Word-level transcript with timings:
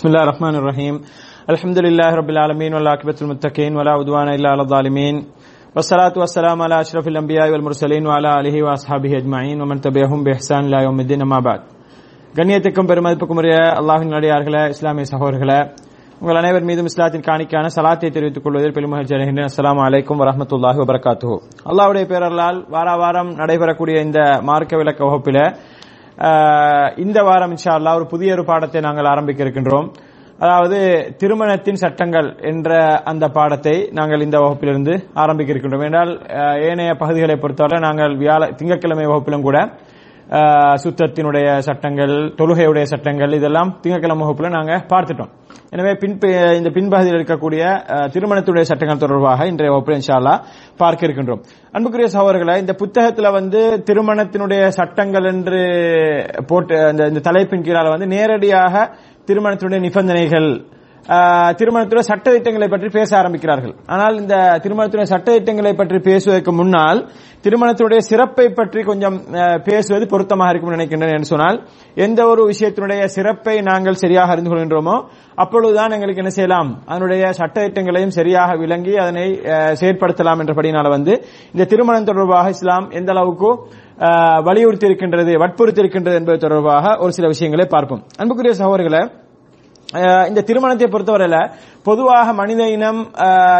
بسم 0.00 0.08
الله 0.08 0.22
الرحمن 0.22 0.54
الرحيم 0.56 0.94
الحمد 1.48 1.78
لله 1.78 2.10
رب 2.12 2.30
العالمين 2.30 2.72
والعاقبة 2.74 3.18
المتقين 3.22 3.72
ولا 3.72 3.92
عدوان 3.92 4.28
إلا 4.30 4.48
على 4.50 4.62
الظالمين 4.62 5.14
والصلاة 5.76 6.14
والسلام 6.16 6.58
على 6.62 6.76
أشرف 6.80 7.04
الأنبياء 7.08 7.46
والمرسلين 7.52 8.04
وعلى 8.06 8.28
آله 8.40 8.56
وأصحابه 8.62 9.12
أجمعين 9.16 9.56
ومن 9.62 9.76
تبعهم 9.80 10.20
بإحسان 10.24 10.62
إلى 10.64 10.78
يوم 10.86 10.98
الدين 11.00 11.20
أما 11.22 11.40
بعد 11.40 11.60
கண்ணியத்துக்கும் 12.34 12.88
பெருமதிப்புக்கும் 12.88 13.38
உரிய 13.42 13.52
அல்லாஹின் 13.80 14.10
நடிகார்களே 14.14 14.62
இஸ்லாமிய 14.72 15.04
சகோதரர்களே 15.12 15.60
உங்கள் 16.20 16.38
அனைவர் 16.40 16.66
மீதும் 16.68 16.88
இஸ்லாத்தின் 16.90 17.24
காணிக்கான 17.28 17.70
சலாத்தை 17.76 18.08
தெரிவித்துக் 18.10 18.44
கொள்வதில் 18.44 18.74
பெருமகிழ்ச்சி 18.76 19.14
அடைகின்றேன் 19.16 19.48
அஸ்லாம் 19.50 19.80
வலைக்கும் 19.82 20.20
வரமத்துல்லாஹி 20.22 20.78
வபரகாத்து 20.82 21.32
அல்லாவுடைய 21.70 22.04
பேரர்களால் 22.12 22.58
வார 22.74 22.88
வாரம் 23.02 23.30
நடைபெறக்கூடிய 23.40 23.96
இந்த 24.06 24.18
மார்க்க 24.48 24.80
விளக்க 24.80 25.00
வகுப்பில 25.08 25.38
ஆஹ், 25.46 25.54
இந்த 27.05 27.19
வாரம் 27.27 27.53
இன்ஷா 27.55 27.73
அல்லாஹ் 27.77 27.97
ஒரு 27.99 28.07
புதிய 28.13 28.31
ஒரு 28.37 28.43
பாடத்தை 28.49 28.81
நாங்கள் 28.87 29.11
ஆரம்பிக்க 29.11 29.43
இருக்கின்றோம். 29.45 29.87
அதாவது 30.43 30.77
திருமணத்தின் 31.21 31.79
சட்டங்கள் 31.83 32.27
என்ற 32.51 32.69
அந்த 33.11 33.25
பாடத்தை 33.37 33.73
நாங்கள் 33.99 34.25
இந்த 34.25 34.37
வகுப்பிலிருந்து 34.43 34.93
ஆரம்பிக்க 35.23 35.53
இருக்கின்றோம். 35.53 35.85
என்றால் 35.87 36.11
ஏனைய 36.69 36.93
பகுதிகளை 37.03 37.35
பொறுத்தவரை 37.43 37.79
நாங்கள் 37.87 38.13
வியாழ 38.21 38.41
திங்கட்கிழமை 38.59 39.05
வகுப்பிலும் 39.11 39.47
கூட 39.47 39.57
சுத்தத்தினுடைய 40.83 41.47
சட்டங்கள் 41.67 42.13
தொழுகையுடைய 42.39 42.85
சட்டங்கள் 42.91 43.31
இதெல்லாம் 43.37 43.71
திங்கட்கிழமை 43.83 44.23
வகுப்புல 44.25 44.51
நாங்க 44.57 44.73
பார்த்துட்டோம். 44.91 45.31
எனவே 45.75 45.91
பின் 46.01 46.15
இந்த 46.59 46.69
பின்பகுதியில் 46.77 47.17
இருக்கக்கூடிய 47.19 47.63
திருமணத்துடைய 48.13 48.63
சட்டங்கள் 48.69 49.01
தொடர்பாக 49.03 49.47
இன்றைய 49.51 49.71
வகுப்பு 49.73 49.97
இன்ஷால்லா 49.97 50.33
பார்க்க 50.81 51.07
இருக்கின்றோம். 51.07 51.41
அன்புக்குரிய 51.75 52.09
சகோதரர்களை 52.15 52.55
இந்த 52.63 52.75
புத்தகத்துல 52.81 53.31
வந்து 53.39 53.61
திருமணத்தினுடைய 53.89 54.63
சட்டங்கள் 54.79 55.29
என்று 55.33 55.61
போட்டு 56.51 56.77
அந்த 56.91 57.07
இந்த 57.13 57.23
தலைப்பின் 57.29 57.65
கீழால 57.67 57.93
வந்து 57.95 58.09
நேரடியாக 58.15 58.73
திருமணத்தினுடைய 59.29 59.81
நிபந்தனைகள் 59.87 60.49
ஆஹ், 61.09 61.51
திருமணத்துடைய 61.59 62.05
சட்ட 62.07 62.27
திட்டங்களை 62.33 62.67
பற்றி 62.67 62.89
பேச 62.89 63.09
ஆரம்பிக்கிறார்கள். 63.19 63.73
ஆனால் 63.87 64.15
இந்த 64.19 64.35
திருமணத்துடைய 64.63 65.07
சட்ட 65.11 65.27
திட்டங்களை 65.35 65.73
பற்றி 65.73 65.99
பேசுவதற்கு 66.07 66.51
முன்னால் 66.59 66.99
திருமணத்தினுடைய 67.45 68.01
சிறப்பை 68.09 68.45
பற்றி 68.51 68.79
கொஞ்சம் 68.83 69.15
பேசுவது 69.65 70.05
பொருத்தமாக 70.11 70.51
இருக்கும் 70.51 70.73
நினைக்கின்றேன் 70.75 71.13
என்று 71.15 71.29
சொன்னால் 71.31 71.57
எந்த 71.97 72.21
ஒரு 72.31 72.41
விஷயத்தினுடைய 72.49 73.05
சிறப்பை 73.15 73.55
நாங்கள் 73.69 74.01
சரியாக 74.03 74.33
அறிந்து 74.33 74.51
கொள்கின்றோமோ 74.51 74.95
அப்பொழுதுதான் 75.37 75.95
எங்களுக்கு 75.95 76.23
என்ன 76.23 76.33
செய்யலாம்? 76.35 76.69
அதனுடைய 76.91 77.31
சட்ட 77.39 77.57
திட்டங்களையும் 77.65 78.15
சரியாக 78.19 78.57
விளங்கி 78.63 78.93
அதனை 79.03 79.25
செயற்படுத்தலாம் 79.81 80.41
என்றபடினால 80.43 80.89
வந்து 80.89 81.15
இந்த 81.53 81.67
திருமணம் 81.71 82.09
தொடர்பாக 82.11 82.53
இஸ்லாம் 82.55 82.87
எந்த 82.91 83.11
அளவுக்கு 83.15 83.51
வலியுறுத்தி 84.45 84.85
இருக்கின்றது 84.85 85.33
வற்புறுத்தி 85.41 85.83
இருக்கின்றது 85.83 86.19
என்பது 86.19 86.39
தொடர்பாக 86.39 86.95
ஒரு 87.03 87.11
சில 87.11 87.27
விஷயங்களை 87.27 87.67
பார்ப்போம். 87.67 88.03
அன்புக்குரிய 88.19 88.53
சகோதரர்களை 88.61 89.01
இந்த 90.29 90.41
திருமணத்தை 90.41 90.87
பொறுத்தவரையில 90.87 91.37
பொதுவாக 91.83 92.33
மனித 92.33 92.63
இனம் 92.69 92.99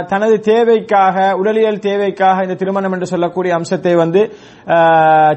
தனது 0.08 0.40
தேவைக்காக 0.40 1.36
உடலியல் 1.36 1.80
தேவைக்காக 1.80 2.44
இந்த 2.44 2.56
திருமணம் 2.56 2.94
என்று 2.94 3.06
சொல்லக்கூடிய 3.06 3.54
அம்சத்தை 3.56 3.94
வந்து 3.96 4.22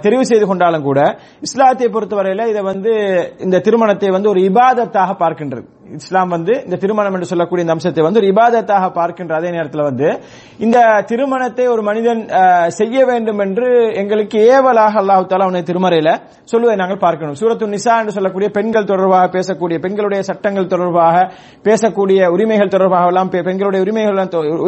தெரிவு 0.00 0.24
செய்து 0.30 0.46
கொண்டாலும் 0.46 0.82
கூட 0.82 1.00
இஸ்லாத்தை 1.40 1.88
பொறுத்தவரையில 1.88 2.46
இதை 2.46 2.62
வந்து 2.62 2.92
இந்த 3.38 3.60
திருமணத்தை 3.60 4.10
வந்து 4.10 4.28
ஒரு 4.28 4.42
இபாதத்தாக 4.50 5.12
பார்க்கின்றது. 5.24 5.66
இஸ்லாம் 5.98 6.28
வந்து 6.28 6.54
இந்த 6.64 6.76
திருமணம் 6.76 7.14
என்று 7.16 7.28
சொல்லக்கூடிய 7.30 7.64
இந்த 7.64 7.74
அம்சத்தை 7.74 8.02
வந்து 8.04 8.20
ஒரு 8.20 8.28
இபாதத்தாக 8.32 8.86
பார்க்கின்ற 8.92 9.32
அதே 9.36 9.50
நேரத்தில் 9.50 9.82
வந்து 9.82 10.08
இந்த 10.58 10.78
திருமணத்தை 11.10 11.64
ஒரு 11.66 11.82
மனிதன் 11.82 12.22
செய்ய 12.78 13.04
வேண்டும் 13.04 13.40
என்று 13.44 13.68
எங்களுக்கு 14.02 14.38
ஏவலாக 14.48 14.94
அல்லாஹு 15.02 15.26
தாலா 15.30 15.46
அவனை 15.48 15.62
திருமறையில 15.62 16.10
சொல்லுவதை 16.52 16.76
நாங்கள் 16.76 17.02
பார்க்கணும். 17.04 17.36
சூரத்து 17.40 17.66
நிசா 17.66 17.94
என்று 18.00 18.12
சொல்லக்கூடிய 18.12 18.48
பெண்கள் 18.50 18.88
தொடர்பாக 18.90 19.26
பேசக்கூடிய 19.28 19.76
பெண்களுடைய 19.78 20.20
சட்டங்கள் 20.22 20.66
தொடர்பாக 20.66 21.16
பேசக்கூடிய 21.64 22.28
உரிமைகள் 22.34 22.72
தொடர்பாக 22.74 23.10
எல்லாம் 23.12 23.30
பெண்களுடைய 23.48 23.82
உரிமைகள் 23.86 24.18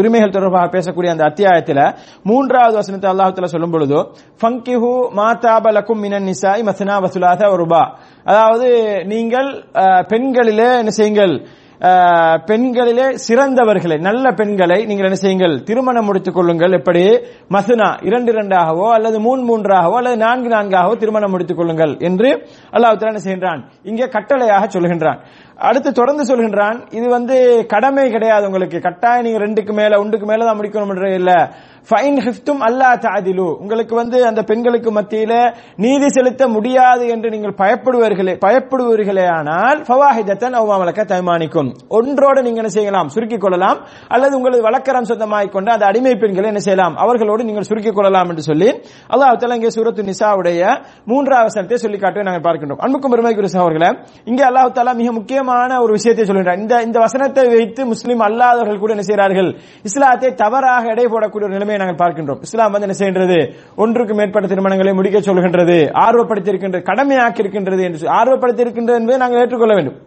உரிமைகள் 0.00 0.34
தொடர்பாக 0.36 0.68
பேசக்கூடிய 0.68 1.12
அந்த 1.14 1.24
அத்தியாயத்தில் 1.24 1.82
மூன்றாவது 2.22 2.76
வசனத்தை 2.76 3.10
அல்லாஹு 3.12 3.34
தாலா 3.38 3.52
சொல்லும் 3.54 3.74
பொழுது 3.76 4.00
ஃபங்கிஹு 4.42 4.92
மாதாபலக்கும் 5.20 6.02
மினன் 6.04 6.28
நிசாய் 6.30 6.66
மசனா 6.70 6.96
வசுலாத 7.06 7.50
ஒருபா 7.52 7.82
அதாவது 8.26 8.68
நீங்கள் 9.04 9.48
பெண்களிலே 10.08 10.68
என்ன 10.78 10.90
செய்யுங்கள் 10.90 11.34
பெண்களிலே 12.48 13.06
சிறந்தவர்களை 13.26 13.96
நல்ல 14.06 14.30
பெண்களை 14.38 14.78
நீங்கள் 14.88 15.08
என்ன 15.08 15.18
செய்யுங்கள்? 15.22 15.54
திருமணம் 15.68 16.06
முடித்துக் 16.08 16.36
கொள்ளுங்கள். 16.36 16.76
எப்படி? 16.78 17.04
மசுனா 17.54 17.88
இரண்டு 18.08 18.30
இரண்டாகவோ 18.32 18.86
அல்லது 18.96 19.20
மூன்று 19.26 19.44
மூன்றாகவோ 19.50 19.96
அல்லது 20.00 20.16
நான்கு 20.16 20.50
நான்காகவோ 20.56 20.96
திருமணம் 21.02 21.30
முடித்துக் 21.30 21.60
கொள்ளுங்கள் 21.60 21.94
என்று 22.08 22.30
அல்லாஹ் 22.76 23.08
என்ன 23.12 23.22
செய்கின்றான்? 23.26 23.62
இங்கே 23.90 24.08
கட்டளையாக 24.16 24.64
சொல்கின்றான். 24.76 25.20
அடுத்து 25.68 25.90
தொடர்ந்து 25.92 26.24
சொல்கின்றான் 26.30 26.78
இது 26.98 27.06
வந்து 27.16 27.36
கடமை 27.74 28.10
கிடையாது 28.16 28.46
உங்களுக்கு. 28.48 28.78
கட்டாயம் 28.88 29.24
நீங்க 29.26 29.38
ரெண்டுக்கு 29.46 29.72
மேல 29.80 29.98
ஒன்றுக்கு 30.02 30.26
மேல 30.30 30.46
தான் 30.48 30.58
முடிக்கணும் 30.58 31.14
இல்ல. 31.20 31.32
ஃபைன் 31.90 32.16
ஹிஃப்தும் 32.26 32.62
அல்லா 32.66 32.88
தாதிலு 33.04 33.48
உங்களுக்கு 33.62 33.94
வந்து 34.00 34.18
அந்த 34.26 34.40
பெண்களுக்கு 34.48 34.90
மத்தியில 34.96 35.34
நீதி 35.84 36.08
செலுத்த 36.16 36.48
முடியாது 36.54 37.04
என்று 37.14 37.28
நீங்கள் 37.34 37.54
பயப்படுவீர்களே 37.60 38.34
பயப்படுவீர்களே 38.44 39.26
ஆனால் 39.36 39.78
ஃபவாஹிதத்தன் 39.88 40.58
அவ்வாமலக்க 40.60 41.04
தைமானிக்கும் 41.12 41.65
ஒன்றோடு 41.98 42.40
நீங்க 42.46 42.60
என்ன 42.62 42.72
செய்யலாம்? 42.76 43.08
சுருக்கிக் 43.14 43.44
கொள்ளலாம். 43.44 43.78
அல்லது 44.14 44.34
உங்களது 44.38 44.62
வழக்கரம் 44.68 45.08
சொந்தமாய் 45.10 45.52
கொண்டு 45.56 45.70
அந்த 45.74 45.84
அடிமை 45.90 46.14
பெண்களை 46.22 46.48
என்ன 46.52 46.62
செய்யலாம்? 46.66 46.94
அவர்களோடு 47.04 47.48
நீங்கள் 47.48 47.68
சுருக்கிக் 47.70 47.96
கொள்ளலாம் 47.98 48.28
என்று 48.32 48.44
சொல்லி 48.50 48.68
அல்லாஹ் 49.14 49.38
தஆலா 49.42 49.58
இங்கே 49.60 49.72
சூரத்து 49.76 50.08
நிசாவுடைய 50.10 50.62
மூன்றாவது 51.12 51.48
வசனத்தை 51.50 51.78
சொல்லி 51.84 51.98
காட்டுவதை 52.04 52.26
நாங்கள் 52.28 52.46
பார்க்கின்றோம். 52.48 52.80
அன்புக்கும் 52.86 53.12
பெருமைக்குரிய 53.14 53.52
சகோதரர்களே 53.56 53.90
இங்கே 54.30 54.44
அல்லாஹ் 54.50 54.72
தாலா 54.78 54.94
மிக 55.02 55.12
முக்கியமான 55.18 55.80
ஒரு 55.84 55.92
விஷயத்தை 55.98 56.24
சொல்கின்றார். 56.30 56.60
இந்த 56.64 56.74
இந்த 56.88 56.98
வசனத்தை 57.06 57.46
வைத்து 57.54 57.84
முஸ்லீம் 57.92 58.24
அல்லாதவர்கள் 58.28 58.82
கூட 58.82 58.92
என்ன 58.96 59.06
செய்கிறார்கள்? 59.10 59.50
இஸ்லாத்தை 59.90 60.30
தவறாக 60.42 60.92
எடை 60.94 61.06
போடக்கூடிய 61.14 61.48
ஒரு 61.48 61.56
நிலைமையை 61.56 61.78
நாங்கள் 61.84 62.00
பார்க்கின்றோம். 62.02 62.42
இஸ்லாம் 62.48 62.74
வந்து 62.74 62.88
என்ன 62.88 62.98
செய்கின்றது? 63.00 63.38
ஒன்றுக்கு 63.84 64.14
மேற்பட்ட 64.20 64.46
திருமணங்களை 64.54 64.94
முடிக்க 65.00 65.24
சொல்கின்றது 65.30 65.78
ஆர்வப்படுத்தி 66.06 66.52
இருக்கின்றது 66.52 66.88
கடமையாக்கி 66.90 67.42
இருக்கின்றது 67.44 67.82
என்று 67.88 68.12
ஆர்வப்படுத்தி 68.20 68.64
இருக்கின்றது 68.66 68.98
என்பதை 69.00 69.18
நாங்கள் 69.24 69.40
ஏற்றுக்கொள்ள 69.42 69.74
வேண்டும். 69.78 69.98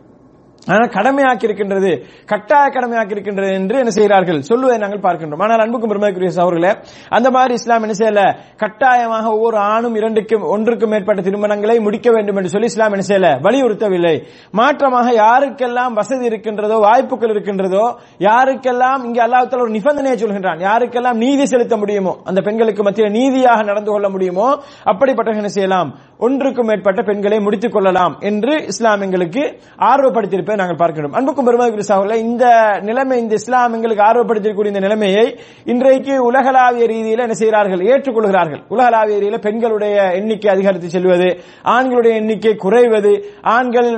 கடமையாக்கி 0.96 1.46
இருக்கின்றது 1.48 1.92
கட்டாய 2.32 2.66
கடமையாக்கி 2.76 3.14
இருக்கின்றது 3.16 3.52
என்று 3.60 3.76
என்ன 3.82 3.92
செய்கிறார்கள்? 3.98 4.40
சொல்லுவதை 4.50 4.78
நாங்கள் 4.84 5.04
பார்க்கின்றோம். 5.06 5.44
ஆனால் 5.46 5.64
அன்புக்கும் 5.64 5.92
பெருமைக்குரிய 5.94 6.32
சகோதரர்களே 6.38 6.72
அந்த 7.18 7.28
மாதிரி 7.36 7.54
இஸ்லாம் 7.60 7.86
என்ன 7.86 7.96
செய்யல? 8.02 8.24
கட்டாயமாக 8.64 9.26
ஒவ்வொரு 9.36 9.58
ஆணும் 9.74 9.96
இரண்டுக்கும் 10.00 10.46
ஒன்றுக்கும் 10.54 10.92
மேற்பட்ட 10.94 11.22
திருமணங்களை 11.28 11.78
முடிக்க 11.88 12.10
வேண்டும் 12.16 12.40
என்று 12.42 12.54
சொல்லி 12.56 12.72
இஸ்லாம் 12.74 12.96
என்ன 12.98 13.06
செய்யல? 13.12 13.30
வலியுறுத்தவில்லை. 13.48 14.16
மாற்றமாக 14.60 15.08
யாருக்கெல்லாம் 15.24 15.96
வசதி 16.00 16.26
இருக்கின்றதோ 16.32 16.78
வாய்ப்புகள் 16.88 17.34
இருக்கின்றதோ 17.36 17.86
யாருக்கெல்லாம் 18.28 19.02
இங்கே 19.08 19.24
அல்லாஹ் 19.26 19.58
ஒரு 19.66 19.76
நிபந்தனையை 19.78 20.16
சொல்கின்றான் 20.24 20.62
யாருக்கெல்லாம் 20.68 21.20
நீதி 21.24 21.46
செலுத்த 21.54 21.78
முடியுமோ 21.84 22.14
அந்த 22.30 22.40
பெண்களுக்கு 22.48 22.84
மத்தியில் 22.88 23.16
நீதியாக 23.20 23.64
நடந்து 23.72 23.92
கொள்ள 23.92 24.08
முடியுமோ 24.16 24.48
அப்படிப்பட்ட 24.92 25.38
என்ன 25.42 25.52
செய்யலாம்? 25.58 25.90
ஒன்றுக்கும் 26.26 26.68
மேற்பட்ட 26.70 27.02
பெண்களை 27.10 27.38
முடித்துக் 27.44 27.76
கொள்ளலாம் 27.76 28.16
என்று 28.30 28.54
இஸ்லாம் 28.72 29.04
எங்களுக்கு 29.06 29.44
ஆர்வப்படுத்தியிருப்பேன் 29.92 30.59
நாங்கள் 30.62 30.80
பார்க்கிறோம் 30.82 31.16
அன்புக்கும் 31.18 31.48
பெருமதிக்குரிய 31.48 31.88
சகோதரர்களே 31.90 32.18
இந்த 32.28 32.46
நிலைமை 32.88 33.16
இந்த 33.24 33.34
இஸ்லாம் 33.40 33.76
எங்களுக்கு 33.78 34.04
ஆர்வப்படுத்தக்கூடிய 34.08 34.74
இந்த 34.74 34.82
நிலைமையை 34.86 35.26
இன்றைக்கு 35.72 36.14
உலகளாவிய 36.30 36.86
ரீதியில் 36.92 37.24
என்ன 37.26 37.36
செய்கிறார்கள்? 37.42 37.82
ஏற்றுக்கொள்கிறார்கள். 37.92 38.62
உலகளாவிய 38.74 39.18
ரீதியில் 39.22 39.44
பெண்களுடைய 39.48 39.96
எண்ணிக்கை 40.20 40.50
அதிகரித்து 40.56 40.90
செல்வது 40.96 41.30
ஆண்களுடைய 41.76 42.14
எண்ணிக்கை 42.22 42.54
குறைவது 42.66 43.14
ஆண்கள் 43.56 43.90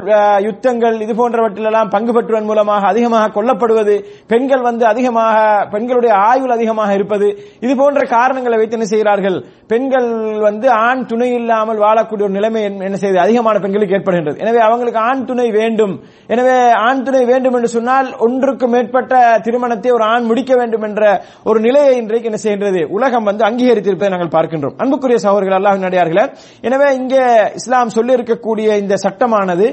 யுத்தங்கள் 0.48 0.98
இது 1.06 1.16
போன்றவற்றிலெல்லாம் 1.22 1.92
பங்கு 1.96 2.14
பெற்றுவதன் 2.18 2.50
மூலமாக 2.52 2.90
அதிகமாக 2.94 3.32
கொல்லப்படுவது 3.38 3.96
பெண்கள் 4.34 4.66
வந்து 4.70 4.86
அதிகமாக 4.92 5.38
பெண்களுடைய 5.74 6.14
ஆயுள் 6.30 6.56
அதிகமாக 6.58 6.92
இருப்பது 7.00 7.30
இது 7.66 7.74
போன்ற 7.82 8.02
காரணங்களை 8.16 8.58
வைத்து 8.62 8.78
என்ன 8.80 8.90
செய்கிறார்கள்? 8.94 9.40
பெண்கள் 9.74 10.10
வந்து 10.48 10.68
ஆண் 10.86 11.06
துணை 11.12 11.30
இல்லாமல் 11.40 11.84
வாழக்கூடிய 11.86 12.28
ஒரு 12.28 12.38
நிலைமை 12.40 12.62
என்ன 12.90 12.98
செய்து 13.04 13.20
அதிகமான 13.26 13.60
பெண்களுக்கு 13.66 13.96
ஏற்படுகின்றது. 13.98 14.38
எனவே 14.46 14.62
அவங்களுக்கு 14.68 15.00
ஆண் 15.10 15.28
துணை 15.30 15.48
வேண்டும். 15.60 15.94
எனவே 16.42 16.60
ஆண் 16.88 17.04
துணை 17.06 17.22
வேண்டும் 17.30 17.56
என்று 17.58 17.70
சொன்னால் 17.76 18.08
ஒன்றுக்கு 18.26 18.66
மேற்பட்ட 18.74 19.16
திருமணத்தை 19.46 19.90
ஒரு 19.98 20.04
ஆண் 20.12 20.28
முடிக்க 20.30 20.52
வேண்டும் 20.60 20.86
என்ற 20.88 21.02
ஒரு 21.50 21.60
நிலையை 21.66 21.92
இன்றைக்கு 22.02 22.30
என்ன 22.30 22.40
செய்கின்றது? 22.44 22.82
உலகம் 22.96 23.28
வந்து 23.30 23.44
அங்கீகரித்திருப்பதை 23.48 24.10
நாங்கள் 24.14 24.32
பார்க்கின்றோம். 24.36 24.76
அன்புக்குரிய 24.84 25.18
சகோதரர்கள் 25.26 25.58
அல்லாஹ் 25.60 25.84
நடிகார்களே 25.86 26.24
எனவே 26.68 26.88
இங்கே 27.00 27.24
இஸ்லாம் 27.60 27.94
சொல்லி 27.98 28.14
இருக்கக்கூடிய 28.18 28.78
இந்த 28.84 28.98
சட்டமானது 29.06 29.68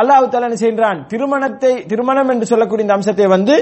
அல்லாஹு 0.00 0.28
தாலா 0.34 0.48
என்ன 0.50 0.58
செய்கின்றான்? 0.62 1.00
திருமணத்தை 1.12 1.72
திருமணம் 1.92 2.32
என்று 2.34 2.48
சொல்லக்கூடிய 2.52 2.86
இந்த 2.86 2.96
அம்சத்தை 2.98 3.28
வந்து 3.36 3.56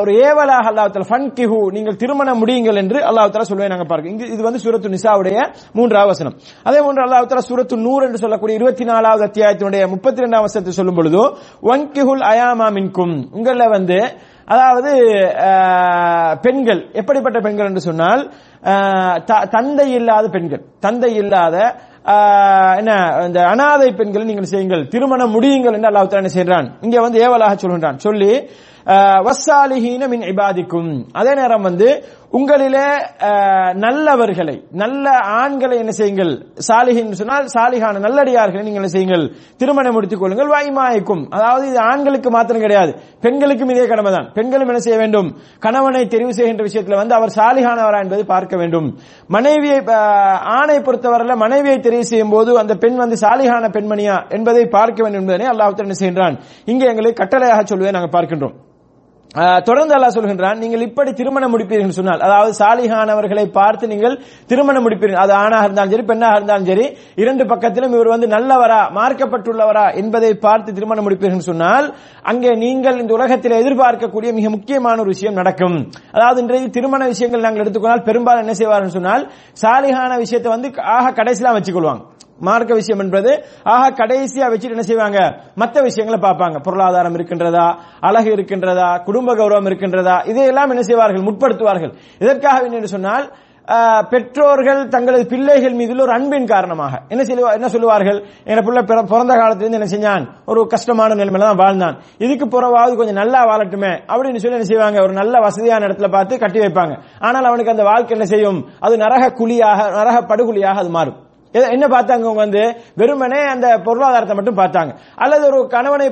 ஒரு 0.00 0.12
ஏவலாக 0.26 0.66
அல்லாஹ் 0.72 0.90
தாலா 0.96 1.08
ஃபன் 1.12 1.30
கிஹு 1.38 1.60
நீங்கள் 1.76 1.98
திருமணம் 2.02 2.40
முடியுங்கள் 2.42 2.80
என்று 2.82 2.98
அல்லாஹ் 3.10 3.32
தாலா 3.36 3.48
சொல்லுவதை 3.50 3.70
நாங்கள் 3.74 3.90
பார்க்கிறோம். 3.92 4.18
இது 4.34 4.42
வந்து 4.48 4.62
சூரத்து 4.64 4.94
நிசாவுடைய 4.96 5.38
மூன்றாவது 5.80 6.12
வசனம். 6.14 6.36
அதே 6.68 6.80
போன்று 6.86 7.04
அல்லாஹு 7.06 7.30
தாலா 7.34 7.46
சூரத்து 7.50 7.80
நூறு 7.86 8.02
என்று 8.08 8.22
சொல்லக்கூடிய 8.24 8.56
இருபத்தி 8.60 8.84
நாலாவது 8.92 9.24
அத்தியாயத்தினுடைய 9.30 9.82
முப்பத்தி 9.94 10.20
இரண்டாம் 10.22 10.44
வசனத்தை 10.48 10.74
சொல்லும் 10.80 10.98
பொழுது 10.98 11.22
வன்கிஹுல் 11.62 12.24
அயாமா 12.32 12.66
மின்கும். 12.68 13.14
உங்களில் 13.30 13.68
வந்து 13.68 13.98
அதாவது 14.46 14.92
பெண்கள் 16.40 16.80
எப்படிப்பட்ட 16.92 17.38
பெண்கள் 17.40 17.66
என்று 17.66 17.80
சொன்னால் 17.80 18.22
தந்தை 19.54 19.88
இல்லாத 19.98 20.26
பெண்கள். 20.36 20.62
தந்தை 20.86 21.12
இல்லாத 21.22 21.56
என்ன 22.80 22.92
இந்த 23.26 23.40
அனாதை 23.52 23.88
பெண்களை 23.98 24.24
நீங்கள் 24.30 24.50
செய்யுங்கள். 24.52 24.84
திருமணம் 24.94 25.34
முடியுங்கள் 25.36 25.76
என்று 25.76 25.90
அல்லாஹ் 25.90 26.20
என்ன 26.22 26.32
செய்கிறான்? 26.38 26.68
இங்க 26.86 26.96
வந்து 27.06 27.22
ஏவலாக 27.26 27.54
சொல்கின்றான். 27.62 28.02
சொல்லி 28.06 28.32
வசாலிஹீன 29.26 30.02
மின் 30.12 30.24
இபாதிக்கும். 30.30 30.92
அதே 31.20 31.32
நேரம் 31.38 31.66
வந்து 31.68 31.88
உங்களிலே 32.38 32.86
நல்லவர்களை 33.84 34.54
நல்ல 34.82 35.04
ஆண்களை 35.40 35.76
என்ன 35.82 35.92
செய்யுங்கள்? 35.98 36.32
சாலிஹின் 36.68 37.18
சொன்னால் 37.20 37.50
சாலிகான 37.54 38.00
நல்லடியார்களை 38.06 38.62
நீங்கள் 38.66 38.82
என்ன 38.82 38.90
செய்யுங்கள்? 38.94 39.24
திருமணம் 39.60 39.94
முடித்துக் 39.96 40.22
கொள்ளுங்கள். 40.22 40.50
வாய்மாய்க்கும். 40.54 41.22
அதாவது 41.36 41.64
இது 41.70 41.78
ஆண்களுக்கு 41.90 42.30
மாத்திரம் 42.36 42.64
கிடையாது. 42.64 42.92
பெண்களுக்கும் 43.24 43.72
இதே 43.74 43.84
கடமை 43.92 44.12
தான் 44.16 44.28
பெண்களும் 44.38 44.70
என்ன 44.72 44.82
செய்ய 44.86 44.98
வேண்டும்? 45.02 45.28
கணவனை 45.66 46.02
தெரிவு 46.14 46.32
செய்கின்ற 46.38 46.64
விஷயத்தில் 46.68 47.00
வந்து 47.02 47.16
அவர் 47.18 47.36
சாலிஹானவரா 47.38 48.00
என்பது 48.04 48.24
பார்க்க 48.34 48.49
வேண்டும். 48.56 48.88
மனைவியை 49.26 49.78
ஆணை 50.58 50.78
பொறுத்தவரையில 50.78 51.36
மனைவியை 51.36 51.78
தெரிவு 51.78 52.00
செய்யும் 52.00 52.30
போது 52.30 52.58
அந்த 52.58 52.74
பெண் 52.74 52.96
வந்து 52.96 53.16
சாலிகான 53.26 53.70
பெண்மணியா 53.76 54.28
என்பதை 54.28 54.66
பார்க்க 54.66 55.02
வேண்டும் 55.02 55.20
என்பதனை 55.20 55.46
அல்லாஹ் 55.52 55.76
என்ன 55.76 55.98
செய்கின்றான். 56.02 56.38
இங்கே 56.64 56.86
எங்களை 56.86 57.12
கட்டளையாக 57.12 57.64
சொல்வதை 57.64 57.92
நாங்கள் 57.92 58.14
பார்க்கின்றோம். 58.16 58.56
தொடர்ந்து 59.68 59.94
அல்லாஹ் 59.96 60.14
சொல்கின்றான் 60.14 60.60
நீங்கள் 60.62 60.84
இப்படி 60.86 61.10
திருமணம் 61.18 61.52
முடிப்பீர்கள் 61.54 61.96
சொன்னால் 61.98 62.22
அதாவது 62.26 62.52
சாலிகானவர்களை 62.60 63.44
பார்த்து 63.58 63.84
நீங்கள் 63.92 64.14
திருமணம் 64.50 64.84
முடிப்பீர்கள். 64.86 65.20
அது 65.24 65.32
ஆணாக 65.42 65.66
இருந்தாலும் 65.66 65.92
சரி 65.94 66.06
பெண்ணாக 66.10 66.38
இருந்தாலும் 66.38 66.68
சரி 66.70 66.86
இரண்டு 67.22 67.44
பக்கத்திலும் 67.52 67.94
இவர் 67.96 68.12
வந்து 68.14 68.28
நல்லவரா 68.34 68.80
மார்க்கப்பட்டுள்ளவரா 68.98 69.86
என்பதை 70.02 70.32
பார்த்து 70.46 70.76
திருமணம் 70.78 71.06
முடிப்பீர்கள் 71.08 71.48
சொன்னால் 71.50 71.88
அங்கே 72.32 72.52
நீங்கள் 72.64 73.00
இந்த 73.02 73.14
உலகத்தில் 73.18 73.58
எதிர்பார்க்கக்கூடிய 73.62 74.32
மிக 74.38 74.50
முக்கியமான 74.56 75.00
ஒரு 75.04 75.12
விஷயம் 75.14 75.38
நடக்கும். 75.40 75.78
அதாவது 76.16 76.40
இன்றைக்கு 76.44 76.76
திருமண 76.78 77.02
விஷயங்கள் 77.14 77.46
நாங்கள் 77.46 77.64
எடுத்துக்கொண்டால் 77.64 78.06
பெரும்பாலும் 78.08 78.44
என்ன 78.46 78.56
செய்வார்கள் 78.62 78.96
சொன்னால் 78.98 79.26
சாலிகான 79.62 80.18
விஷயத்தை 80.24 80.50
வந்து 80.56 80.70
ஆக 80.96 81.12
கடைசிலாம் 81.20 81.58
வச்சுக்கொள்வாங்க. 81.58 82.02
மார்க்க 82.40 82.74
விஷயம் 82.74 83.04
என்பது 83.04 83.44
ஆக 83.62 84.06
கடைசியா 84.06 84.48
வச்சுட்டு 84.52 84.70
என்ன 84.70 84.82
செய்வாங்க? 84.82 85.40
மற்ற 85.54 85.80
விஷயங்களை 85.80 86.30
பார்ப்பாங்க. 86.30 86.62
பொருளாதாரம் 86.62 87.16
இருக்கின்றதா? 87.16 87.74
அழகு 88.00 88.30
இருக்கின்றதா? 88.30 89.02
குடும்ப 89.02 89.34
கௌரவம் 89.34 89.66
இருக்கின்றதா? 89.66 90.28
இதையெல்லாம் 90.28 90.68
என்ன 90.68 90.82
செய்வார்கள்? 90.82 91.22
முற்படுத்துவார்கள். 91.22 91.94
இதற்காக 92.18 92.66
என்று 92.66 92.88
சொன்னால் 92.88 93.32
பெற்றோர்கள் 94.10 94.88
தங்களது 94.88 95.26
பிள்ளைகள் 95.26 95.72
மீது 95.72 96.02
ஒரு 96.02 96.12
அன்பின் 96.12 96.46
காரணமாக 96.46 97.02
என்ன 97.08 97.22
செய்வா 97.22 97.52
என்ன 97.52 97.68
சொல்லுவார்கள்? 97.68 98.24
என் 98.44 98.64
பிள்ளை 98.64 98.82
பிற- 98.82 99.02
பிறந்த 99.02 99.34
காலத்திலிருந்து 99.34 99.88
என்ன 99.88 100.08
செஞ்சான்? 100.08 100.28
ஒரு 100.46 100.66
கஷ்டமான 100.66 101.14
நிலைமையில 101.14 101.38
தான் 101.38 101.56
வாழ்ந்தான். 101.56 101.98
இதுக்கு 102.18 102.46
புறவாவது 102.46 102.96
கொஞ்சம் 102.96 103.14
நல்லா 103.14 103.44
வாழட்டுமே 103.44 104.00
அப்படின்னு 104.06 104.36
சொல்லி 104.36 104.56
என்ன 104.56 104.64
செய்வாங்க? 104.64 105.02
ஒரு 105.02 105.12
நல்ல 105.12 105.38
வசதியான 105.38 105.86
இடத்துல 105.86 106.10
பார்த்து 106.10 106.38
கட்டி 106.38 106.58
வைப்பாங்க. 106.58 106.98
ஆனால் 107.18 107.44
அவனுக்கு 107.44 107.70
அந்த 107.70 107.82
வாழ்க்கை 107.82 108.10
என்ன 108.10 108.24
செய்யும்? 108.24 108.68
அது 108.80 108.96
நரக 108.96 109.30
குழியாக 109.30 109.90
நரக 109.90 110.20
படுகுழியாக 110.20 110.78
அது 110.78 110.88
மாறும். 110.88 111.28
என்ன 111.52 111.84
பார்த்தாங்க 111.92 112.24
அவங்க 112.26 112.42
வந்து? 112.44 112.62
வெறுமனே 113.00 113.38
அந்த 113.52 113.66
பொருளாதாரத்தை 113.86 114.34
மட்டும் 114.38 114.58
பார்த்தாங்க. 114.60 114.92
அல்லது 115.24 115.44
ஒரு 115.50 115.60
கணவனை 115.72 116.06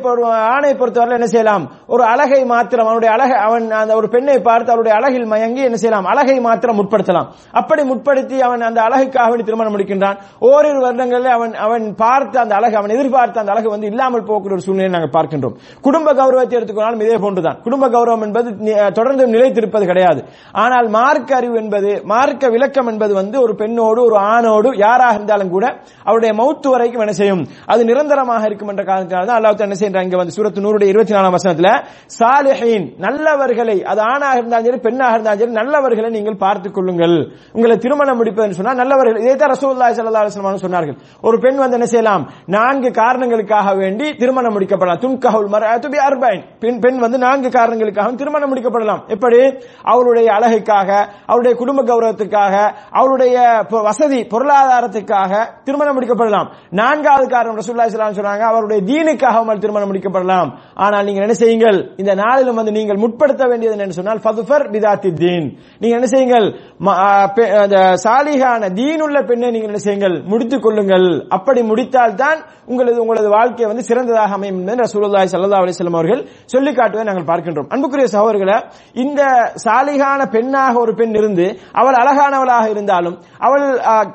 ஆணை 0.55 0.71
பொறுத்தவரை 0.81 1.15
என்ன 1.19 1.29
செய்யலாம்? 1.35 1.65
ஒரு 1.87 2.03
அழகை 2.13 2.41
மாத்திரம் 2.53 2.87
அவனுடைய 2.87 3.11
அழகை 3.17 3.37
அவன் 3.47 3.67
அந்த 3.81 3.93
ஒரு 3.95 4.09
பெண்ணை 4.15 4.37
பார்த்து 4.49 4.73
அவருடைய 4.73 4.95
அழகில் 4.99 5.29
மயங்கி 5.33 5.63
என்ன 5.69 5.79
செய்யலாம்? 5.83 6.09
அழகை 6.13 6.37
மாத்திரம் 6.47 6.79
முற்படுத்தலாம். 6.81 7.29
அப்படி 7.61 7.83
முற்படுத்தி 7.91 8.39
அவன் 8.47 8.67
அந்த 8.69 8.81
அழகுக்காக 8.87 9.29
வேண்டி 9.29 9.47
திருமணம் 9.51 9.75
முடிக்கின்றான். 9.77 10.19
ஓரிரு 10.51 10.81
வருடங்களில் 10.87 11.31
அவன் 11.37 11.55
அவன் 11.67 11.87
பார்த்த 12.03 12.41
அந்த 12.45 12.55
அழகு 12.59 12.77
அவன் 12.81 12.95
எதிர்பார்த்த 12.97 13.45
அந்த 13.45 13.55
அழகு 13.55 13.71
வந்து 13.75 13.91
இல்லாமல் 13.93 14.27
போகக்கூடிய 14.31 14.59
ஒரு 14.59 14.67
சூழ்நிலை 14.67 14.91
நாங்கள் 14.97 15.15
பார்க்கின்றோம். 15.19 15.57
குடும்ப 15.81 16.15
கௌரவத்தை 16.21 16.57
எடுத்துக்கொண்டாலும் 16.59 17.05
இதே 17.07 17.21
போன்றுதான். 17.27 17.61
குடும்ப 17.69 17.91
கௌரவம் 17.97 18.27
என்பது 18.29 18.49
தொடர்ந்து 18.99 19.27
நிலைத்திருப்பது 19.37 19.85
கிடையாது. 19.93 20.21
ஆனால் 20.65 20.89
மார்க்க 20.99 21.41
அறிவு 21.41 21.57
என்பது 21.63 21.93
மார்க்க 22.15 22.53
விளக்கம் 22.57 22.91
என்பது 22.95 23.15
வந்து 23.23 23.37
ஒரு 23.47 23.55
பெண்ணோடு 23.63 24.03
ஒரு 24.09 24.19
ஆணோடு 24.35 24.69
யாராக 24.85 25.27
இருந்தாலும் 25.29 25.55
கூட 25.57 25.67
அவருடைய 26.09 26.33
மௌத்து 26.41 26.69
வரைக்கும் 26.75 27.03
என்ன 27.05 27.15
செய்யும்? 27.21 27.43
அது 27.73 27.81
நிரந்தரமாக 27.91 28.43
இருக்கும் 28.49 28.71
என்ற 28.73 28.83
காரணத்தினால 28.91 29.27
தான் 29.31 29.39
அல்லாஹ் 29.39 29.67
என்ன 29.69 29.79
செய்யறாங்க 29.81 30.09
இங்க 30.09 30.19
வந்து 30.23 30.35
சூரத்து 30.37 30.65
நூறுடைய 30.67 30.89
இருபத்தி 30.93 31.15
நாலாம் 31.17 31.35
வசனத்துல 31.37 31.71
சாலிஹின் 32.19 32.87
நல்லவர்களை 33.07 33.77
அது 33.91 34.01
ஆணாக 34.13 34.39
இருந்தாலும் 34.41 34.67
சரி 34.69 34.81
பெண்ணாக 34.87 35.15
இருந்தாலும் 35.17 35.41
சரி 35.43 35.57
நல்லவர்களை 35.61 36.11
நீங்கள் 36.17 36.39
பார்த்துக் 36.45 36.77
கொள்ளுங்கள். 36.77 37.17
உங்களை 37.57 37.77
திருமணம் 37.85 38.19
முடிப்பதுன்னு 38.21 38.59
சொன்னா 38.59 38.75
நல்லவர்கள் 38.81 39.21
இதே 39.25 39.35
தான் 39.37 39.53
ரசூல்லா 39.55 39.91
சல்லா 39.99 40.23
அலைஹி 40.23 40.65
சொன்னார்கள். 40.67 40.97
ஒரு 41.29 41.37
பெண் 41.45 41.61
வந்து 41.63 41.77
என்ன 41.79 41.89
செய்யலாம்? 41.93 42.25
நான்கு 42.57 42.91
காரணங்களுக்காக 43.03 43.75
வேண்டி 43.83 44.07
திருமணம் 44.23 44.55
முடிக்கப்படலாம். 44.57 45.01
துன்கஹுல் 45.05 45.51
மர்அத்து 45.55 45.89
பி 45.95 46.01
அர்பைன். 46.09 46.43
பெண் 46.63 46.81
பெண் 46.85 46.99
வந்து 47.05 47.19
நான்கு 47.27 47.51
காரணங்களுக்காக 47.59 48.17
திருமணம் 48.23 48.51
முடிக்கப்படலாம். 48.53 49.03
எப்படி? 49.15 49.41
அவளுடைய 49.93 50.29
அழகுக்காக 50.37 50.91
அவருடைய 51.31 51.55
குடும்ப 51.61 51.83
கௌரவத்துக்காக 51.91 52.55
அவருடைய 53.01 53.37
வசதி 53.89 54.21
பொருளாதாரத்துக்காக 54.33 55.18
திருமணம் 55.67 55.97
முடிக்கப்படலாம். 55.97 56.49
நான்காவது 56.81 57.27
காரணம் 57.35 57.59
ரசூல்லா 57.61 57.87
இஸ்லாம் 57.89 58.09
அலைஹி 58.09 58.21
சொன்னாங்க 58.21 58.47
அவருடைய 58.51 58.81
தீனுக்காக 58.91 59.41
அவள் 59.43 59.63
திருமணம் 59.65 59.91
முடிக்கப்படலாம். 59.91 60.51
ஆனால் 60.85 61.07
நீங்கள் 61.09 61.25
என்ன 61.27 61.37
செய்யுங்கள்? 61.43 61.79
இந்த 62.03 62.13
நாளிலும் 62.23 62.59
வந்து 62.61 62.75
நீங்கள் 62.79 63.01
முற்படுத்த 63.05 63.49
வேண்டியது 63.51 63.77
என்னன்னு 63.77 63.99
சொன்னால் 64.01 64.23
ஃபதுஃபர் 64.27 64.67
பிதாத்தி 64.75 65.13
தீன். 65.23 65.49
நீங்க 65.81 65.95
என்ன 65.99 66.11
செய்யுங்கள்? 66.15 66.47
அந்த 67.65 67.79
சாலிகான 68.05 68.71
தீனுள்ள 68.79 69.19
பெண்ணை 69.31 69.51
நீங்கள் 69.57 69.73
என்ன 69.73 69.83
செய்யுங்கள்? 69.87 70.17
முடித்துக் 70.33 70.65
கொள்ளுங்கள். 70.67 71.09
அப்படி 71.39 71.61
முடித்தால் 71.73 72.19
தான் 72.23 72.41
உங்களது 72.73 72.99
உங்களது 73.03 73.29
வாழ்க்கை 73.37 73.67
வந்து 73.69 73.85
சிறந்ததாக 73.89 74.37
அமையும் 74.37 74.59
என்று 74.63 74.85
ரசூலுல்லாஹி 74.87 75.29
ஸல்லல்லாஹு 75.33 75.63
அலைஹி 75.65 75.77
வஸல்லம் 75.77 75.99
அவர்கள் 75.99 76.23
சொல்லி 76.53 76.71
காட்டுவதை 76.79 77.05
நாங்கள் 77.09 77.29
பார்க்கின்றோம். 77.31 77.69
அன்புக்குரிய 77.75 78.09
சகோதரர்களே 78.15 78.57
இந்த 79.03 79.23
சாலிகான 79.65 80.21
பெண்ணாக 80.35 80.75
ஒரு 80.85 80.93
பெண் 80.99 81.15
இருந்து 81.21 81.47
அவள் 81.81 81.97
அழகானவளாக 82.03 82.67
இருந்தாலும் 82.75 83.17
அவள் 83.47 83.65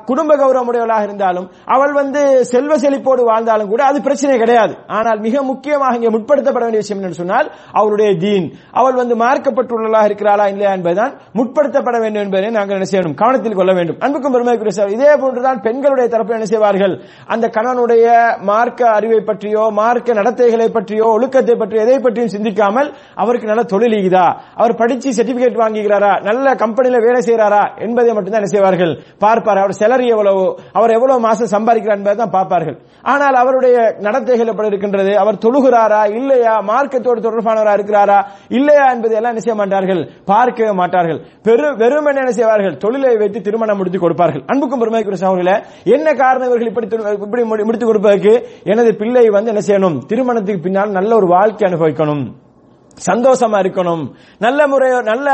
குடும்ப 0.08 0.36
கௌரவமுடையவளாக 0.42 0.93
இருந்தாலும் 1.06 1.46
அவள் 1.74 1.94
வந்து 2.00 2.22
செல்வ 2.52 2.72
செழிப்போடு 2.84 3.22
வாழ்ந்தாலும் 3.30 3.70
கூட 3.72 3.82
அது 3.90 3.98
பிரச்சனை 4.06 4.36
கிடையாது. 4.42 4.74
ஆனால் 4.96 5.20
மிக 5.26 5.42
முக்கியமாக 5.50 5.98
இங்கே 5.98 6.12
முற்படுத்தப்பட 6.16 6.64
வேண்டிய 6.66 6.82
விஷயம் 6.84 7.02
என்று 7.06 7.20
சொன்னால் 7.20 7.48
அவளுடைய 7.78 8.10
தீன். 8.24 8.48
அவள் 8.80 8.98
வந்து 9.00 9.16
மார்க்கப்பட்டுள்ளதாக 9.24 10.08
இருக்கிறாளா 10.10 10.46
இல்லையா 10.52 10.72
என்பதுதான் 10.78 11.12
முற்படுத்தப்பட 11.40 11.96
வேண்டும் 12.04 12.24
என்பதை 12.26 12.50
நாங்கள் 12.58 12.76
என்ன 12.78 12.88
செய்யணும் 12.92 13.16
கவனத்தில் 13.22 13.58
கொள்ள 13.60 13.72
வேண்டும். 13.78 13.98
அன்புக்கும் 14.04 14.34
பெருமைக்குரிய 14.36 14.74
சகோதரர், 14.78 14.96
இதே 14.98 15.12
போன்றுதான் 15.22 15.60
பெண்களுடைய 15.66 16.06
தரப்பு 16.14 16.36
என்ன 16.38 16.48
செய்வார்கள்? 16.52 16.94
அந்த 17.34 17.46
கணவனுடைய 17.56 18.06
மார்க்க 18.50 18.90
அறிவை 18.98 19.20
பற்றியோ 19.30 19.64
மார்க்க 19.80 20.18
நடத்தைகளை 20.20 20.68
பற்றியோ 20.76 21.06
ஒழுக்கத்தை 21.16 21.54
பற்றியோ 21.62 21.82
எதை 21.86 21.98
பற்றியும் 22.06 22.32
சிந்திக்காமல் 22.34 22.88
அவருக்கு 23.22 23.50
நல்ல 23.50 23.62
தொழில் 23.72 23.96
ஈகுதா? 24.00 24.26
அவர் 24.60 24.78
படிச்சு 24.80 25.08
சர்டிபிகேட் 25.18 25.60
வாங்குகிறாரா? 25.62 26.12
நல்ல 26.28 26.54
கம்பெனில 26.62 26.98
வேலை 27.06 27.20
செய்யறாரா 27.28 27.62
என்பதை 27.86 28.12
மட்டும்தான் 28.16 28.42
என்ன 28.42 28.52
செய்வார்கள்? 28.54 28.92
பார்ப்பார். 29.24 29.60
அவர் 29.62 29.78
செலரி 29.80 30.06
எவ்வளவு? 30.14 30.44
அவர் 30.78 30.83
எவ்வளவு 30.90 31.20
மாசம் 31.20 31.48
சம்பாதிக்கிறார் 31.48 31.96
என்பதை 31.96 32.14
தான் 32.14 32.30
பார்ப்பார்கள். 32.30 32.78
ஆனால் 33.02 33.34
அவருடைய 33.34 33.96
நடத்தைகள் 33.98 34.46
எப்படி 34.46 34.68
இருக்கின்றது? 34.68 35.18
அவர் 35.18 35.34
தொழுகிறாரா? 35.34 36.14
இல்லையா? 36.14 36.60
மார்க்கத்தோடு 36.60 37.20
தொடர்பானவரா 37.20 37.72
இருக்கிறாரா? 37.72 38.24
இல்லையா 38.48 38.84
என்பதை 38.84 39.16
எல்லாம் 39.16 39.30
என்ன 39.30 39.40
செய்ய 39.40 39.54
மாட்டார்கள்? 39.54 40.10
பார்க்கவே 40.24 40.70
மாட்டார்கள். 40.70 41.26
பெரு 41.42 41.76
வெறும் 41.76 42.04
என்ன 42.04 42.30
செய்வார்கள்? 42.30 42.76
தொழிலை 42.76 43.16
வைத்து 43.16 43.40
திருமணம் 43.40 43.76
முடித்து 43.76 43.98
கொடுப்பார்கள். 43.98 44.42
அன்புக்கும் 44.46 44.78
பெருமைக்குரிய 44.78 45.28
சகோதரர்களே 45.28 45.64
என்ன 45.84 46.12
காரணம் 46.12 46.46
இவர்கள் 46.46 46.68
இப்படி 46.68 47.12
இப்படி 47.12 47.42
முடி- 47.42 47.64
முடித்து 47.64 47.86
கொடுப்பதற்கு? 47.86 48.46
எனது 48.62 48.96
பிள்ளை 48.96 49.28
வந்து 49.28 49.54
என்ன 49.54 49.62
செய்யணும்? 49.66 49.98
திருமணத்துக்கு 50.06 50.60
பின்னால் 50.60 50.90
நல்ல 50.90 51.16
ஒரு 51.16 51.26
வாழ்க்கை 51.26 51.72
அனுபவிக்கணும். 51.72 52.32
சந்தோஷமா 53.08 53.58
இருக்கணும். 53.64 54.02
நல்ல 54.44 54.60
முறையோ 54.72 54.98
நல்ல 55.10 55.28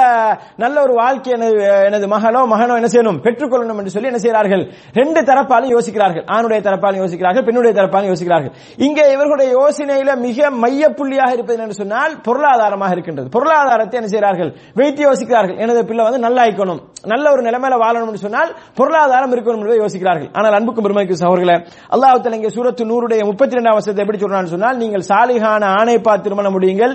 நல்ல 0.62 0.76
ஒரு 0.87 0.95
வாழ்க்கை 1.00 1.33
எனது 1.37 1.57
எனது 1.88 2.07
மகனோ 2.14 2.43
மகனோ 2.52 2.76
என்ன 2.81 2.88
செய்யணும்? 2.95 3.19
பெற்றுக்கொள்ளணும் 3.26 3.81
என்று 3.81 3.95
சொல்லி 3.95 4.11
என்ன 4.12 4.21
செய்கிறார்கள்? 4.25 4.62
ரெண்டு 5.00 5.21
தரப்பாலும் 5.31 5.73
யோசிக்கிறார்கள். 5.76 6.25
ஆணுடைய 6.37 6.61
தரப்பாலும் 6.69 7.02
யோசிக்கிறார்கள் 7.05 7.47
பெண்ணுடைய 7.49 7.75
தரப்பாலும் 7.81 8.11
யோசிக்கிறார்கள். 8.12 8.52
இங்கே 8.87 9.05
இவர்களுடைய 9.14 9.49
யோசனையில 9.59 10.17
மிக 10.26 10.50
மைய 10.64 10.88
புள்ளியாக 11.00 11.37
இருப்பது 11.37 11.62
என்று 11.67 11.81
சொன்னால் 11.83 12.14
பொருளாதாரமாக 12.29 12.95
இருக்கின்றது. 12.97 13.29
பொருளாதாரத்தை 13.37 13.99
என்ன 14.00 14.11
செய்கிறார்கள்? 14.14 14.52
வைத்து 14.81 15.02
யோசிக்கிறார்கள். 15.09 15.59
எனது 15.67 15.83
பிள்ளை 15.90 16.05
வந்து 16.09 16.23
நல்லா 16.26 16.45
இருக்கணும் 16.49 16.81
நல்ல 17.12 17.26
ஒரு 17.35 17.43
நிலைமையில 17.49 17.76
வாழணும் 17.83 18.09
என்று 18.11 18.25
சொன்னால் 18.25 18.50
பொருளாதாரம் 18.79 19.33
இருக்கணும் 19.35 19.61
என்பதை 19.61 19.79
யோசிக்கிறார்கள். 19.85 20.31
ஆனால் 20.38 20.57
அன்புக்கும் 20.59 20.87
பெருமைக்கு 20.87 21.21
சகோதரர்களே 21.23 21.57
அல்லாஹ் 21.95 22.38
இங்கே 22.38 22.50
சூரத்து 22.57 22.83
நூறுடைய 22.90 23.23
முப்பத்தி 23.31 23.57
ரெண்டாம் 23.59 23.76
வருஷத்தை 23.76 24.02
எப்படி 24.05 24.19
சொல்றான்னு 24.23 24.52
சொன்னால் 24.55 24.76
நீங்கள் 24.83 25.05
சாலிகான 25.11 25.62
ஆணை 25.79 25.97
பார்த்து 26.07 26.26
திருமணம் 26.26 26.55
முடியுங்கள். 26.57 26.93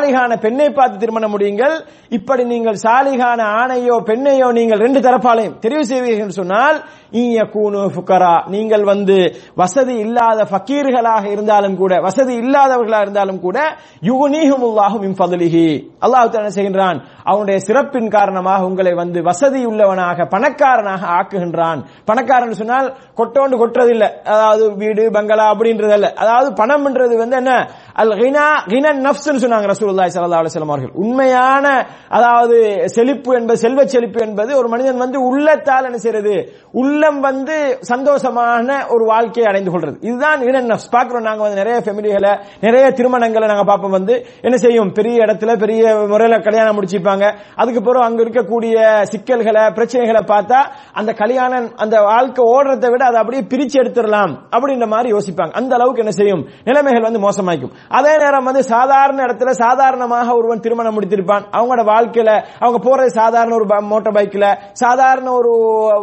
சாலிகான 0.00 0.36
பெண்ணை 0.40 0.66
பார்த்து 0.70 1.00
திருமணம் 1.02 1.32
முடியுங்கள். 1.34 1.74
இப்படி 2.16 2.42
நீங்கள் 2.44 2.78
சாலிகான 2.84 3.40
ஆணையோ 3.60 3.96
பெண்ணையோ 4.08 4.48
நீங்கள் 4.58 4.80
ரெண்டு 4.84 5.00
தரப்பாலையும் 5.00 5.56
தெரிவு 5.64 5.82
செய்வீர்கள் 5.90 6.38
சொன்னால் 6.38 6.76
ஃபுகரா 7.94 8.34
நீங்கள் 8.54 8.84
வந்து 8.92 9.18
வசதி 9.62 9.94
இல்லாத 10.04 10.40
ஃபக்கீர்களாக 10.50 11.24
இருந்தாலும் 11.34 11.76
கூட 11.82 11.92
வசதி 12.08 12.34
இல்லாதவர்களாக 12.42 13.06
இருந்தாலும் 13.06 13.40
கூட 13.46 13.58
யுகுனீஹுமுல்லாஹு 14.10 14.96
உள்ளாகும் 15.00 15.16
ஃபதுலிஹி. 15.18 15.66
அல்லாஹ் 16.04 16.38
என்ன 16.40 16.52
செய்கின்றான்? 16.56 16.98
அவனுடைய 17.30 17.58
சிறப்பின் 17.66 18.08
காரணமாக 18.16 18.66
உங்களை 18.70 18.92
வந்து 19.02 19.18
வசதி 19.28 19.60
உள்ளவனாக 19.70 20.26
பணக்காரனாக 20.34 21.02
ஆக்குகின்றான். 21.18 21.80
பணக்காரன் 22.10 22.60
சொன்னால் 22.60 22.88
கொட்டோண்டு 23.18 23.54
கொட்டுறதில்லை. 23.62 24.08
அதாவது 24.34 24.64
வீடு 24.82 25.02
பங்களா 25.16 25.46
அப்படின்றதல்ல. 25.52 26.08
அதாவது 26.22 26.48
பணம்ன்றது 26.60 27.14
வந்து 27.22 27.36
என்ன? 27.42 27.52
அல் 28.02 28.14
ஹினா 28.20 28.46
கினன் 28.72 29.02
நஃப்ஸ்னு 29.06 29.42
சொன்னாங்க 29.44 29.68
ரசூலுல்லாஹி 29.72 30.10
ஸல்லல்லாஹு 30.14 30.42
அலைஹி 30.42 30.52
வஸல்லம் 30.52 30.74
அவர்கள். 30.74 30.94
உண்மையான 31.04 31.66
அதாவது 32.18 32.56
செழிப்பு 32.96 33.30
என்பது 33.38 33.62
செல்வ 33.64 33.80
செழிப்பு 33.94 34.20
என்பது 34.26 34.50
ஒரு 34.60 34.68
மனிதன் 34.74 35.02
வந்து 35.04 35.18
உள்ளத்தால் 35.28 35.88
என்ன 35.90 35.98
செய்யறது? 36.04 36.34
உள்ளம் 37.00 37.20
வந்து 37.28 37.54
சந்தோஷமான 37.90 38.70
ஒரு 38.94 39.04
வாழ்க்கையை 39.10 39.44
அடைந்து 39.50 39.70
கொள்றது. 39.74 39.96
இதுதான் 40.08 40.40
கினன் 40.46 40.66
நஃப்ஸ் 40.70 40.90
பார்க்கிறோம் 40.94 41.24
நாங்க 41.28 41.42
வந்து 41.44 41.58
நிறைய 41.60 41.76
ஃபெமிலிகளை 41.84 42.32
நிறைய 42.64 42.84
திருமணங்களை 42.98 43.46
நாங்க 43.50 43.64
பார்ப்போம் 43.70 43.94
வந்து 43.96 44.14
என்ன 44.46 44.56
செய்யும்? 44.64 44.90
பெரிய 44.98 45.24
இடத்துல 45.26 45.50
பெரிய 45.62 45.82
முறையில 46.10 46.38
கல்யாணம் 46.46 46.76
முடிச்சிருப்பாங்க 46.78 47.26
அதுக்கு 47.60 47.80
பிறகு 47.86 48.06
அங்க 48.08 48.20
இருக்கக்கூடிய 48.24 48.74
சிக்கல்களை 49.12 49.62
பிரச்சனைகளை 49.78 50.22
பார்த்தா 50.32 50.58
அந்த 51.00 51.14
கல்யாணம் 51.22 51.68
அந்த 51.84 51.96
வாழ்க்கை 52.08 52.44
ஓடுறதை 52.54 52.90
விட 52.94 53.04
அதை 53.10 53.20
அப்படியே 53.22 53.42
பிரிச்சு 53.52 53.78
எடுத்துடலாம் 53.82 54.34
அப்படின்ற 54.56 54.88
மாதிரி 54.94 55.08
யோசிப்பாங்க. 55.14 55.54
அந்த 55.60 55.72
அளவுக்கு 55.78 56.04
என்ன 56.04 56.14
செய்யும்? 56.20 56.44
நிலைமைகள் 56.68 57.08
வந்து 57.08 57.22
மோசமாக்கும் 57.26 57.72
அதே 58.00 58.14
நேரம் 58.24 58.48
வந்து 58.50 58.64
சாதாரண 58.74 59.18
இடத்துல 59.28 59.56
சாதாரணமாக 59.64 60.36
ஒருவன் 60.40 60.64
திருமணம் 60.66 60.98
முடித்திருப்பான். 60.98 61.48
அவங்களோட 61.56 61.86
வாழ்க்கையில 61.94 62.34
அவங்க 62.64 62.80
போறது 62.88 63.16
சாதாரண 63.20 63.58
ஒரு 63.60 63.68
மோட்டார் 63.94 64.16
பைக்ல 64.18 64.46
சாதாரண 64.84 65.28
ஒரு 65.40 65.54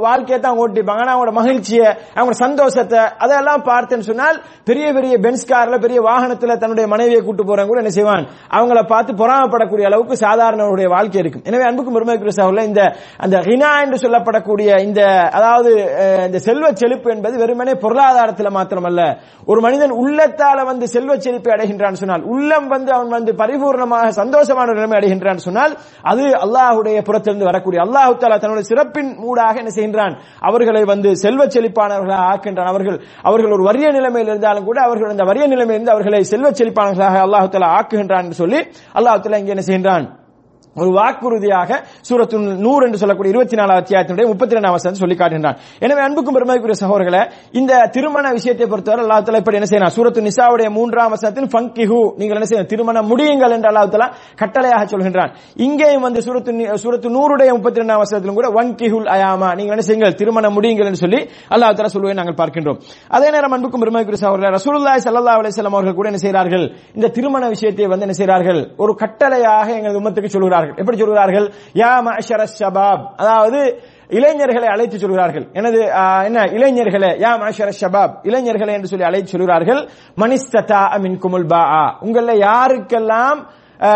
வாழ்க்கையை 0.08 0.42
தான் 0.48 0.60
ஓட்டி 0.64 0.86
ஆனா 0.94 1.12
அவங்களோட 1.14 1.34
மகிழ்ச்சியை 1.40 1.88
அவங்களோட 2.18 2.38
சந்தோஷத்தை 2.46 3.02
அதெல்லாம் 3.24 3.64
பார்த்தேன்னு 3.72 4.08
சொன்னால் 4.10 4.38
பெரிய 4.70 4.88
பெரிய 4.98 5.14
பென்ஸ் 5.26 5.48
கார்ல 5.52 5.78
பெரிய 5.86 6.00
வாகனத்துல 6.10 6.58
தன்னுடைய 6.64 6.86
மனைவியை 6.94 7.22
கூட்டு 7.24 7.44
போறவங்க 7.44 7.72
கூட 7.72 7.82
என்ன 7.84 7.94
செய்வான் 7.98 8.26
அவங்கள 8.58 8.80
பார்த்து 8.94 9.20
பொறாமப்படக்கூடிய 9.22 9.86
அளவுக்கு 9.90 10.16
சாதாரணவருடைய 10.26 10.88
வாழ்க்கை 10.96 11.20
இருக்கும். 11.22 11.46
எனவே 11.50 11.64
அன்புக்கு 11.70 11.94
பெருமைக்குரிய 11.96 12.36
சகோதரர்களே, 12.40 12.66
இந்த 12.72 12.82
அந்த 13.24 13.36
ஹினா 13.48 13.72
என்று 13.84 13.98
சொல்லப்படக்கூடிய 14.04 14.70
இந்த 14.88 15.02
அதாவது 15.38 15.72
இந்த 16.28 16.40
செல்வ 16.48 16.66
செழிப்பு 16.82 17.10
என்பது 17.16 17.36
வெறுமனே 17.44 17.74
பொருளாதாரத்தில் 17.84 18.56
மாத்திரமல்ல. 18.58 19.02
ஒரு 19.52 19.60
மனிதன் 19.66 19.94
உள்ளத்தால 20.02 20.66
வந்து 20.70 20.86
செல்வ 20.96 21.12
செழிப்பை 21.26 21.52
அடைகின்றான் 21.56 22.00
சொன்னால் 22.02 22.24
உள்ளம் 22.34 22.68
வந்து 22.76 22.92
அவன் 22.96 23.16
வந்து 23.18 23.32
பரிபூர்ணமாக 23.42 24.08
சந்தோஷமான 24.22 24.74
நிலைமை 24.78 24.98
அடைகின்றான் 25.00 25.46
சொன்னால் 25.48 25.74
அது 26.12 26.26
அல்லாஹுடைய 26.46 26.98
புறத்திலிருந்து 27.10 27.50
வரக்கூடிய 27.50 27.82
அல்லாஹு 27.86 28.18
தாலா 28.24 28.40
தன்னுடைய 28.44 28.68
சிறப்பின் 28.72 29.12
மூடாக 29.24 29.56
என்ன 29.64 29.72
செய்கின்றான்? 29.78 30.16
அவர்களை 30.48 30.77
வந்து 30.84 31.16
செல்வ 31.16 31.46
செழிப்பானவர்களாக 31.46 32.26
ஆக்கின்றான். 32.32 32.66
அவர்கள் 32.66 33.02
அவர்கள் 33.24 33.52
ஒரு 33.52 33.64
வறிய 33.64 33.92
நிலைமையில் 33.92 34.30
இருந்தாலும் 34.30 34.66
கூட 34.66 34.82
அவர்கள் 34.82 35.10
அந்த 35.10 35.24
வறிய 35.24 35.48
நிலைமையிலிருந்து 35.48 35.94
அவர்களை 35.96 36.24
செல்வ 36.24 36.50
செழிப்பானவர்களாக 36.50 37.20
அல்லாஹு 37.26 37.50
தாலா 37.52 37.74
ஆக்குகின்றான் 37.80 38.24
என்று 38.24 38.42
சொல்லி 38.44 38.60
அல்லாஹு 38.94 39.22
தாலா 39.24 39.38
இங்கே 39.38 39.56
என்ன 39.58 39.66
செய்கின்றான்? 39.68 40.08
ஒரு 40.82 40.90
வாக்குறுதியாக 40.98 41.80
சூரத்து 42.08 42.38
நூறு 42.66 42.84
என்று 42.88 43.00
சொல்லக்கூடிய 43.04 43.32
இருபத்தி 43.34 43.56
நாலாவது 43.60 43.82
அத்தியாயத்தினுடைய 43.84 44.26
முப்பத்தி 44.32 44.56
ரெண்டாம் 44.58 44.76
வசனம் 44.78 45.00
சொல்லி 45.04 45.16
காட்டுகின்றான். 45.22 45.58
எனவே 45.86 46.02
அன்புக்கும் 46.08 46.36
பெருமைக்குரிய 46.38 46.78
சகோதரர்களே 46.84 47.22
இந்த 47.60 47.74
திருமண 47.96 48.26
விஷயத்தை 48.38 48.66
பொறுத்தவரை 48.72 49.04
அல்லாஹ் 49.06 49.26
தலா 49.28 49.42
இப்படி 49.44 49.60
என்ன 49.60 49.70
செய்யணும் 49.72 49.96
சூரத்து 49.98 50.26
நிசாவுடைய 50.28 50.70
மூன்றாம் 50.78 51.12
வசனத்தில் 51.16 51.50
ஃபங்கிஹு 51.54 52.02
நீங்கள் 52.20 52.38
என்ன 52.40 52.48
செய்யணும்? 52.52 52.70
திருமணம் 52.74 53.10
முடியுங்கள் 53.12 53.56
என்று 53.58 53.70
அல்லாஹ் 53.72 53.94
தலா 53.96 54.08
கட்டளையாக 54.42 54.84
சொல்கின்றான். 54.94 55.32
இங்கேயும் 55.68 56.06
வந்து 56.08 56.22
சூரத்து 56.28 56.52
சூரத்து 56.84 57.08
நூறுடைய 57.18 57.50
முப்பத்தி 57.58 57.82
ரெண்டாம் 57.82 58.02
வசனத்திலும் 58.04 58.38
கூட 58.40 58.50
ஒன் 58.60 58.72
கிஹுல் 58.82 59.10
அயாமா 59.16 59.50
நீங்கள் 59.60 59.76
என்ன 59.76 59.86
செய்யுங்கள்? 59.90 60.16
திருமணம் 60.22 60.56
முடியுங்கள் 60.58 60.90
என்று 60.92 61.02
சொல்லி 61.06 61.22
அல்லாஹ் 61.56 61.78
தலா 61.80 61.92
சொல்லுவதை 61.96 62.18
நாங்கள் 62.22 62.40
பார்க்கின்றோம். 62.42 62.80
அதே 63.16 63.28
நேரம் 63.36 63.56
அன்புக்கும் 63.58 63.84
பெருமைக்குரிய 63.86 64.22
சகோதரர்களே 64.24 64.54
ரசூலுல்லாய் 64.58 65.04
சல்லா 65.08 65.36
அலிஸ்லாம் 65.42 65.78
அவர்கள் 65.78 65.98
கூட 66.00 66.08
என்ன 66.12 66.22
செய்கிறார்கள்? 66.26 66.66
இந்த 66.98 67.08
திருமண 67.18 67.44
விஷயத்தை 67.56 67.88
வந்து 67.94 68.06
என்ன 68.10 68.18
செய்கிறார்கள்? 68.22 68.62
ஒரு 68.84 68.94
கட்டளையாக 69.04 69.68
எங்கள் 69.80 69.96
விமத்துக்கு 70.00 70.32
சொல்கிறார்கள். 70.36 70.67
எப்படி 70.76 70.98
சொல்கிறார்கள்? 70.98 71.48
யா 71.74 71.92
மஷர 72.08 72.42
ஷபாப். 72.60 73.06
அதாவது 73.18 73.62
இளைஞர்களை 74.08 74.68
அழைத்து 74.68 75.00
சொல்கிறார்கள். 75.00 75.46
எனது 75.54 75.80
என்ன? 76.28 76.40
இளைஞர்களே 76.58 77.12
யா 77.24 77.32
மஅஷர 77.42 77.72
ஷபாப். 77.82 78.16
இளைஞர்களே 78.24 78.74
என்று 78.78 78.88
சொல்லி 78.88 79.06
அழைத்து 79.06 79.28
சொல்கிறார்கள். 79.28 79.82
மனிஸ்ததா 80.22 80.82
அமின் 80.98 81.22
குமுல் 81.24 81.48
பா 81.48 81.64
உங்கள 82.02 82.36
யாருக்கெல்லாம் 82.48 83.42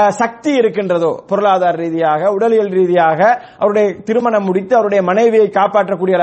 சக்தி 0.08 0.52
இருக்கின்றதோ 0.54 1.24
பொருளாதார 1.28 1.76
ரீதியாக 1.76 2.32
உடலியல் 2.32 2.70
ரீதியாக 2.70 3.20
அவருடைய 3.58 3.96
திருமணம் 4.08 4.44
முடித்து 4.44 4.74
அவருடைய 4.76 5.04
மனைவியை 5.04 5.48
காப்பாற்றக்கூடிய 5.48 6.16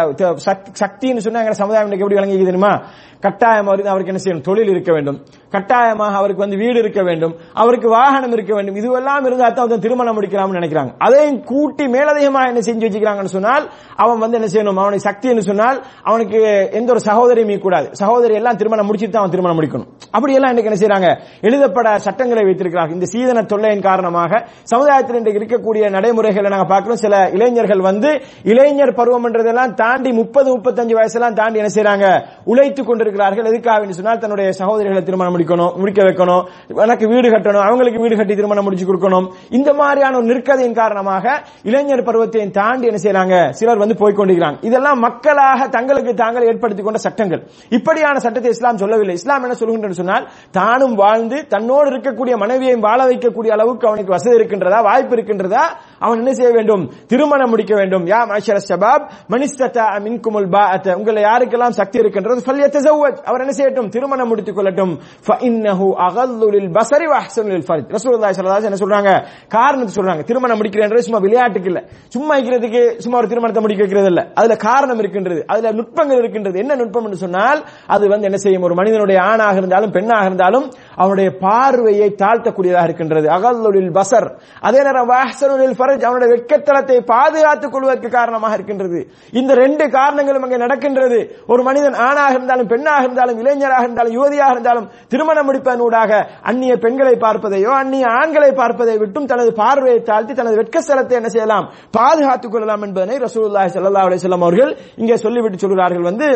சக்தின்னு 0.82 1.24
சொன்னா 1.24 1.52
சமுதாயம் 1.52 1.90
எப்படி 1.90 2.18
விளங்கி 2.18 2.36
தெரியுமா? 2.38 2.72
கட்டாயம் 3.20 3.66
அவருக்கு 3.66 4.12
என்ன 4.12 4.22
செய்யணும்? 4.24 4.46
தொழில் 4.48 4.68
இருக்க 4.68 4.92
வேண்டும். 4.92 5.18
கட்டாயமாக 5.54 6.16
அவருக்கு 6.20 6.44
வந்து 6.44 6.58
வீடு 6.62 6.78
இருக்க 6.78 7.02
வேண்டும் 7.02 7.34
அவருக்கு 7.62 7.88
வாகனம் 7.88 8.34
இருக்க 8.36 8.52
வேண்டும் 8.54 8.78
இதுவெல்லாம் 8.80 9.26
இருந்தால் 9.28 9.54
தான் 9.54 9.66
அவன் 9.66 9.84
திருமணம் 9.86 10.16
முடிக்கலாம்னு 10.18 10.58
நினைக்கிறாங்க. 10.58 10.92
அதையும் 11.06 11.44
கூட்டி 11.44 11.84
மேலதிகமாக 11.94 12.50
என்ன 12.50 12.60
செஞ்சு 12.68 12.84
வச்சுக்கிறாங்கன்னு 12.86 13.34
சொன்னால் 13.36 13.64
அவன் 14.02 14.18
வந்து 14.18 14.36
என்ன 14.38 14.48
செய்யணும்? 14.54 14.80
அவனுக்கு 14.82 15.06
சக்தி 15.08 15.28
என்று 15.28 15.42
சொன்னால் 15.42 15.78
அவனுக்கு 16.08 16.38
எந்த 16.78 16.88
ஒரு 16.94 17.02
சகோதரியும் 17.08 17.62
கூடாது. 17.66 17.88
சகோதரி 18.02 18.34
எல்லாம் 18.40 18.56
திருமணம் 18.56 18.88
முடிச்சுட்டு 18.88 19.14
தான் 19.14 19.22
அவன் 19.22 19.34
திருமணம் 19.34 19.58
முடிக்கணும். 19.60 19.88
அப்படியெல்லாம் 20.10 20.52
இன்றைக்கு 20.52 20.70
என்ன 20.70 20.80
செய்யறாங்க? 20.82 21.08
எழுதப்பட 21.48 21.98
சட்டங்களை 21.98 22.44
வைத்திருக்கிறார்கள். 22.44 22.96
இந்த 22.98 23.08
சீதன 23.14 23.44
தொல்லையின் 23.52 23.86
காரணமாக 23.88 24.42
சமுதாயத்தில் 24.72 25.18
இன்றைக்கு 25.20 25.40
இருக்கக்கூடிய 25.42 25.90
நடைமுறைகளை 25.96 26.50
நாங்கள் 26.54 26.70
பார்க்கிறோம். 26.74 27.02
சில 27.04 27.14
இளைஞர்கள் 27.36 27.82
வந்து 27.88 28.12
இளைஞர் 28.52 28.94
பருவம் 29.00 29.26
என்றதெல்லாம் 29.28 29.74
தாண்டி 29.74 30.12
முப்பது 30.12 30.48
முப்பத்தஞ்சு 30.56 30.96
வயசெல்லாம் 31.00 31.38
தாண்டி 31.40 31.62
என்ன 31.62 31.72
செய்யறாங்க? 31.76 32.06
உழைத்துக் 32.44 32.88
கொண்டிருக்கிறார்கள். 32.90 33.50
எதுக்காக 33.52 33.92
சொன்னால் 33.98 34.22
தன்னுடைய 34.24 34.48
சகோதரிகளை 34.60 35.02
திருமணம் 35.02 35.36
முடிக்கணும் 35.38 35.72
முடிக்க 35.80 36.02
வைக்கணும் 36.10 36.42
எனக்கு 36.84 37.08
வீடு 37.14 37.28
கட்டணும் 37.32 37.64
அவங்களுக்கு 37.68 38.02
வீடு 38.04 38.16
கட்டி 38.16 38.34
திருமணம் 38.34 38.64
முடிச்சு 38.68 38.86
கொடுக்கணும். 38.88 39.26
இந்த 39.58 39.70
மாதிரியான 39.80 40.16
ஒரு 40.20 40.26
நிற்கதையின் 40.30 40.78
காரணமாக 40.82 41.24
இளைஞர் 41.70 42.06
பருவத்தை 42.08 42.46
தாண்டி 42.50 42.86
என்ன 42.90 43.00
செய்யறாங்க? 43.04 43.36
சிலர் 43.58 43.82
வந்து 43.82 43.96
போய் 44.02 44.16
கொண்டிருக்கிறாங்க. 44.18 44.58
இதெல்லாம் 44.68 44.98
மக்களாக 45.06 45.68
தங்களுக்கு 45.76 46.14
தாங்கள் 46.22 46.46
ஏற்படுத்திக் 46.50 46.86
கொண்ட 46.88 47.00
சட்டங்கள். 47.06 47.42
இப்படியான 47.78 48.18
சட்டத்தை 48.18 48.50
இஸ்லாம் 48.56 48.80
சொல்லவில்லை. 48.82 49.14
இஸ்லாம் 49.20 49.44
என்ன 49.48 49.56
சொல்கின்றது 49.60 49.98
சொன்னால் 50.00 50.26
தானும் 50.58 50.94
வாழ்ந்து 51.02 51.46
தன்னோடு 51.54 51.88
இருக்கக்கூடிய 51.92 52.36
மனைவியையும் 52.44 52.84
வாழ 52.86 53.00
வைக்கக்கூடிய 53.10 53.52
அளவுக்கு 53.56 53.88
அவனுக்கு 53.88 54.14
வசதி 54.16 54.36
இருக்கின்றதா 54.38 54.80
வாய்ப்பு 54.88 55.16
இருக்கின்றதா? 55.16 55.64
அவன் 55.98 56.18
என்ன 56.18 56.32
செய்ய 56.32 56.50
வேண்டும்? 56.50 56.90
திருமணம் 57.06 57.48
முடிக்க 57.48 57.74
வேண்டும். 57.74 58.06
யா 58.06 58.20
மாஷர 58.30 58.58
ஷபாப் 58.68 59.04
மனிஸ்ததா 59.28 59.86
மின்குமுல் 60.06 60.48
பாஅத 60.48 60.94
உங்களை 60.94 61.22
யாருக்கெல்லாம் 61.22 61.76
சக்தி 61.80 61.98
இருக்கின்றது 61.98 62.42
ஃபல்யத்தஸவ்வஜ் 62.46 63.18
அவர் 63.24 63.40
என்ன 63.40 63.52
செய்யட்டும்? 63.56 63.88
திருமணம் 63.88 64.28
முடித்துக் 64.28 64.58
கொள்ளட்டும். 64.58 64.98
ஃபஇன்னஹு 65.26 65.86
அகல்லு 66.06 66.48
லில் 66.54 66.70
பஸரி 66.70 67.06
வ 67.12 67.16
லில் 67.44 67.66
ஃபர்ஜ் 67.68 67.88
ரசூலுல்லாஹி 67.96 68.34
ஸல்லல்லாஹு 68.38 68.58
அலைஹி 68.58 68.70
என்ன 68.70 68.80
சொல்றாங்க. 68.80 69.26
காரணத்தை 69.48 69.94
சொல்றாங்க. 69.94 70.24
திருமணம் 70.24 70.60
முடிக்கிறேன்றது 70.60 70.98
சும்மா 70.98 71.18
விளையாட்டுக்கு 71.18 71.68
இல்ல. 71.68 71.82
சும்மா 72.08 72.36
இருக்கிறதுக்கு 72.36 72.98
சும்மா 72.98 73.18
ஒரு 73.18 73.28
திருமணத்தை 73.28 73.62
முடிக்க 73.62 73.82
வைக்கிறது 73.82 74.06
இல்ல. 74.06 74.32
அதுல 74.34 74.56
காரணம் 74.56 74.98
இருக்கின்றது. 74.98 75.44
அதுல 75.46 75.72
நுட்பங்கள் 75.72 76.18
இருக்கின்றது. 76.18 76.58
என்ன 76.58 76.74
நுட்பம் 76.74 77.04
என்று 77.04 77.16
சொன்னால் 77.16 77.64
அது 77.86 78.08
வந்து 78.08 78.24
என்ன 78.24 78.36
செய்யும்? 78.36 78.62
ஒரு 78.62 78.74
மனிதனுடைய 78.74 79.22
ஆணாக 79.22 79.56
இருந்தாலும் 79.56 79.90
பெண்ணாக 79.90 80.24
இருந்தாலும் 80.24 80.72
அவனுடைய 80.96 81.30
பார்வையை 81.40 82.14
தாழ்த்தக்கூடியதாக 82.22 82.84
இருக்கின்றது. 82.84 83.28
அகல்லுலில் 83.28 83.92
பசர் 83.92 84.28
அதே 84.60 84.82
நேரம் 84.82 85.10
வாஹ்சனுலில் 85.10 85.76
ஃபர்ஜ் 85.88 86.06
அவனுடைய 86.08 86.28
வெட்கத்தலத்தை 86.34 86.96
பாதுகாத்துக் 87.12 87.72
கொள்வதற்கு 87.74 88.08
காரணமாக 88.18 88.56
இருக்கின்றது. 88.58 89.00
இந்த 89.40 89.52
ரெண்டு 89.62 89.84
காரணங்களும் 89.98 90.44
அங்கே 90.46 90.58
நடக்கின்றது. 90.64 91.18
ஒரு 91.52 91.62
மனிதன் 91.68 91.96
ஆணாக 92.08 92.34
இருந்தாலும் 92.36 92.70
பெண்ணாக 92.72 93.04
இருந்தாலும் 93.06 93.40
இளைஞராக 93.42 93.84
இருந்தாலும் 93.86 94.16
யுவதியாக 94.18 94.54
இருந்தாலும் 94.56 94.88
திருமணம் 95.12 95.48
முடிப்பதனூடாக 95.48 96.20
அந்நிய 96.50 96.76
பெண்களை 96.84 97.14
பார்ப்பதையோ 97.24 97.72
அந்நிய 97.82 98.06
ஆண்களை 98.20 98.50
பார்ப்பதை 98.60 98.96
விட்டும் 99.02 99.30
தனது 99.32 99.52
பார்வையை 99.62 100.00
தாழ்த்தி 100.10 100.34
தனது 100.34 100.60
வெட்கஸ்தலத்தை 100.60 101.16
என்ன 101.20 101.30
செய்யலாம்? 101.34 101.66
பாதுகாத்துக் 101.98 102.52
கொள்ளலாம் 102.52 102.84
என்பதனை 102.88 103.16
ரசூலுல்லாஹி 103.26 103.72
சல்லா 103.74 104.04
அலைஹி 104.06 104.20
வஸல்லம் 104.20 104.46
அவர்கள் 104.46 104.72
இங்கே 105.02 105.18
சொல்லிவிட்டு 105.24 105.64
சொல்கிறார்கள். 105.64 106.08
வந்து 106.10 106.28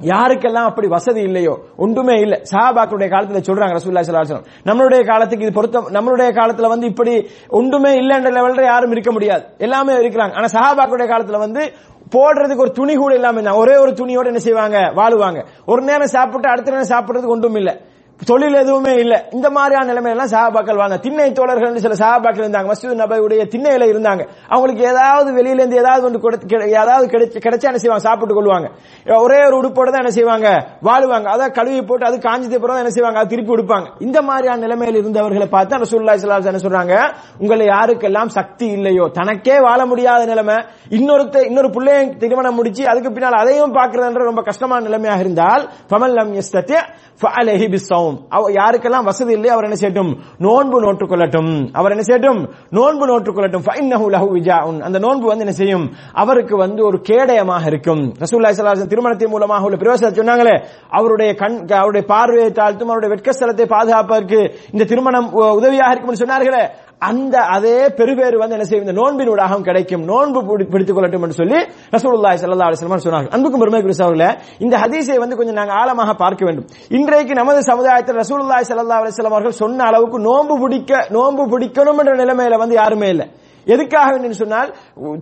யாருக்கெல்லாம் 0.00 0.64
அப்படி 0.64 0.88
வசதி 0.88 1.20
இல்லையோ 1.20 1.58
ஒன்றுமே 1.76 2.14
இல்ல. 2.20 2.40
சஹாபாக்களுடைய 2.52 3.08
காலத்துல 3.10 3.40
சொல்றாங்க 3.48 3.76
ரசூல்லா 3.76 4.02
ஸல்லல்லாஹு 4.06 4.42
நம்மளுடைய 4.64 5.06
காலத்துக்கு 5.06 5.44
இது 5.44 5.52
பொருத்தம் 5.52 5.86
நம்மளுடைய 5.86 6.30
காலத்துல 6.32 6.68
வந்து 6.68 6.86
இப்படி 6.86 7.30
ஒன்றுமே 7.48 7.92
இல்லைன்ற 7.92 8.30
லெவல்ல 8.30 8.64
யாரும் 8.64 8.90
இருக்க 8.90 9.12
முடியாது. 9.12 9.44
எல்லாமே 9.58 9.92
இருக்கிறாங்க. 9.92 10.32
ஆனா 10.32 10.44
சஹாபாக்களுடைய 10.44 11.08
காலத்துல 11.12 11.38
வந்து 11.38 11.72
போடுறதுக்கு 12.14 12.56
ஒரு 12.56 12.70
துணி 12.70 12.94
கூட 12.94 13.14
இல்லாம 13.14 13.54
ஒரே 13.54 13.76
ஒரு 13.76 13.90
துணியோட 13.90 14.26
என்ன 14.26 14.38
செய்வாங்க? 14.38 14.78
வாழுவாங்க. 14.78 15.44
ஒரு 15.66 15.82
நேரம் 15.82 16.06
சாப்பிட்டு 16.06 16.48
அடுத்த 16.48 16.70
நேரம் 16.70 16.90
சாப்பிடுறதுக்கு 16.90 17.36
ஒன்றும் 17.36 17.54
இல்லை. 17.54 17.80
தொழில் 18.24 18.54
எதுவுமே 18.54 18.94
இல்ல. 18.94 19.28
இந்த 19.32 19.50
மாதிரியான 19.50 19.92
நிலைமையெல்லாம் 19.92 20.28
சாபாக்கள் 20.28 20.76
வாங்க 20.76 20.96
திண்ணை 20.96 21.32
தோழர்கள் 21.32 21.76
சில 21.76 21.94
சஹாபாக்கள் 21.94 22.44
இருந்தாங்க. 22.44 22.72
மசூத் 22.72 23.00
நபையுடைய 23.02 23.44
திண்ணையில 23.44 23.84
இருந்தாங்க. 23.84 24.28
அவங்களுக்கு 24.48 24.84
ஏதாவது 24.84 25.32
வெளியில 25.36 25.54
இருந்து 25.54 25.76
ஏதாவது 25.76 26.04
ஒன்று 26.04 26.30
கொடுத்து- 26.30 26.48
கிடை- 26.48 26.66
ஏதாவது 26.66 27.18
கிடைச்சா 27.18 27.60
என்ன 27.60 27.78
செய்வாங்க? 27.78 28.04
சாப்பிட்டு 28.04 28.42
கொள்வாங்க. 28.42 28.70
ஒரே 29.16 29.44
ஒரு 29.44 29.60
உடுப்போட 29.60 29.84
தான் 29.84 29.94
என்ன 29.94 30.10
செய்வாங்க? 30.10 30.66
வாழுவாங்க. 30.82 31.24
அதான் 31.24 31.52
கழுவி 31.52 31.82
போட்டு 31.82 32.06
அது 32.06 32.20
காஞ்சி 32.20 32.58
பிறகு 32.58 32.78
என்ன 32.78 32.90
செய்வாங்க? 32.90 33.18
அது 33.18 33.28
திருப்பி 33.28 33.52
உடுப்பாங்க. 33.52 33.86
இந்த 33.98 34.22
மாதிரியான 34.22 34.60
நிலைமையில் 34.60 35.04
இருந்தவர்களை 35.04 35.46
பார்த்து 35.46 35.76
அந்த 35.76 35.88
ஸல்லல்லாஹு 35.90 36.18
அலைஹி 36.18 36.44
என்ன 36.44 36.58
சொல்றாங்க? 36.58 37.14
உங்களை 37.38 37.66
யாருக்கெல்லாம் 37.66 38.26
சக்தி 38.26 38.66
இல்லையோ 38.66 39.08
தனக்கே 39.12 39.60
வாழ 39.60 39.86
முடியாத 39.86 40.24
நிலைமை 40.24 40.54
இன்னொருத்த 40.90 41.44
இன்னொரு 41.44 41.68
பிள்ளைய 41.68 42.16
திருமணம் 42.16 42.54
முடிச்சு 42.54 42.88
அதுக்கு 42.88 43.12
பின்னால் 43.12 43.32
அதையும் 43.32 43.74
பார்க்கறதுன்ற 43.74 44.24
ரொம்ப 44.24 44.42
கஷ்டமான 44.42 44.82
நிலைமையாக 44.82 45.20
இருந்தால் 45.20 45.70
ஃபமல்லம் 45.90 46.40
யஸ்ததி 46.40 46.74
ஃபஅலைஹி 47.22 47.76
பிஸ்ஸௌம் 47.76 48.05
அவ 48.28 48.50
யாருக்கெல்லாம் 48.50 49.04
வசதி 49.04 49.32
இல்லை 49.32 49.50
அவர் 49.50 49.64
என்ன 49.64 49.76
செய்யட்டும்? 49.80 50.16
நோன்பு 50.38 50.80
நோற்றுக் 50.80 51.10
கொள்ளட்டும் 51.10 51.68
அவர் 51.72 51.90
என்ன 51.90 52.02
செய்யட்டும்? 52.02 52.48
நோன்பு 52.70 53.06
நோற்றுக் 53.06 53.36
கொள்ளட்டும் 53.36 53.64
ஃபஇன்னஹு 53.66 54.14
லஹு 54.14 54.28
விஜாஉன். 54.34 54.80
அந்த 54.80 54.98
நோன்பு 54.98 55.26
வந்து 55.26 55.44
என்ன 55.44 55.56
செய்யும்? 55.56 55.92
அவருக்கு 56.12 56.56
வந்து 56.56 56.84
ஒரு 56.84 57.00
கேடயமாக 57.08 57.66
இருக்கும். 57.66 58.12
ரசூல்லா 58.18 58.50
ஸல்லல்லாஹு 58.50 58.86
திருமணத்தின் 58.86 59.28
மூலமாக 59.28 59.64
உள்ள 59.64 59.76
பிரவேசத்தை 59.76 60.24
சொன்னாங்களே 60.24 60.64
அவருடைய 60.90 61.34
கண் 61.34 61.66
அவருடைய 61.68 62.06
பார்வையை 62.06 62.50
தாழ்த்தும் 62.50 62.82
அவருடைய 62.82 63.14
வெட்கஸ்தலத்தை 63.14 63.64
பாதுகாப்பதற்கு 63.66 64.54
இந்த 64.72 64.84
திருமணம் 64.84 65.32
உ- 65.32 65.54
உதவியாக 65.54 65.92
இருக்கும்னு 65.92 66.24
சொன்னார்களே. 66.24 66.68
அந்த 66.98 67.38
அதே 67.38 67.88
பெருபேறு 67.88 68.38
வந்து 68.38 68.54
என்ன 68.54 68.64
செய்யும்? 68.64 68.86
இந்த 68.86 69.00
நோன்பின் 69.00 69.28
ஊடாகவும் 69.28 69.62
கிடைக்கும். 69.62 70.04
நோன்பு 70.04 70.42
பிடி- 70.42 70.70
பிடித்துக் 70.70 70.96
கொள்ளட்டும் 70.96 71.22
என்று 71.22 71.32
சொல்லி 71.32 71.60
ரசூலுல்லாஹி 71.90 72.34
சல்லா 72.34 72.68
அலைஹி 72.68 72.96
சொன்னார்கள். 73.04 73.28
அன்புக்கும் 73.28 73.60
பெருமைக்குரிய 73.60 74.04
அவர்களே 74.04 74.36
இந்த 74.58 74.76
ஹதீஸை 74.78 75.18
வந்து 75.18 75.36
கொஞ்சம் 75.36 75.54
நாங்கள் 75.54 75.74
ஆழமாக 75.74 76.14
பார்க்க 76.14 76.44
வேண்டும். 76.44 76.66
இன்றைக்கு 76.88 77.34
நமது 77.34 77.62
சமுதாயத்தில் 77.62 78.16
ரசூலுல்லாஹி 78.16 78.64
சல்லா 78.68 79.08
அலைஹி 79.08 79.22
அவர்கள் 79.22 79.50
சொன்ன 79.50 79.84
அளவுக்கு 79.84 80.18
நோன்பு 80.18 80.60
பிடிக்க 80.60 81.06
நோன்பு 81.08 81.58
பிடிக்கணும் 81.58 81.98
என்ற 81.98 82.14
நிலைமையில 82.14 82.58
வந்து 82.58 82.74
யாருமே 82.74 83.08
இல்லை. 83.08 83.30
எதுக்காக 83.64 84.10
வேண்டும் 84.10 84.32
சொன்னால் 84.32 84.74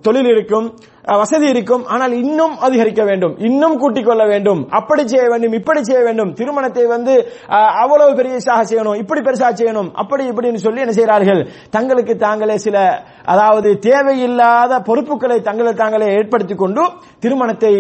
தொழில் 0.02 0.26
இருக்கும் 0.26 0.78
வசதி 1.06 1.49
இருக்கும். 1.49 1.84
ஆனால் 1.84 2.12
இன்னும் 2.12 2.58
அதிகரிக்க 2.58 3.04
வேண்டும். 3.04 3.38
இன்னும் 3.38 3.78
கூட்டிக் 3.78 4.06
கொள்ள 4.06 4.26
வேண்டும். 4.26 4.68
அப்படி 4.70 5.08
செய்ய 5.08 5.28
வேண்டும் 5.28 5.52
இப்படி 5.52 5.84
செய்ய 5.84 6.02
வேண்டும். 6.02 6.32
திருமணத்தை 6.32 6.87
வந்து 6.87 7.28
அவ்வளவு 7.82 8.14
பெரியசாக 8.14 8.62
செய்யணும் 8.64 8.96
இப்படி 8.96 9.20
பெருசாக 9.20 9.52
செய்யணும் 9.52 9.90
அப்படி 9.92 10.28
இப்படின்னு 10.28 10.54
சொல்லி 10.54 10.80
என்ன 10.80 10.92
செய்கிறார்கள்? 10.92 11.49
தங்களுக்கு 11.70 12.16
தாங்களே 12.16 12.56
சில 12.56 13.02
அதாவது 13.25 13.78
தேவையில்லாத 13.78 14.80
பொறுப்புகளை 14.80 15.40
தங்களை 15.40 15.73
தாங்களே 15.73 16.12
ஏற்படுத்திக் 16.12 16.58
கொண்டு 16.58 16.82
திருமணத்தை 17.18 17.73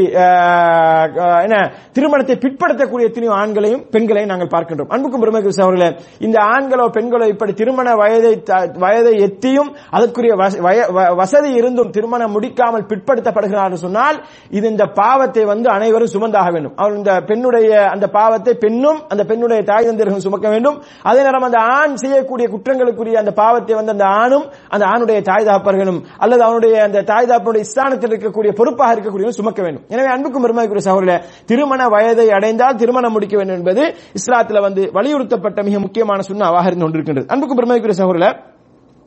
என்ன 1.40 1.72
திருமணத்தை 1.92 2.36
பிற்படுத்தக்கூடிய 2.36 3.02
எத்தனையோ 3.02 3.34
ஆண்களையும் 3.34 3.86
பெண்களையும் 3.90 4.36
நாங்கள் 4.36 4.60
பார்க்கின்றோம். 4.60 4.88
அன்புக்கும் 4.88 5.20
பெருமைக்கு 5.20 5.62
அவர்களே 5.62 5.96
இந்த 6.18 6.38
ஆண்களோ 6.40 6.86
பெண்களோ 6.88 7.28
இப்படி 7.28 7.52
திருமண 7.52 7.94
வயதை 7.94 8.42
த- 8.42 8.70
வயதை 8.78 9.12
எத்தியும் 9.12 9.74
அதற்குரிய 9.90 10.34
வச- 10.34 10.60
வய- 10.60 11.14
வசதி 11.14 11.52
இருந்தும் 11.52 11.90
திருமணம் 11.90 12.40
முடிக்காமல் 12.40 13.02
பிற்படுத்தப்படுகிறார்கள் 13.14 13.82
சொன்னால் 13.86 14.16
இது 14.56 14.66
இந்த 14.74 14.84
பாவத்தை 15.00 15.42
வந்து 15.52 15.68
அனைவரும் 15.76 16.12
சுமந்தாக 16.14 16.48
வேண்டும். 16.54 16.74
அவர் 16.80 16.94
இந்த 17.00 17.12
பெண்ணுடைய 17.28 17.70
அந்த 17.94 18.06
பாவத்தை 18.16 18.52
பெண்ணும் 18.64 18.98
அந்த 19.12 19.22
பெண்ணுடைய 19.30 19.60
தாய் 19.70 19.88
தந்திரகம் 19.88 20.24
சுமக்க 20.26 20.46
வேண்டும். 20.54 20.76
அதே 21.08 21.20
நேரம் 21.26 21.46
அந்த 21.48 21.58
ஆண் 21.76 21.96
செய்யக்கூடிய 22.02 22.46
குற்றங்களுக்குரிய 22.54 23.16
அந்த 23.22 23.32
பாவத்தை 23.42 23.74
வந்து 23.80 23.94
அந்த 23.96 24.06
ஆணும் 24.22 24.46
அந்த 24.74 24.84
ஆணுடைய 24.92 25.20
தாய் 25.30 25.48
தாப்பர்களும் 25.50 26.00
அல்லது 26.24 26.42
அவனுடைய 26.48 26.74
அந்த 26.88 27.04
தாய் 27.10 27.30
தாப்பனுடைய 27.32 27.66
ஸ்தானத்தில் 27.72 28.12
இருக்கக்கூடிய 28.14 28.52
பொறுப்பாக 28.60 28.94
இருக்கக்கூடிய 28.96 29.34
சுமக்க 29.40 29.60
வேண்டும். 29.66 29.84
எனவே 29.94 30.10
அன்புக்கும் 30.14 30.46
பெருமைக்குரிய 30.46 30.84
சகோதரர்களே 30.88 31.18
திருமண 31.52 31.82
வயதை 31.96 32.28
அடைந்தால் 32.38 32.80
திருமணம் 32.82 33.14
முடிக்க 33.18 33.34
வேண்டும் 33.40 33.58
என்பது 33.60 33.84
இஸ்லாத்தில் 34.20 34.64
வந்து 34.66 34.84
வலியுறுத்தப்பட்ட 34.98 35.62
மிக 35.68 35.78
முக்கியமான 35.86 36.20
சுண்ணாவாக 36.30 36.68
இருந்து 36.70 36.86
கொண்டிருக்கின்றது. 36.86 37.30
அன்புக்கும் 37.34 37.60
பெருமைக்குரிய 37.60 37.98
சகோதரர்களே 38.02 38.32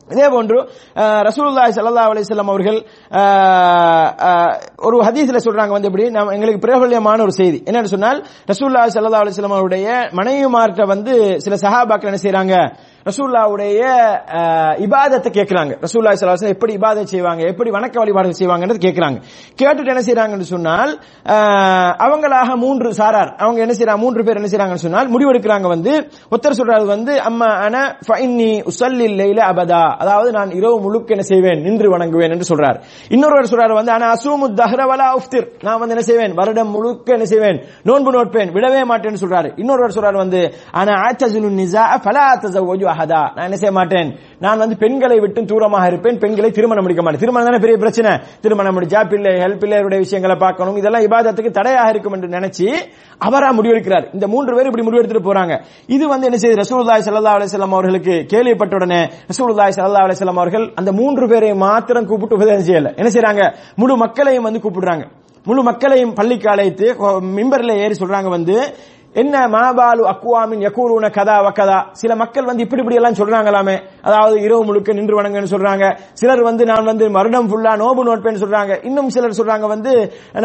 இதே 0.08 0.28
போன்று 0.30 0.58
அஹ், 0.96 1.22
சல்லா 1.28 1.64
ஸல்லல்லாஹு 1.76 2.10
அவர்கள் 2.48 2.78
ஒரு 4.80 4.98
ஹதீஸ்ல 5.04 5.40
சொல்றாங்க 5.46 5.72
வந்து 5.72 5.88
இப்படி 5.88 6.06
நம்ம 6.10 6.34
எங்களுக்கு 6.34 6.62
பிரபல்யமான 6.62 7.22
ஒரு 7.22 7.32
செய்தி. 7.32 7.60
என்னன்னு 7.68 7.94
சொன்னால் 7.94 8.20
ரசூலுல்லாஹி 8.52 8.90
சல்லா 8.90 9.22
அலிஸ்லாம் 9.22 9.34
வஸல்லம் 9.34 9.58
அவருடைய 9.58 9.88
மனைவிமார்ட்ட 10.14 10.86
வந்து 10.88 11.14
சில 11.40 11.56
சஹாபாக்கள் 11.58 12.12
என்ன 12.12 12.22
செய்யறாங்க 12.24 12.56
ரசூல்லாவுடைய 13.10 13.82
இபாதத்தை 14.86 15.30
கேட்கிறாங்க. 15.38 15.74
ரசூல்லா 15.86 16.12
ஸல்லல்லாஹு 16.20 16.54
எப்படி 16.56 16.74
இபாதை 16.80 17.04
செய்வாங்க 17.14 17.42
எப்படி 17.52 17.70
வணக்க 17.78 17.96
வழிபாடுகள் 18.02 18.40
செய்வாங்கன்றது 18.42 18.82
கேட்கிறாங்க. 18.86 19.18
கேட்டுட்டு 19.60 19.94
என்ன 19.94 20.04
செய்யறாங்கன்னு 20.08 20.48
சொன்னால் 20.54 20.92
அவங்களாக 22.06 22.50
மூன்று 22.64 22.90
சாரார் 23.00 23.32
அவங்க 23.44 23.60
என்ன 23.66 23.74
செய்யறாங்க 23.78 24.02
மூன்று 24.06 24.26
பேர் 24.28 24.40
என்ன 24.42 24.50
செய்யறாங்கன்னு 24.52 24.86
சொன்னால் 24.86 25.12
முடிவெடுக்கிறாங்க 25.14 25.68
வந்து 25.76 25.94
ஒருத்தர் 26.32 26.60
சொல்றாரு 26.62 26.86
வந்து 26.96 27.14
அம்மா 27.30 27.50
அன 27.66 27.76
ஃபைன்னி 28.08 28.52
உசல் 28.72 29.00
லைல 29.20 29.40
அபதா. 29.52 29.84
அதாவது 30.04 30.30
நான் 30.38 30.52
இரவு 30.60 30.78
முழுக்க 30.86 31.16
என்ன 31.18 31.26
செய்வேன் 31.32 31.62
நின்று 31.68 31.88
வணங்குவேன் 31.96 32.34
என்று 32.36 32.50
சொல்றார். 32.52 32.80
இன்னொருவர் 33.16 33.52
சொல்றாரு 33.52 33.74
வந்து 33.80 33.94
ஆனா 33.98 34.08
அசூமு 34.16 34.48
தஹ்ரவலா 34.62 35.08
உஃப்திர். 35.20 35.48
நான் 35.68 35.80
வந்து 35.82 35.96
என்ன 35.96 36.06
செய்வேன் 36.10 36.36
வருடம் 36.42 36.74
முழுக்க 36.76 37.18
என்ன 37.18 37.28
செய்வேன் 37.34 37.60
நோன்பு 37.90 38.12
நோட்பேன் 38.18 38.54
விடவே 38.58 38.84
மாட்டேன்னு 38.92 39.24
சொல்றாரு. 39.24 39.52
இன்னொருவர் 39.62 39.96
சொல்றாரு 39.98 40.18
வந்து 40.24 40.42
ஆனா 40.82 40.94
ஆத்தஜுலு 41.08 41.52
நிசா 41.62 41.86
ஃபலா 42.06 42.28
தஸவஜு 42.44 42.86
அஹதா 42.98 43.22
நான் 43.36 43.48
என்ன 43.48 43.58
செய்ய 43.62 43.74
மாட்டேன்? 43.78 44.10
நான் 44.46 44.62
வந்து 44.64 44.76
பெண்களை 44.84 45.18
விட்டு 45.24 45.42
தூரமாக 45.52 45.90
இருப்பேன். 45.92 46.18
பெண்களை 46.24 46.50
திருமணம் 46.58 46.86
முடிக்க 46.86 47.04
மாட்டேன். 47.04 47.24
திருமணம் 47.24 47.48
தானே 47.50 47.60
பெரிய 47.66 47.78
பிரச்சனை. 47.84 48.12
திருமணம் 48.44 48.76
முடிச்சா 48.78 49.02
பிள்ளைகள் 49.12 49.56
பிள்ளைகளுடைய 49.62 50.00
விஷயங்களை 50.06 50.38
பார்க்கணும். 50.46 50.78
இதெல்லாம் 50.82 51.06
இபாதத்துக்கு 51.08 51.52
தடையாக 51.60 51.92
இருக்கும் 51.94 52.16
என்று 52.18 52.30
நினைச்சு 52.38 52.68
அவரா 53.28 53.50
முடிவெடுக்கிறார். 53.60 54.08
இந்த 54.18 54.26
மூன்று 54.34 54.56
பேர் 54.58 54.70
இப்படி 54.72 54.86
முடிவெடுத்துட்டு 54.88 55.28
போறாங்க. 55.30 55.54
இது 55.96 56.08
வந்து 56.14 56.28
என்ன 56.30 56.40
செய்யுது 56.42 56.62
ரசூலுல்லாஹி 56.64 57.06
சல்லா 57.10 57.36
அலிஸ்லாம் 57.38 57.78
அவர்களுக்கு 57.78 58.16
கேள்விப்பட்ட 58.34 58.76
உடனே 58.80 59.02
ரசூலுல்லாஹி 59.32 59.76
சல்லா 59.78 60.04
அலிஸ்லாம் 60.08 60.42
அவர்கள் 60.44 60.68
அந்த 60.82 60.94
மூன்று 61.00 61.28
பேரை 61.34 61.54
மாத்திரம் 61.68 62.10
கூப்பிட்டு 62.10 62.38
உபதேசம் 62.40 62.68
செய்யல. 62.70 62.92
என்ன 63.00 63.12
செய்யறாங்க 63.16 63.44
முழு 63.84 63.96
மக்களையும் 64.06 64.48
வந்து 64.50 64.62
கூப்பிடுறாங்க. 64.66 65.06
முழு 65.50 65.62
மக்களையும் 65.68 66.14
பள்ளிக்கு 66.20 66.48
அழைத்து 66.54 66.88
மிம்பர்ல 67.36 67.74
ஏறி 67.84 67.96
சொல்றாங்க 68.00 68.30
வந்து 68.38 68.56
என்ன 69.22 69.36
மாபாலு 69.54 70.04
அக்குவாமின் 70.12 70.64
யக்கூருன 70.66 71.08
கதா 71.18 71.36
வக்கதா 71.46 71.78
சில 72.02 72.12
மக்கள் 72.22 72.48
வந்து 72.50 72.64
இப்படி 72.66 72.82
இப்படி 72.82 72.98
எல்லாம் 73.00 73.18
சொல்றாங்களாமே. 73.20 73.76
அதாவது 74.08 74.36
இரவு 74.46 74.62
முழுக்க 74.68 74.94
நின்று 74.98 75.16
வணங்கன்னு 75.20 75.52
சொல்றாங்க. 75.54 75.86
சிலர் 76.20 76.42
வந்து 76.50 76.64
நான் 76.72 76.90
வந்து 76.92 77.06
மருடம் 77.16 77.48
ஃபுல்லா 77.52 77.72
நோபு 77.84 78.02
நோட்பேன்னு 78.10 78.42
சொல்றாங்க. 78.44 78.74
இன்னும் 78.88 79.10
சிலர் 79.16 79.38
சொல்றாங்க 79.40 79.68
வந்து 79.74 79.94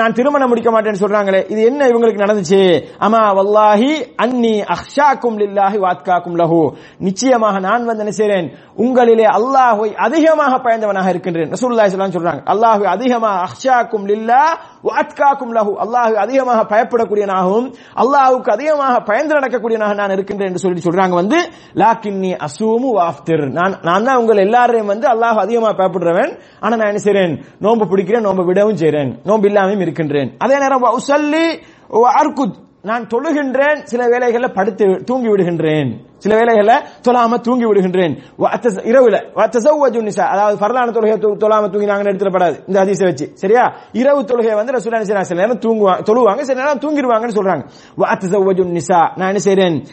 நான் 0.00 0.16
திருமணம் 0.18 0.50
முடிக்க 0.52 0.70
மாட்டேன்னு 0.74 1.02
சொல்றாங்களே. 1.04 1.40
இது 1.52 1.60
என்ன 1.70 1.88
இவங்களுக்கு 1.92 2.24
நடந்துச்சு? 2.24 2.60
அமா 3.06 3.22
வல்லாஹி 3.38 3.90
அன்னி 4.24 4.54
அஹ்ஷாக்கும் 4.76 5.36
லில்லாஹி 5.42 5.78
வாத்காக்கும் 5.86 6.38
லஹு. 6.42 6.62
நிச்சயமாக 7.08 7.60
நான் 7.68 7.88
வந்து 7.90 8.04
என்ன 8.06 8.14
செய்றேன்? 8.20 8.48
உங்களிலே 8.84 9.26
அல்லாஹ்வை 9.38 9.90
அதிகமாக 10.06 10.52
பயந்தவனாக 10.66 11.08
இருக்கின்றேன். 11.14 11.52
ரசூலுல்லாஹி 11.56 11.90
ஸல்லல்லாஹு 11.92 12.18
சொல்றாங்க. 12.18 12.42
அல்லாஹு 12.54 12.82
அதிகமாக 12.94 13.36
அஹ்ஷாக்கும் 13.48 14.08
லில்லா 14.12 14.42
வாத்காக்கும் 14.88 15.52
லஹு. 15.58 15.72
அல்லாஹு 15.84 16.14
அதிகமாக 16.24 16.60
பயப்படக்கூடியனாகவும் 16.72 17.68
அல்லாஹுக்கு 18.02 18.50
அதிகமாக 18.62 19.00
பயந்து 19.00 19.34
நடக்கக்கூடியனாக 19.34 19.94
நான் 19.94 20.10
இருக்கின்றேன் 20.10 20.48
என்று 20.48 20.58
சொல்லி 20.58 20.80
சொல்றாங்க 20.84 21.10
வந்து 21.10 21.38
லாக்கின்னி 21.74 22.30
அசூமு 22.46 22.90
வாஃப்திர். 22.98 23.50
நான் 23.50 23.78
நான் 23.82 24.04
தான் 24.04 24.16
உங்கள் 24.16 24.36
எல்லாரையும் 24.36 24.86
வந்து 24.86 25.08
அல்லாஹ் 25.08 25.40
அதிகமாக 25.44 25.74
பயப்படுறவன். 25.80 26.38
ஆனா 26.60 26.76
நான் 26.76 26.94
என்ன 26.94 27.02
செய்றேன்? 27.04 27.42
நோன்பு 27.58 27.86
பிடிக்கிறேன் 27.86 28.20
நோன்பு 28.20 28.44
விடவும் 28.44 28.76
செய்றேன். 28.76 29.10
நோன்பு 29.24 29.48
இல்லாமையும் 29.48 29.80
இருக்கின்றேன். 29.80 30.30
அதே 30.38 30.58
நேரம் 30.58 30.82
உசல்லி 30.82 31.46
அர்குத். 32.20 32.56
நான் 32.82 33.06
தொழுகின்றேன் 33.06 33.82
சில 33.82 34.08
வேளைகள்ல 34.08 34.54
படுத்து 34.54 34.86
தூங்கி 35.04 35.28
விடுகின்றேன். 35.28 35.90
சில 36.22 36.36
வேளைகளை 36.36 36.76
தொழாம 37.08 37.40
தூங்கி 37.40 37.64
விடுகின்றேன். 37.64 38.18
இரவுல. 38.38 39.22
வஅத்தஸவ்வஜு 39.34 40.08
நிசா. 40.08 40.20
அதாவது 40.20 40.58
ஃபர்லான 40.58 40.90
தொழுகை 40.90 41.18
தொ- 41.18 41.36
தொழாம 41.36 41.68
தூங்கினாங்கன்னு 41.70 42.12
எடுத்துடப்படாது. 42.12 42.58
இந்த 42.66 42.84
ஹதீஸை 42.84 43.04
வச்சு. 43.04 43.30
சரியா? 43.34 43.74
இரவு 43.92 44.22
தொழுகை 44.22 44.54
வந்து 44.54 44.72
ரசூலுல்லாஹி 44.72 44.76
ஸல்லல்லாஹு 44.76 44.76
அலைஹி 44.76 45.16
வஸல்லம் 45.16 45.20
சில 45.20 45.40
நேரம் 45.40 45.60
தூங்குவாங்க 45.60 46.02
தொழுவாங்க. 46.12 46.40
சில 46.40 46.64
நேரம் 46.64 46.78
தூங்கிடுவாங்கன்னு 46.78 47.36
சொல்றாங்க. 47.36 47.68
வஅத்தஸவ்வஜு 47.98 48.78
நிசா. 48.78 49.10
நான் 49.16 49.34
என்ன 49.34 49.40
செய்றேன்? 49.44 49.84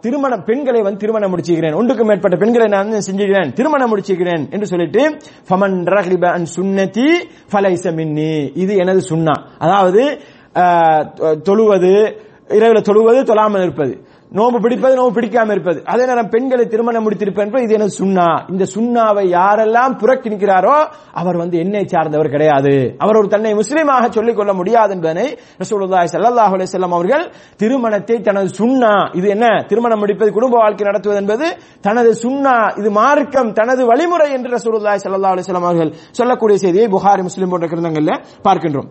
திருமணம் 0.00 0.44
பெண்களை 0.44 0.80
வந்து 0.82 0.98
திருமணம் 0.98 1.36
முடிச்சுக்கிறேன். 1.36 1.74
ஒன்றுக்கு 1.74 2.04
மேற்பட்ட 2.04 2.36
பெண்களை 2.36 2.66
நான் 2.68 2.88
வந்து 2.88 3.12
செஞ்சுக்கிறேன். 3.12 3.52
திருமணம் 3.52 3.96
முடிச்சுக்கிறேன் 3.96 4.50
என்று 4.50 4.66
சொல்லிட்டு 4.66 5.18
ஃபமன் 5.50 5.84
ரகிப 5.84 6.30
அன் 6.30 6.46
சுன்னதி 6.56 7.12
ஃபலைஸ 7.52 7.94
மின்னி. 7.94 8.52
இது 8.54 8.76
எனது 8.76 9.02
சுன்னா. 9.08 9.46
அதாவது 9.58 10.20
தொ- 10.54 11.40
தொழுவது 11.40 12.24
இரவில் 12.48 12.82
தொழுவது 12.82 13.22
தொழாமல் 13.24 13.62
இருப்பது. 13.62 14.05
நோம்பு 14.32 14.58
பிடிப்பது 14.64 14.94
நோம்பு 14.98 15.16
பிடிக்காம 15.16 15.52
இருப்பது. 15.56 15.78
அதே 15.92 16.04
நேரம் 16.08 16.30
பெண்களை 16.32 16.64
திருமணம் 16.72 17.04
முடித்திருப்பேன் 17.06 17.64
இது 17.64 17.74
என்ன 17.76 17.86
சுண்ணா. 17.98 18.26
இந்த 18.52 18.64
சுண்ணாவை 18.74 19.24
யாரெல்லாம் 19.36 19.94
புறக்கணிக்கிறாரோ 20.00 20.76
அவர் 21.20 21.36
வந்து 21.42 21.56
என்னை 21.64 21.82
சார்ந்தவர் 21.92 22.32
கிடையாது. 22.34 22.72
அவர் 23.04 23.18
ஒரு 23.20 23.28
தன்னை 23.34 23.52
முஸ்லீமாக 23.60 24.10
சொல்லிக் 24.16 24.38
கொள்ள 24.38 24.52
முடியாது 24.60 24.92
என்பதனை 24.96 25.26
ரசூலுல்லாஹி 25.62 26.10
ஸல்லல்லாஹு 26.14 26.52
அலைஹி 26.56 26.68
வஸல்லம் 26.68 26.96
அவர்கள் 26.98 27.24
திருமணத்தை 27.62 28.18
தனது 28.28 28.50
சுண்ணா 28.60 28.92
இது 29.20 29.26
என்ன? 29.36 29.46
திருமணம் 29.70 30.02
முடிப்பது 30.04 30.32
குடும்ப 30.38 30.56
வாழ்க்கை 30.64 30.86
நடத்துவது 30.90 31.22
என்பது 31.22 31.46
தனது 31.80 32.12
சுண்ணா 32.24 32.56
இது 32.82 32.90
மார்க்கம் 33.00 33.54
தனது 33.60 33.82
வழிமுறை 33.92 34.28
என்று 34.38 34.50
ரசூலுல்லாஹி 34.58 35.00
ஸல்லல்லாஹு 35.06 35.34
அலைஹி 35.34 35.46
வஸல்லம் 35.46 35.68
அவர்கள் 35.70 35.94
சொல்லக்கூடிய 36.20 36.58
செய்தியை 36.66 36.88
புகாரி 36.96 37.22
முஸ்லிம் 37.30 37.52
போன்ற 37.54 37.68
கிரந்தங்களில் 37.68 38.22
பார்க்கின்றோம். 38.48 38.90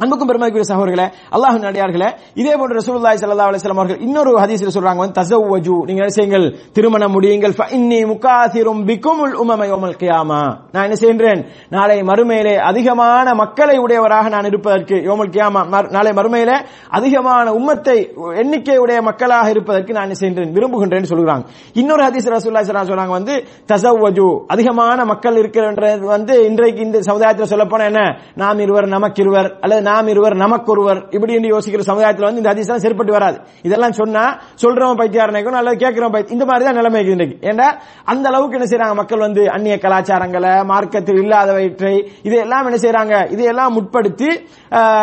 அன்புக்கும் 0.00 0.28
பெருமைக்குரிய 0.28 0.64
சகோதரர்களே 0.68 1.04
அல்லாஹ் 1.36 1.58
நடிகார்களே 1.60 2.08
இதே 2.40 2.54
போன்ற 2.58 2.74
ரசூலுல்லாஹி 2.78 3.18
ஸல்லல்லாஹு 3.20 3.50
அலைஹி 3.50 3.60
வஸல்லம் 3.60 3.78
அவர்கள் 3.80 4.00
இன்னொரு 4.06 4.32
ஹதீஸ்ல 4.42 4.72
சொல்றாங்க 4.74 5.00
வந்து 5.02 5.16
தஸவ்வஜு 5.18 5.76
நீங்க 5.86 6.00
என்ன 6.02 6.14
செய்யுங்கள் 6.16 6.44
திருமணம் 6.76 7.14
முடியுங்கள் 7.14 7.54
ஃபஇன்னி 7.58 8.00
முகாசிரும் 8.10 8.80
பிகுமுல் 8.88 9.34
உமம 9.42 9.66
யௌமல் 9.70 9.94
கியாமா 10.00 10.40
நான் 10.74 10.86
என்ன 10.88 10.96
செய்கிறேன் 11.02 11.40
நாளை 11.76 11.96
மறுமையிலே 12.10 12.54
அதிகமான 12.70 13.34
மக்களை 13.40 13.76
உடையவராக 13.84 14.32
நான் 14.34 14.48
இருப்பதற்கு 14.50 14.98
யௌமல் 15.08 15.32
கியாமா 15.34 15.62
நாளை 15.96 16.12
மறுமையிலே 16.18 16.56
அதிகமான 16.98 17.54
உம்மத்தை 17.58 17.96
எண்ணிக்கை 18.42 18.76
உடைய 18.84 18.98
மக்களாக 19.08 19.48
இருப்பதற்கு 19.54 19.96
நான் 19.96 20.06
என்ன 20.08 20.18
செய்கிறேன் 20.20 20.54
விரும்புகின்றேன் 20.58 21.10
சொல்றாங்க 21.12 21.46
இன்னொரு 21.76 22.04
ஹதீஸ் 22.08 22.30
ரசூலுல்லாஹி 22.36 22.66
ஸல்லல்லாஹு 22.66 22.84
அலைஹி 22.84 22.94
சொல்றாங்க 22.94 23.16
வந்து 23.18 23.36
தஸவ்வஜு 23.72 24.28
அதிகமான 24.52 25.08
மக்கள் 25.12 25.40
இருக்கிறன்றது 25.42 26.06
வந்து 26.14 26.36
இன்றைக்கு 26.50 26.86
இந்த 26.86 27.04
சமுதாயத்தில் 27.08 27.52
சொல்லப்போனா 27.54 27.88
என்ன 27.92 28.04
நாம் 28.42 28.64
இருவர் 28.66 28.92
நமக்கு 28.94 29.20
இருவர் 29.26 29.50
அல்லது 29.58 29.84
நாம் 29.88 30.10
இருவர் 30.12 30.36
நமக்கு 30.44 30.70
ஒருவர் 30.74 31.00
இப்படி 31.16 31.34
என்று 31.38 31.52
யோசிக்கிற 31.54 31.84
சமுதாயத்தில் 31.90 32.26
வந்து 32.28 32.40
இந்த 32.42 32.50
ஹதீஸ்லாம் 32.52 32.82
சரிப்பட்டு 32.84 33.12
வராது. 33.16 33.36
இதெல்லாம் 33.68 33.96
சொன்னா 34.00 34.24
சொல்றவன் 34.62 34.98
பைத்தியாரனைக்கும் 35.00 35.58
அல்லது 35.60 35.80
கேட்கிறவன் 35.84 36.14
பைத்தி 36.16 36.34
இந்த 36.36 36.46
மாதிரி 36.50 36.64
தான் 36.68 36.78
நிலைமை 36.80 37.02
இன்றைக்கு. 37.14 37.36
ஏன்னா 37.50 37.66
அந்த 38.12 38.24
அளவுக்கு 38.30 38.58
என்ன 38.58 38.68
செய்யறாங்க 38.70 38.96
மக்கள் 39.00 39.24
வந்து 39.26 39.42
அந்நிய 39.56 39.76
கலாச்சாரங்களை 39.84 40.52
மார்க்கத்தில் 40.72 41.20
இல்லாதவற்றை 41.24 41.94
இதையெல்லாம் 42.28 42.68
என்ன 42.70 42.80
செய்யறாங்க 42.84 43.14
இதையெல்லாம் 43.34 43.74
முற்படுத்தி 43.76 44.30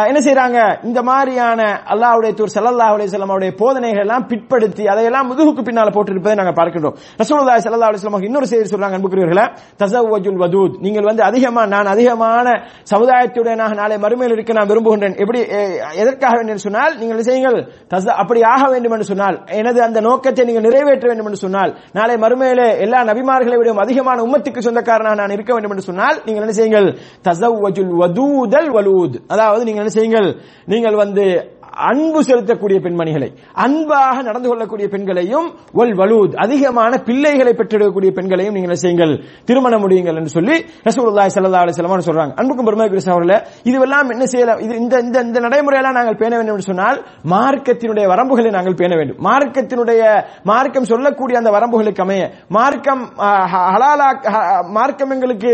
என்ன 0.10 0.20
செய்யறாங்க 0.28 0.58
இந்த 0.90 1.00
மாதிரியான 1.10 1.62
அல்லாவுடைய 1.94 2.32
தூர் 2.40 2.54
ஸல்லல்லாஹு 2.56 2.96
அலி 2.96 3.06
வஸல்லம் 3.08 3.34
அவருடைய 3.34 3.54
போதனைகள் 3.62 4.04
எல்லாம் 4.06 4.26
பிற்படுத்தி 4.32 4.84
அதையெல்லாம் 4.94 5.28
முதுகுக்கு 5.32 5.64
பின்னால் 5.68 5.94
போட்டிருப்பதை 5.98 6.36
நாங்கள் 6.42 6.58
பார்க்கிறோம் 6.60 6.96
ரசூலுல்லா 7.22 7.58
ஸல்லல்லாஹு 7.66 7.92
அலைஹி 7.92 8.30
இன்னொரு 8.30 8.50
செய்தி 8.52 8.72
சொல்றாங்க 8.74 8.98
அன்புக்குரியவர்களே 8.98 9.46
தசவஜுல் 9.82 10.40
வதூத். 10.44 10.76
நீங்கள் 10.86 11.08
வந்து 11.10 11.24
அதிகமா 11.30 11.64
நான் 11.74 11.92
அதிகமான 11.94 12.48
சமுதாயத்துடைய 12.92 13.56
நாளை 13.82 13.96
மறுமையில் 14.06 14.36
இருக்க 14.36 14.60
நான் 14.60 14.72
விரும்புகின்றேன். 14.74 15.20
எப்படி 15.20 15.40
எ- 15.40 15.78
எதற்காக 15.96 16.34
வேண்டும் 16.34 16.48
என்று 16.48 16.70
சொன்னால் 16.70 16.92
நீங்கள் 16.92 17.18
என்ன 17.18 17.22
செய்யுங்கள் 17.22 17.72
அப்படி 18.06 18.42
ஆக 18.44 18.72
வேண்டும் 18.72 18.92
என்று 18.92 19.04
சொன்னால் 19.04 19.44
எனது 19.52 19.82
அந்த 19.82 20.02
நோக்கத்தை 20.02 20.46
நீங்கள் 20.46 20.64
நிறைவேற்ற 20.64 21.08
வேண்டும் 21.08 21.26
என்று 21.26 21.38
சொன்னால் 21.38 21.78
நாளை 21.94 22.16
மறுமையிலே 22.16 22.80
எல்லா 22.80 23.04
நபிமார்களை 23.04 23.58
விட 23.58 23.74
அதிகமான 23.78 24.22
உம்மத்துக்கு 24.24 24.60
சொந்தக்காரனாக 24.60 25.16
நான் 25.16 25.30
இருக்க 25.30 25.52
வேண்டும் 25.52 25.72
என்று 25.72 25.84
சொன்னால் 25.84 26.22
நீங்கள் 26.26 26.44
என்ன 26.44 26.52
செய்யுங்கள் 26.52 26.98
தஸவ்வஜுல் 27.24 27.96
வதூதல் 27.96 28.72
வலூத். 28.72 29.16
அதாவது 29.28 29.66
நீங்கள் 29.66 29.84
என்ன 29.84 29.90
செய்யுங்கள் 29.90 30.36
நீங்கள் 30.66 30.96
வந்து 30.96 31.52
அன்பு 31.84 32.20
செலுத்தக்கூடிய 32.24 32.78
பெண்மணிகளை 32.80 33.30
அன்பாக 33.58 34.22
நடந்து 34.22 34.50
கொள்ளக்கூடிய 34.50 34.88
பெண்களையும் 34.88 35.48
ஒல் 35.76 35.94
வலூத் 35.94 36.36
அதிகமான 36.38 36.98
பிள்ளைகளை 37.04 37.54
பெற்றெடுக்கக்கூடிய 37.54 38.12
பெண்களையும் 38.12 38.54
நீங்கள் 38.54 38.70
என்ன 38.70 38.80
செய்யுங்கள். 38.82 39.14
திருமணம் 39.46 39.82
முடியுங்கள் 39.82 40.16
என்று 40.16 40.30
சொல்லி 40.30 40.56
ரசூலுல்லாஹி 40.88 41.32
ஸல்லல்லாஹு 41.34 41.64
அலைஹி 41.64 41.76
வஸல்லம் 41.76 42.08
சொல்றாங்க. 42.10 42.34
அன்புக்கும் 42.40 42.68
பெருமைக்குரிய 42.68 43.04
சகோதரர்களே 43.06 43.38
இதுவெல்லாம் 43.66 44.12
என்ன 44.12 44.26
செய்யலாம் 44.26 44.60
இது 44.60 44.74
இந்த 44.76 45.00
இந்த 45.00 45.18
இந்த 45.22 45.40
நடைமுறையெல்லாம் 45.40 45.98
நாங்கள் 46.00 46.20
பேண 46.22 46.34
வேண்டும் 46.36 46.56
என்று 46.56 46.68
சொன்னால் 46.68 47.00
மார்க்கத்தினுடைய 47.34 48.06
வரம்புகளை 48.08 48.52
நாங்கள் 48.52 48.76
பேண 48.76 48.92
வேண்டும். 48.96 49.20
மார்க்கத்தினுடைய 49.28 50.02
மார்க்கம் 50.46 50.86
சொல்லக்கூடிய 50.86 51.38
அந்த 51.38 51.52
வரம்புகளுக்கு 51.52 52.02
அமைய 52.02 52.24
மார்க்கம் 52.50 53.04
ஹ- 53.24 53.68
ஹலாலா 53.68 54.08
ஹ- 54.28 54.46
மார்க்கம் 54.72 55.12
எங்களுக்கு 55.12 55.52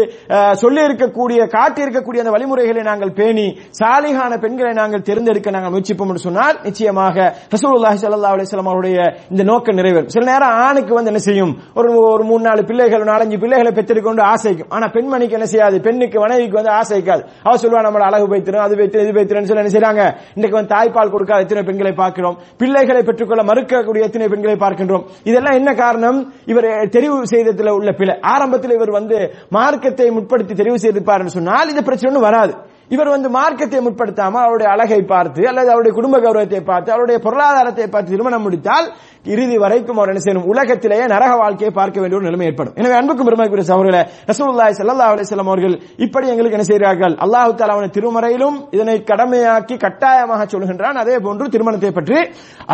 சொல்லி 0.56 0.82
இருக்கக்கூடிய 0.84 1.18
காட்டி 1.50 1.82
இருக்கக்கூடிய 1.82 2.20
அந்த 2.20 2.32
வழிமுறைகளை 2.32 2.84
நாங்கள் 2.84 3.14
பேணி 3.14 3.48
சாலிகான 3.80 4.34
பெண்களை 4.40 4.74
நாங்கள் 4.74 5.02
தேர்ந்தெடுக்க 5.02 5.52
நாங்கள் 5.52 5.72
முயற்சிப்போம் 5.72 6.09
என்று 6.14 6.26
சொன்னால் 6.28 6.58
நிச்சயமாக 6.68 7.18
ரசூலுல்லாஹி 7.56 7.98
சல்லா 8.02 8.32
அலிஸ்லாம் 8.36 8.72
அவருடைய 8.72 8.98
இந்த 9.32 9.44
நோக்கம் 9.44 9.78
நிறைவேறும். 9.80 10.12
சில 10.16 10.26
நேரம் 10.32 10.54
ஆணுக்கு 10.66 10.94
வந்து 10.98 11.12
என்ன 11.14 11.22
செய்யும்? 11.28 11.54
ஒரு 11.80 11.90
ஒரு 12.14 12.24
மூணு 12.30 12.44
நாலு 12.48 12.62
பிள்ளைகள் 12.70 13.04
நாலஞ்சு 13.12 13.38
பிள்ளைகளை 13.44 13.72
பெற்றுக்கொண்டு 13.78 14.24
ஆசைக்கும். 14.34 14.70
ஆனா 14.70 14.86
பெண்மணிக்கு 14.96 15.38
என்ன 15.40 15.48
செய்யாது? 15.54 15.80
பெண்ணுக்கு 15.88 16.20
மனைவிக்கு 16.20 16.60
வந்து 16.60 16.74
ஆசைக்காது. 16.80 17.24
அவ 17.48 17.54
சொல்லுவா 17.64 17.84
நம்மள 17.88 18.06
அழகு 18.10 18.28
வைத்திரும் 18.34 18.66
அது 18.66 18.76
வைத்திரும் 18.82 19.06
இது 19.08 19.18
வைத்திரும் 19.20 19.50
சொல்லி 19.52 19.64
என்ன 19.64 19.74
செய்யறாங்க 19.76 20.04
இன்னைக்கு 20.36 20.58
வந்து 20.60 20.74
தாய்ப்பால் 20.76 21.14
கொடுக்காத 21.16 21.46
எத்தனை 21.46 21.64
பெண்களை 21.70 21.94
பார்க்கிறோம்? 22.02 22.38
பிள்ளைகளை 22.62 23.04
பெற்றுக்கொள்ள 23.04 23.44
மறுக்கக்கூடிய 23.52 24.10
எத்தனை 24.10 24.28
பெண்களை 24.28 24.58
பார்க்கின்றோம்? 24.66 25.06
இதெல்லாம் 25.24 25.58
என்ன 25.60 25.74
காரணம்? 25.74 26.20
இவர் 26.46 26.70
தெரிவு 26.96 27.18
செய்ததுல 27.34 27.76
உள்ள 27.80 27.92
பிழை. 27.92 28.16
ஆரம்பத்தில் 28.34 28.76
இவர் 28.80 28.98
வந்து 29.00 29.18
மார்க்கத்தை 29.58 30.10
முற்படுத்தி 30.18 30.54
தெரிவு 30.54 30.78
செய்திருப்பார் 30.84 31.28
சொன்னால் 31.38 31.70
இந்த 31.70 31.82
பிரச்சனை 31.82 32.22
வராது. 32.28 32.54
இவர் 32.96 33.12
வந்து 33.14 33.30
மார்க்கத்தை 33.38 33.80
முற்படுத்தாம 33.86 34.40
அவருடைய 34.46 34.68
அழகை 34.74 35.02
பார்த்து 35.14 35.42
அல்லது 35.50 35.70
அவருடைய 35.74 35.94
குடும்ப 35.98 36.16
கௌரவத்தை 36.24 36.62
பார்த்து 36.70 36.90
அவருடைய 36.96 37.18
பொருளாதாரத்தை 37.26 37.88
பார்த்து 37.94 38.14
திருமணம் 38.16 38.46
முடித்தால் 38.46 38.88
இறுதி 39.34 39.56
வரைக்கும் 39.64 39.98
அவர் 40.00 40.12
என்ன 40.12 40.22
செய்யணும்? 40.26 40.48
உலகத்திலேயே 40.52 41.06
நரக 41.14 41.32
வாழ்க்கையை 41.42 41.72
பார்க்க 41.80 42.02
வேண்டிய 42.02 42.20
ஒரு 42.20 42.28
நிலைமை 42.28 42.46
ஏற்படும். 42.50 42.76
எனவே 42.80 42.96
அன்புக்கும் 43.00 43.28
பெருமைக்குரிய 43.30 43.66
சகோதரர்களே 43.72 44.02
ரசூல்லாய் 44.30 44.78
சல்லா 44.80 45.10
அலிஸ்லாம் 45.14 45.52
அவர்கள் 45.54 45.76
இப்படி 46.06 46.28
எங்களுக்கு 46.34 46.58
என்ன 46.58 46.68
செய்கிறார்கள்? 46.72 47.16
அல்லாஹ் 47.26 47.58
தஆலா 47.60 47.76
அவனை 47.78 47.90
திருமறையிலும் 47.98 48.58
இதனை 48.76 48.98
கடமையாக்கி 49.12 49.78
கட்டாயமாக 49.86 50.46
சொல்கின்றான். 50.54 51.02
அதே 51.04 51.18
போன்று 51.26 51.54
திருமணத்தை 51.56 51.92
பற்றி 52.00 52.18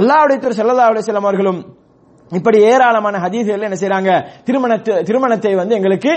அல்லாஹுடைய 0.01 0.37
திரு 0.43 0.59
சல்லா 0.61 0.87
அலிஸ்லாம் 0.91 1.29
அவர்களும் 1.29 1.61
இப்படி 2.31 2.57
ஏராளமான 2.63 3.15
ஹதீஸ்கள் 3.23 3.65
என்ன 3.67 3.77
செய்யறாங்க 3.81 4.11
திருமணத்தை 4.45 4.93
திருமணத்தை 5.03 5.51
வந்து 5.55 5.75
எங்களுக்கு 5.75 6.11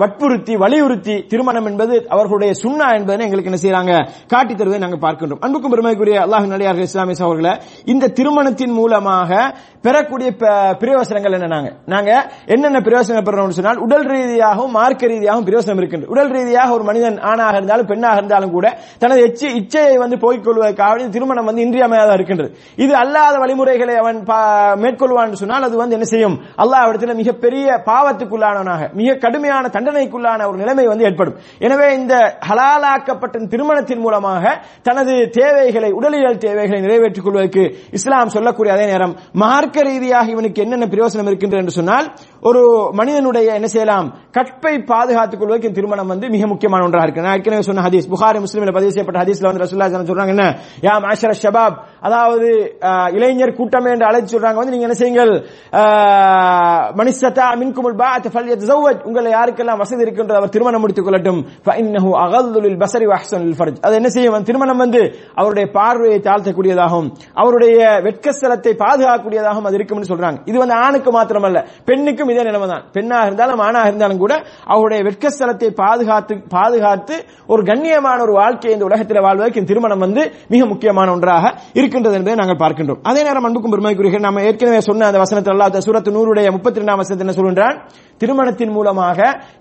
வற்புறுத்தி 0.00 0.54
வலியுறுத்தி 0.56 1.14
திருமணம் 1.26 1.66
என்பது 1.66 1.94
அவர்களுடைய 2.08 2.52
சுண்ணா 2.62 2.88
என்பதை 2.98 3.24
எங்களுக்கு 3.26 3.50
என்ன 3.52 3.60
செய்யறாங்க 3.62 3.92
காட்டி 4.26 4.54
தருவதை 4.54 4.78
நாங்கள் 4.78 5.04
பார்க்கின்றோம். 5.06 5.40
அன்புக்கும் 5.40 5.72
பெருமைக்குரிய 5.74 6.18
அல்லாஹ் 6.24 6.50
நடிகார்கள் 6.52 6.88
இஸ்லாமிய 6.88 7.16
சகோதரர்களே 7.22 7.54
இந்த 7.84 8.10
திருமணத்தின் 8.18 8.74
மூலமாக 8.80 9.30
பெறக்கூடிய 9.82 10.30
ப- 10.36 10.46
பிரயோசனங்கள் 10.78 11.32
என்ன 11.32 11.46
நாங்க? 11.46 11.72
நாங்க 11.86 12.30
என்னென்ன 12.46 12.78
பிரயோசனம் 12.78 13.24
பெறணும்னு 13.24 13.48
சொன்னால் 13.48 13.76
உடல் 13.76 14.06
ரீதியாகவும் 14.06 14.70
மார்க்க 14.70 15.06
ரீதியாகவும் 15.06 15.46
பிரயோசனம் 15.46 15.76
இருக்கின்றது 15.76 16.08
உடல் 16.08 16.30
ரீதியாக 16.30 16.72
ஒரு 16.72 16.82
மனிதன் 16.82 17.20
ஆணாக 17.20 17.56
இருந்தாலும் 17.56 17.86
பெண்ணாக 17.86 18.16
இருந்தாலும் 18.16 18.50
கூட 18.50 18.78
தனது 18.98 19.20
எச்சி 19.20 19.46
இச்சையை 19.48 19.94
வந்து 19.94 20.16
போய்க்கொள்வதற்காக 20.16 21.08
திருமணம் 21.08 21.44
வந்து 21.44 21.60
இன்றியமையாத 21.60 22.12
இருக்கின்றது. 22.12 22.54
இது 22.76 22.94
அல்லாத 22.94 23.38
வழிமுறைகளை 23.38 23.96
அவன் 23.96 24.16
பா- 24.16 24.76
மேற்கொள்வான் 24.76 25.32
சொன்னால் 25.32 25.62
அது 25.62 25.76
வந்து 25.76 25.92
என்ன 25.92 26.04
செய்யும்? 26.04 26.40
அல்லாஹ் 26.58 26.88
இடத்துல 26.88 27.14
மிகப்பெரிய 27.14 27.82
பாவத்துக்குள்ளானவனாக 27.86 28.92
மிக 28.92 29.14
கடுமையான 29.14 29.68
தண்டனைக்குள்ளான 29.68 30.48
ஒரு 30.48 30.56
நிலைமை 30.56 30.86
வந்து 30.86 31.04
ஏற்படும். 31.04 31.34
எனவே 31.58 31.94
இந்த 31.94 32.38
ஹலாலாக்கப்பட்ட 32.48 33.46
திருமணத்தின் 33.48 33.98
மூலமாக 33.98 34.60
தனது 34.82 35.28
தேவைகளை 35.28 35.90
உடலியல் 35.90 36.38
தேவைகளை 36.38 36.80
நிறைவேற்றிக் 36.80 37.24
கொள்வதற்கு 37.24 37.76
இஸ்லாம் 37.90 38.28
சொல்லக்கூடிய 38.28 38.74
அதே 38.74 38.86
நேரம் 38.86 39.16
மார்க் 39.32 39.70
மார்க்க 39.74 39.90
ரீதியாக 39.90 40.28
இவனுக்கு 40.30 40.62
என்னென்ன 40.62 40.86
பிரயோசனம் 40.86 41.28
இருக்கின்றது 41.28 41.60
என்று 41.62 41.74
சொன்னால் 41.76 42.06
ஒரு 42.48 42.62
மனிதனுடைய 42.98 43.48
என்ன 43.58 43.68
செய்யலாம்? 43.72 44.06
கற்பை 44.36 44.72
பாதுகாத்துக் 44.90 45.40
கொள்வதற்கு 45.40 45.68
திருமணம் 45.76 46.10
வந்து 46.12 46.26
மிக 46.34 46.46
முக்கியமான 46.52 46.84
ஒன்றாக 46.86 47.04
இருக்கு. 47.06 47.24
நான் 47.24 47.36
ஏற்கனவே 47.38 47.64
சொன்ன 47.66 47.82
ஹதீஸ். 47.86 48.08
புகாரி 48.12 48.38
முஸ்லீமில் 48.44 48.74
பதிவு 48.76 48.92
செய்யப்பட்ட 48.94 49.20
ஹதீஸ்ல 49.22 49.48
வந்து 49.48 49.62
ரசூல்லா 49.64 49.88
சொல்றாங்க 50.10 50.34
என்ன? 50.36 50.46
யா 50.86 50.94
மாஷர 51.04 51.32
ஷபாப். 51.42 51.76
அதாவது 52.06 52.48
இளைஞர் 53.16 53.54
கூட்டமே 53.58 53.90
என்று 53.94 54.06
அழைச்சு 54.08 54.34
சொல்றாங்க. 54.34 54.58
வந்து 54.60 54.74
நீங்க 54.74 54.86
என்ன 54.88 54.96
செய்யுங்கள்? 55.02 55.32
மனிஷத்தா 57.00 57.46
மின்குமுல் 57.60 57.96
பா 58.02 58.08
பாஅத் 58.12 58.26
ஃபல்யத்தஸவ்வஜ் 58.34 59.04
உங்களை 59.08 59.28
யாருக்கெல்லாம் 59.36 59.80
வசதி 59.82 60.02
இருக்கின்ற 60.06 60.34
அவர் 60.40 60.54
திருமணம் 60.56 60.80
முடித்துக் 60.80 61.06
கொள்ளட்டும். 61.06 61.40
இன்னஹு 61.82 62.10
அகல்லு 62.24 62.72
பசரி 62.82 63.06
பஸரி 63.12 63.54
ஃபர்ஜ். 63.60 63.78
அது 63.86 63.94
என்ன 64.00 64.08
செய்யும்? 64.16 64.48
திருமணம் 64.50 64.82
வந்து 64.84 65.00
அவருடைய 65.40 65.66
பார்வையை 65.78 66.18
தாழ்த்தக்கூடியதாகவும் 66.26 67.08
அவருடைய 67.42 67.78
வெட்கஸ்தலத்தை 68.08 68.74
பாதுகாக்கக்கூடியதாகவும் 68.84 69.70
அது 69.70 69.78
இருக்கும்னு 69.80 70.10
சொல்றாங்க. 70.12 70.38
இது 70.50 70.58
வந்து 70.64 70.78
ஆணுக்கு 70.84 71.12
மாத்திரமல்ல 71.18 71.64
பெண்ணுக்கும் 71.90 72.30
இதே 72.32 72.44
நிலைமை 72.48 72.68
தான் 72.72 72.84
பெண்ணாக 72.96 73.28
இருந்தாலும் 73.28 73.62
ஆணாக 73.66 73.90
இருந்தாலும் 73.90 74.22
கூட 74.24 74.34
அவருடைய 74.72 75.00
வெட்கஸ்தலத்தை 75.08 75.70
பாதுகாத்து 75.82 76.34
பாதுகாத்து 76.56 77.16
ஒரு 77.52 77.62
கண்ணியமான 77.70 78.18
ஒரு 78.26 78.34
வாழ்க்கையை 78.40 78.74
இந்த 78.76 78.86
உலகத்தில் 78.90 79.24
வாழ்வதற்கு 79.26 79.68
திருமணம் 79.70 80.04
வந்து 80.06 80.22
மிக 80.54 80.62
முக்கியமான 80.72 81.10
ஒன்றாக 81.16 81.44
இருக்கின்றது 81.78 82.16
என்பதை 82.18 82.36
நாங்கள் 82.42 82.60
பார்க்கின்றோம். 82.62 83.00
அதே 83.10 83.20
நேரம் 83.28 83.46
அன்புக்கும் 83.48 83.74
பெருமைக்குரிய 83.74 84.20
நம்ம 84.28 84.42
ஏற்கனவே 84.48 84.80
சொன்ன 84.88 85.06
அந்த 85.10 85.20
வசனத்தில் 85.24 85.54
அல்லாத 85.54 85.82
சூரத்து 85.86 86.16
நூறுடைய 86.16 86.50
முப்பத்தி 86.56 86.80
ரெண்டாம் 86.80 87.00
வசனத்தில் 87.02 87.26
என்ன 87.26 87.36
சொல்கின்றான்? 87.38 87.76
திருமணத்தின் 88.22 88.74
மூலமாக 88.76 89.18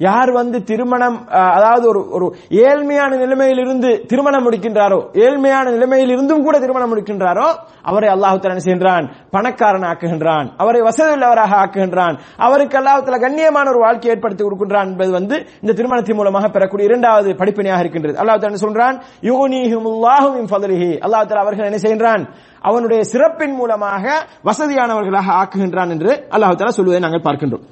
யார் 0.07 0.31
வந்து 0.39 0.57
திருமணம் 0.71 1.17
அதாவது 1.57 1.85
ஒரு 1.91 2.01
ஒரு 2.15 2.27
ஏழ்மையான 2.65 3.11
நிலைமையிலிருந்து 3.23 3.91
திருமணம் 4.11 4.45
முடிக்கின்றாரோ 4.47 4.99
ஏழ்மையான 5.25 5.65
நிலைமையில் 5.75 6.13
இருந்தும் 6.15 6.45
கூட 6.47 6.55
திருமணம் 6.65 6.91
முடிக்கின்றாரோ 6.93 7.47
அவரை 7.89 8.09
அல்லாஹுத்தலன் 8.15 8.65
செய்கின்றான்? 8.65 9.05
பணக்காரன் 9.35 9.85
ஆக்குகின்றான். 9.91 10.47
அவரை 10.61 10.81
வசதி 10.87 11.11
உள்ளவராக 11.15 11.53
ஆக்குகின்றான். 11.63 12.15
அவருக்கு 12.45 12.77
அல்லாஹ் 12.79 13.23
கண்ணியமான 13.25 13.65
ஒரு 13.73 13.79
வாழ்க்கை 13.85 14.09
ஏற்படுத்தி 14.13 14.43
கொடுக்கின்றான் 14.43 14.89
என்பது 14.91 15.11
வந்து 15.17 15.35
இந்த 15.63 15.73
திருமணத்தின் 15.79 16.19
மூலமாக 16.19 16.49
பெறக்கூடிய 16.55 16.89
இரண்டாவது 16.89 17.29
படிப்பினையாக 17.41 17.83
இருக்கின்றது. 17.83 18.15
அல்லாஹ் 18.21 18.63
சொல்றான்? 18.65 18.95
யுகனிஹுமுல்லாஹு 19.29 20.29
மின் 20.37 20.49
ஃபضலிஹி 20.51 20.91
அல்லாஹ் 21.05 21.43
அவர்கள் 21.43 21.69
என்ன 21.69 21.81
செய்கின்றான்? 21.85 22.23
அவனுடைய 22.69 23.01
சிறப்பின் 23.11 23.55
மூலமாக 23.59 24.05
வசதியானவர்களாக 24.49 25.29
ஆக்குகின்றான் 25.41 25.93
என்று 25.97 26.11
அல்லாஹு 26.35 26.57
தலா 26.61 26.77
சொல்வதை 26.79 27.01
நாங்கள் 27.07 27.27
பார்க்கின்றோம். 27.27 27.65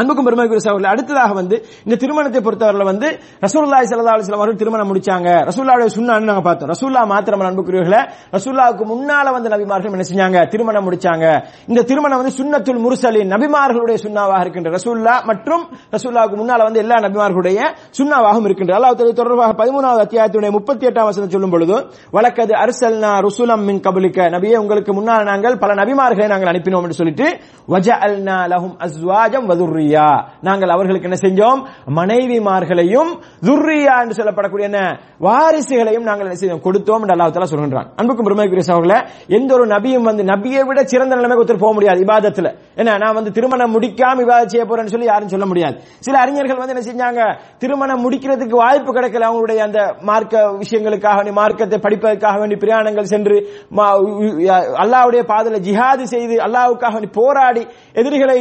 அன்புக்கும் 0.00 0.26
பெருமைக்குரிய 0.26 0.62
சகோதரர்கள் 0.64 0.92
அடுத்ததாக 0.94 1.32
வந்து 1.38 1.56
இந்த 1.86 1.94
திருமணத்தை 2.02 2.40
பொறுத்தவரையில் 2.44 2.88
வந்து 2.90 3.08
ரசூல்லாய் 3.44 3.88
சல்லா 3.88 4.12
அலைஹி 4.16 4.36
அவர்கள் 4.38 4.60
திருமணம் 4.62 4.88
முடிச்சாங்க. 4.90 5.28
ரசூல்லாவுடைய 5.48 5.88
சுண்ணான்னு 5.96 6.28
நாங்கள் 6.30 6.46
பார்த்தோம்? 6.46 6.70
ரசூல்லா 6.74 7.00
மாத்திரம் 7.12 7.42
அன்புக்குரியவர்களை. 7.48 8.00
ரசூல்லாவுக்கு 8.36 8.84
முன்னால 8.92 9.26
வந்து 9.36 9.48
நபிமார்கள் 9.54 9.94
என்ன 9.96 10.06
செஞ்சாங்க? 10.10 10.38
திருமணம் 10.52 10.86
முடிச்சாங்க. 10.88 11.26
இந்த 11.70 11.80
திருமணம் 11.90 12.20
வந்து 12.22 12.34
சுண்ணத்துல் 12.38 12.80
முருசலின் 12.84 13.30
நபிமார்களுடைய 13.34 13.98
சுண்ணாவாக 14.04 14.40
இருக்கின்ற 14.44 14.70
ரசூல்லா 14.76 15.16
மற்றும் 15.30 15.64
ரசூல்லாவுக்கு 15.96 16.38
முன்னால 16.42 16.60
வந்து 16.68 16.82
எல்லா 16.84 16.96
நபிமார்களுடைய 17.06 17.60
சுண்ணாவாகவும் 17.98 18.48
இருக்கின்ற 18.50 18.74
அல்லாஹ் 18.78 18.96
தொடர்பாக 19.00 19.20
தொடர்பாக 19.20 19.52
13வது 19.60 20.02
அத்தியாயத்துடைய 20.06 20.52
38ஆம் 20.56 21.10
வசனம் 21.10 21.34
சொல்லும் 21.36 21.54
பொழுது 21.56 21.76
வழக்கது 22.16 22.54
அர்சல்னா 22.62 23.12
ருசுலம் 23.28 23.66
மின் 23.68 23.82
கபுலிக்க. 23.88 24.30
நபியே 24.36 24.56
உங்களுக்கு 24.62 24.94
முன்னால் 25.00 25.28
நாங்கள் 25.32 25.60
பல 25.64 25.70
நபிமார்களை 25.82 26.30
நாங்கள் 26.34 26.52
அனுப்பினோம் 26.54 26.84
என்று 26.88 27.00
சொல்லிட்டு 27.02 27.28
வஜஅல்னா 27.74 28.38
லஹும் 28.54 28.76
அஸ்வாஜம் 28.88 29.48
துர்ரியா 29.82 30.08
நாங்கள் 30.46 30.72
அவர்களுக்கு 30.74 31.08
என்ன 31.10 31.18
செஞ்சோம்? 31.24 31.60
மனைவிமார்களையும் 31.98 33.10
துர்ரியா 33.46 33.94
என்று 34.02 34.16
சொல்லப்படக்கூடிய 34.18 34.66
என்ன? 34.70 34.80
வாரிசுகளையும் 35.26 36.06
நாங்கள் 36.08 36.26
என்ன 36.26 36.38
செய்தோம்? 36.42 36.62
கொடுத்தோம் 36.66 37.02
என்று 37.04 37.14
அல்லாஹ் 37.14 37.52
சொல்கின்றான். 37.52 37.88
அன்புக்கும் 38.00 38.26
பெருமைக்குரிய 38.28 38.64
சகோதரர்களே 38.70 38.98
எந்த 39.36 39.50
ஒரு 39.56 39.64
நபியும் 39.74 40.06
வந்து 40.08 40.22
நபியை 40.32 40.62
விட 40.68 40.80
சிறந்த 40.92 41.12
நிலைமைக்கு 41.18 41.42
ஒருத்தர் 41.44 41.64
போக 41.64 41.72
முடியாது 41.78 42.00
இபாதத்துல. 42.06 42.48
என்ன 42.80 42.96
நான் 43.02 43.16
வந்து 43.18 43.30
திருமணம் 43.36 43.74
முடிக்காம 43.76 44.22
இபாதத் 44.26 44.52
செய்ய 44.54 44.64
போறேன்னு 44.70 44.94
சொல்லி 44.94 45.08
யாரும் 45.12 45.32
சொல்ல 45.34 45.46
முடியாது. 45.52 45.76
சில 46.06 46.14
அறிஞர்கள் 46.24 46.60
வந்து 46.62 46.74
என்ன 46.74 46.84
செஞ்சாங்க? 46.90 47.20
திருமணம் 47.62 48.02
முடிக்கிறதுக்கு 48.04 48.56
வாய்ப்பு 48.64 48.90
கிடைக்கல. 48.98 49.28
அவங்களுடைய 49.30 49.60
அந்த 49.68 49.80
மார்க்க 50.10 50.44
விஷயங்களுக்காக 50.62 51.16
வேண்டி 51.20 51.34
மார்க்கத்தை 51.40 51.78
படிப்பதற்காக 51.86 52.36
வேண்டி 52.42 52.58
பிரயாணங்கள் 52.64 53.10
சென்று 53.14 53.36
அல்லாவுடைய 54.84 55.22
பாதல 55.32 55.60
ஜிஹாது 55.68 56.04
செய்து 56.14 56.34
அல்லாவுக்காக 56.46 56.92
வேண்டி 56.96 57.10
போராடி 57.20 57.62
எதிரிகளை 58.00 58.36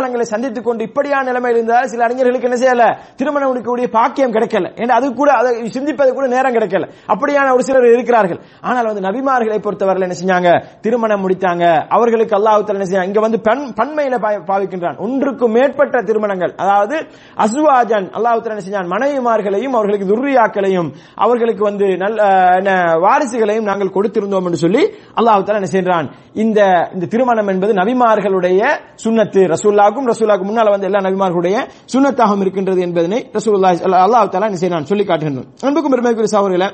ச- 0.00 0.20
சந்தித்துக் 0.20 0.64
கொண்டு 0.64 0.84
இப்படியான 0.84 1.24
நிலைமையில் 1.24 1.62
இருந்தால் 1.62 1.86
சில 1.86 2.04
அறிஞர்களுக்கு 2.04 2.50
என்ன 2.50 2.56
செய்யல? 2.56 2.96
திருமணம் 3.16 3.46
முடிக்கக்கூடிய 3.46 3.88
பாக்கியம் 3.88 4.32
கிடைக்கல. 4.32 4.70
ஏன்னா 4.74 4.88
அது 4.88 5.14
கூட 5.14 5.32
அதை 5.32 5.56
சிந்திப்பது 5.56 6.12
கூட 6.12 6.26
நேரம் 6.26 6.54
கிடைக்கல. 6.54 6.90
அப்படியான 7.08 7.52
ஒரு 7.52 7.64
சிலர் 7.64 7.92
இருக்கிறார்கள். 7.92 8.40
ஆனால் 8.60 8.84
வந்து 8.84 9.00
நபிமார்களை 9.00 9.58
பொறுத்தவரையில் 9.58 10.16
என்ன 10.16 10.16
செஞ்சாங்க? 10.20 10.64
திருமணம் 10.80 11.28
முடித்தாங்க. 11.28 11.86
அவர்களுக்கு 11.88 12.36
அல்லாஹ் 12.36 12.66
என்ன 12.66 12.82
செஞ்சாங்க 12.82 13.06
இங்க 13.06 13.20
வந்து 13.20 13.40
பெண் 13.40 13.72
பன்மையில 13.76 14.18
பாவிக்கின்றான். 14.46 14.98
ஒன்றுக்கு 14.98 15.48
மேற்பட்ட 15.48 16.02
திருமணங்கள். 16.02 16.54
அதாவது 16.56 16.96
அஸ்வாஜன் 17.36 18.10
அல்லாஹ் 18.10 18.56
என்ன 18.56 18.62
செஞ்சான்? 18.70 18.90
மனைவிமார்களையும் 18.90 19.72
அவர்களுக்கு 19.72 20.06
துர்ரியாக்களையும் 20.06 20.92
அவர்களுக்கு 21.14 21.62
வந்து 21.62 21.96
நல்ல 21.96 22.22
என்ன 22.56 22.72
வாரிசுகளையும் 22.80 23.62
நாங்கள் 23.62 23.92
கொடுத்திருந்தோம் 23.94 24.44
என்று 24.44 24.56
சொல்லி 24.56 24.94
அல்லாஹ் 25.16 25.42
என்ன 25.46 25.66
செய்கிறான்? 25.66 26.14
இந்த 26.32 26.88
இந்த 26.92 27.06
திருமணம் 27.06 27.46
என்பது 27.46 27.72
நபிமார்களுடைய 27.72 28.68
சுண்ணத்து 29.04 29.54
ரசூல்லா 29.54 29.83
ரசூலாக்கும் 29.84 30.10
ரசூலாக்கு 30.10 30.44
முன்னால 30.44 30.70
வந்து 30.70 30.86
எல்லா 30.88 31.00
நபிமார்களுடைய 31.04 31.56
சுன்னத்தாகவும் 31.92 32.42
இருக்கின்றது 32.44 32.80
என்பதனை 32.86 33.18
ரசூலுல்லாஹி 33.34 33.78
அல்லாஹ் 33.98 34.28
தஆலா 34.32 34.48
என்ன 34.50 34.80
சொல்லி 34.84 35.04
காட்டுகின்றோம் 35.04 35.48
அன்புக்கும் 35.62 35.92
பெருமைக்குரிய 35.94 36.30
சகோதரர்களே 36.34 36.68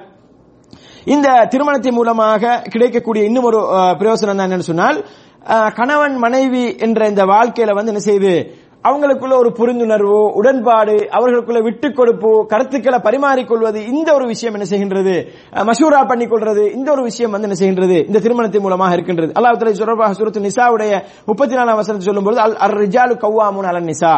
இந்த 1.06 1.28
திருமணத்தின் 1.52 1.96
மூலமாக 1.98 2.52
கிடைக்கக்கூடிய 2.66 3.22
இன்னும் 3.28 3.46
ஒரு 3.50 3.60
பிரயோசனம் 4.00 4.38
தான் 4.38 4.48
என்னன்னு 4.48 4.70
சொன்னால் 4.70 4.98
கணவன் 5.78 6.16
மனைவி 6.18 6.64
என்ற 6.86 7.06
இந்த 7.08 7.22
வாழ்க்கையில 7.26 7.74
வந்து 7.76 7.92
என்ன 7.92 8.02
செய்யுது 8.04 8.34
அவங்களுக்குள்ள 8.84 9.34
ஒரு 9.36 9.50
புரிந்துணர்வோ 9.58 10.20
உடன்பாடு 10.34 11.08
அவர்களுக்குள்ள 11.10 11.60
விட்டுக் 11.60 11.98
கொடுப்போ 11.98 12.46
கருத்துக்களை 12.46 12.98
பரிமாறிக்கொள்வது 12.98 13.86
இந்த 13.86 14.14
ஒரு 14.14 14.26
விஷயம் 14.26 14.54
என்ன 14.54 14.66
செய்கின்றது? 14.70 15.14
மசூரா 15.52 15.64
மஷூரா 15.68 16.00
பண்ணிக்கொள்றது 16.10 16.72
இந்த 16.72 16.92
ஒரு 16.92 17.02
விஷயம் 17.02 17.30
வந்து 17.30 17.48
என்ன 17.48 17.58
செய்கின்றது? 17.60 18.06
இந்த 18.06 18.18
திருமணத்தின் 18.18 18.60
மூலமாக 18.60 18.92
இருக்கின்றது. 18.92 19.32
அல்லாஹ் 19.32 19.58
தஆலா 19.60 19.78
தொடர்பாக 19.78 20.12
சூரத்து 20.12 20.40
நிசாவுடைய 20.40 21.02
முப்பத்தி 21.26 21.56
நாலாம் 21.56 21.80
வசனத்தை 21.80 22.06
சொல்லும்போது 22.06 22.40
அல் 22.40 22.56
அர் 22.56 22.76
ரிஜாலு 22.76 23.16
கவ்வாமுன் 23.24 23.68
அலன் 23.72 23.84
நிசா 23.84 24.14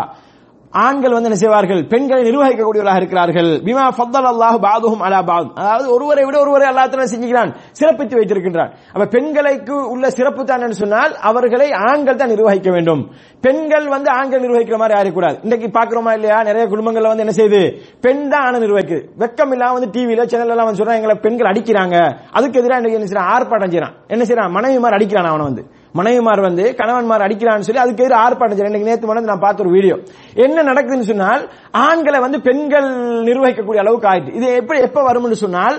ஆண்கள் 0.74 1.14
வந்து 1.14 1.28
என்ன 1.28 1.38
செய்வார்கள்? 1.40 1.80
பெண்களை 1.92 2.22
நிர்வகிக்கக்கூடியவர்களாக 2.28 3.00
இருக்கிறார்கள். 3.00 3.50
பிமா 3.66 3.86
ஃபத்தல் 3.96 4.28
அல்லாஹ் 4.32 4.56
பாதுகும் 4.66 5.02
அலா 5.06 5.20
பாத் 5.30 5.50
அதாவது 5.60 5.88
ஒருவரை 5.94 6.24
விட 6.24 6.36
ஒருவரை 6.44 6.66
அல்லாஹ் 6.70 7.12
செஞ்சுக்கிறான். 7.12 7.50
சிறப்பித்து 7.78 8.16
வைத்திருக்கின்றான். 8.18 8.70
அப்ப 8.94 9.04
பெண்களுக்கு 9.16 9.76
உள்ள 9.94 10.10
சிறப்பு 10.10 10.44
தான் 10.44 10.78
சொன்னால் 10.82 11.12
அவர்களை 11.30 11.68
ஆண்கள் 11.88 12.20
தான் 12.20 12.32
நிர்வகிக்க 12.34 12.70
வேண்டும். 12.76 13.02
பெண்கள் 13.46 13.86
வந்து 13.94 14.10
ஆண்கள் 14.18 14.44
நிர்வகிக்கிற 14.44 14.78
மாதிரி 14.82 14.96
ஆயிடக்கூடாது 14.98 15.36
இன்றைக்கு 15.44 15.68
பாக்குறோமா 15.78 16.12
இல்லையா? 16.18 16.38
நிறைய 16.48 16.64
குடும்பங்கள்ல 16.72 17.12
வந்து 17.12 17.24
என்ன 17.26 17.36
செய்யுது? 17.38 17.62
பெண் 18.06 18.28
தான் 18.32 18.44
ஆணை 18.46 18.60
நிர்வகிக்குது. 18.64 19.04
வெக்கம் 19.24 19.52
இல்லாம 19.56 19.72
வந்து 19.78 19.92
டிவில 19.98 20.26
சேனல் 20.32 20.54
எல்லாம் 20.56 20.68
வந்து 20.68 20.82
சொல்றாங்க 20.82 21.00
எங்களை 21.02 21.18
பெண்கள் 21.26 21.50
அடிக்கிறாங்க. 21.52 21.96
அதுக்கு 22.32 22.60
எதிராக 22.62 22.96
என்ன 22.98 23.08
செய்யறான் 23.10 23.30
ஆர்ப்பாட்டம் 23.36 23.72
செய்யறான் 23.74 23.96
என்ன 24.08 24.24
செய்யறான் 24.28 24.50
மனைவி 24.58 24.78
மாதிரி 24.78 24.98
அடிக்கிறான் 24.98 25.32
அவனை 25.34 25.46
வந்து. 25.50 25.64
மனைவிமார் 25.98 26.40
வந்து 26.48 26.64
கணவன்மார் 26.78 27.24
அடிக்கிறான்னு 27.26 27.66
சொல்லி 27.68 27.82
அதுக்கு 27.82 28.04
எதிராக 28.04 28.22
ஆர்ப்பாட்டம் 28.24 28.58
செய்யறான் 28.58 28.72
இன்னைக்கு 28.72 28.90
நேற்று 28.90 29.10
மணந்து 29.10 29.30
நான் 29.30 29.44
பார்த்த 29.46 29.64
ஒரு 29.64 29.72
வீடியோ. 29.72 29.96
என்ன 30.44 30.62
நடக்குதுன்னு 30.72 31.10
சொன்னால் 31.10 31.42
ஆண்களை 31.86 32.20
வந்து 32.20 32.40
பெண்கள் 32.48 32.88
நிர்வகிக்கக்கூடிய 33.28 33.82
அளவுக்கு 33.84 34.08
ஆயிட்டு. 34.12 34.34
இது 34.38 34.46
எப்படி 34.54 34.80
எப்ப 34.80 35.00
வரும்னு 35.08 35.42
சொன்னால் 35.44 35.76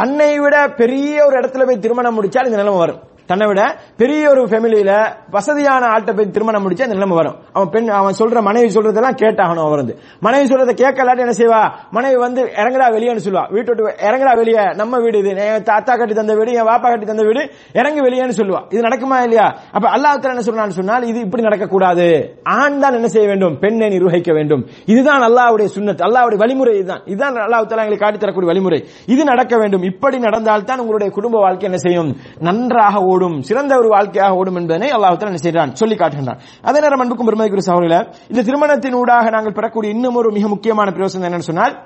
தன்னை 0.00 0.30
விட 0.38 0.56
பெரிய 0.82 1.26
ஒரு 1.26 1.36
இடத்துல 1.40 1.66
போய் 1.66 1.84
திருமணம் 1.84 2.16
முடிச்சால் 2.16 2.48
இந்த 2.50 2.60
நிலைமை 2.62 2.78
வரும். 2.78 3.02
தன்னை 3.26 3.46
விட 3.46 3.76
பெரிய 3.96 4.30
ஒரு 4.30 4.46
ஃபேமிலியில 4.46 5.14
வசதியான 5.30 5.86
ஆள்கிட்ட 5.86 6.16
போய் 6.16 6.30
திருமணம் 6.30 6.62
முடிச்சு 6.62 6.84
அந்த 6.84 6.96
நிலைமை 6.96 7.16
வரும். 7.16 7.36
அவன் 7.52 7.68
பெண் 7.68 7.88
அவன் 7.88 8.14
சொல்ற 8.18 8.42
மனைவி 8.42 8.74
சொல்றதெல்லாம் 8.74 9.16
கேட்டாகணும் 9.22 9.66
அவர் 9.66 9.76
வந்து 9.76 9.98
மனைவி 10.20 10.54
சொல்றதை 10.54 10.74
கேட்கலாட்டி 10.82 11.18
என்ன 11.18 11.34
செய்வா? 11.36 11.72
மனைவி 11.90 12.16
வந்து 12.16 12.42
இறங்குடா 12.42 12.86
வெளியேன்னு 12.96 13.24
சொல்லுவா. 13.24 13.52
வீட்டு 13.52 13.74
விட்டு 13.74 14.06
இறங்கடா 14.06 14.36
வெளியே. 14.36 14.64
நம்ம 14.74 14.98
வீடு 14.98 15.18
இது. 15.18 15.36
என் 15.36 15.62
தாத்தா 15.62 15.96
கட்டி 15.96 16.14
தந்த 16.14 16.34
வீடு 16.34 16.52
என் 16.52 16.66
வாப்பா 16.66 16.80
கட்டி 16.80 17.06
தந்த 17.06 17.22
வீடு. 17.22 17.50
இறங்கி 17.72 18.00
வெளியேன்னு 18.00 18.36
சொல்லுவா. 18.36 18.62
இது 18.70 18.82
நடக்குமா 18.82 19.22
இல்லையா? 19.22 19.56
அப்ப 19.72 19.88
அல்லாஹ் 19.88 20.34
என்ன 20.36 20.40
சொல்றான்னு 20.40 20.68
சொன்னால் 20.68 21.02
இது 21.02 21.20
இப்படி 21.20 21.42
நடக்கக்கூடாது. 21.42 22.28
ஆண் 22.42 22.78
தான் 22.78 22.92
என்ன 22.92 23.08
செய்ய 23.08 23.28
வேண்டும்? 23.28 23.58
பெண்ணை 23.58 23.88
நிர்வகிக்க 23.88 24.32
வேண்டும். 24.32 24.66
இதுதான் 24.86 25.20
அல்லாவுடைய 25.20 25.68
சுண்ணத் 25.76 26.04
அல்லாவுடைய 26.06 26.36
வழிமுறை 26.36 26.76
இதுதான். 26.76 27.02
இதுதான் 27.04 27.34
அல்லாஹ் 27.34 27.66
தஆலா 27.66 27.84
எங்களுக்கு 27.86 27.98
காட்டி 27.98 28.18
தரக்கூடிய 28.18 28.52
வழிமுறை. 28.52 28.84
இது 29.06 29.24
நடக்க 29.24 29.56
வேண்டும். 29.56 29.82
இப்படி 29.82 30.18
நடந்தால் 30.18 30.64
தான் 30.64 30.78
உங்களுடைய 30.78 31.12
குடும்ப 31.12 31.38
வாழ்க்கை 31.38 31.64
என்ன 31.64 31.76
செய்யும்? 31.76 32.16
நன்றாக 32.38 32.98
ஓடும் 33.16 33.36
சிறந்த 33.48 33.72
ஒரு 33.82 33.90
வாழ்க்கையாக 33.96 34.38
ஓடும் 34.42 34.60
என்பதனை 34.60 34.88
அல்லாஹ் 34.98 35.18
என்ன 35.32 35.42
செய்கிறான்? 35.46 35.74
சொல்லி 35.80 35.96
காட்டுகின்றான். 36.02 36.40
அதே 36.68 36.78
நேரம் 36.84 37.02
அன்புக்கும் 37.02 37.28
பெருமைக்குரிய 37.30 37.66
சகோதரர்களே 37.68 38.00
இந்த 38.30 38.40
திருமணத்தின் 38.48 38.98
ஊடாக 39.02 39.26
நாங்கள் 39.36 39.58
பெறக்கூடிய 39.58 39.96
இன்னும் 39.96 40.18
ஒரு 40.22 40.30
மிக 40.38 40.46
முக்கியமான 40.54 40.88
பிரயோசனம் 40.96 41.28
என்னன்னு 41.28 41.50
சொன்னால் 41.50 41.76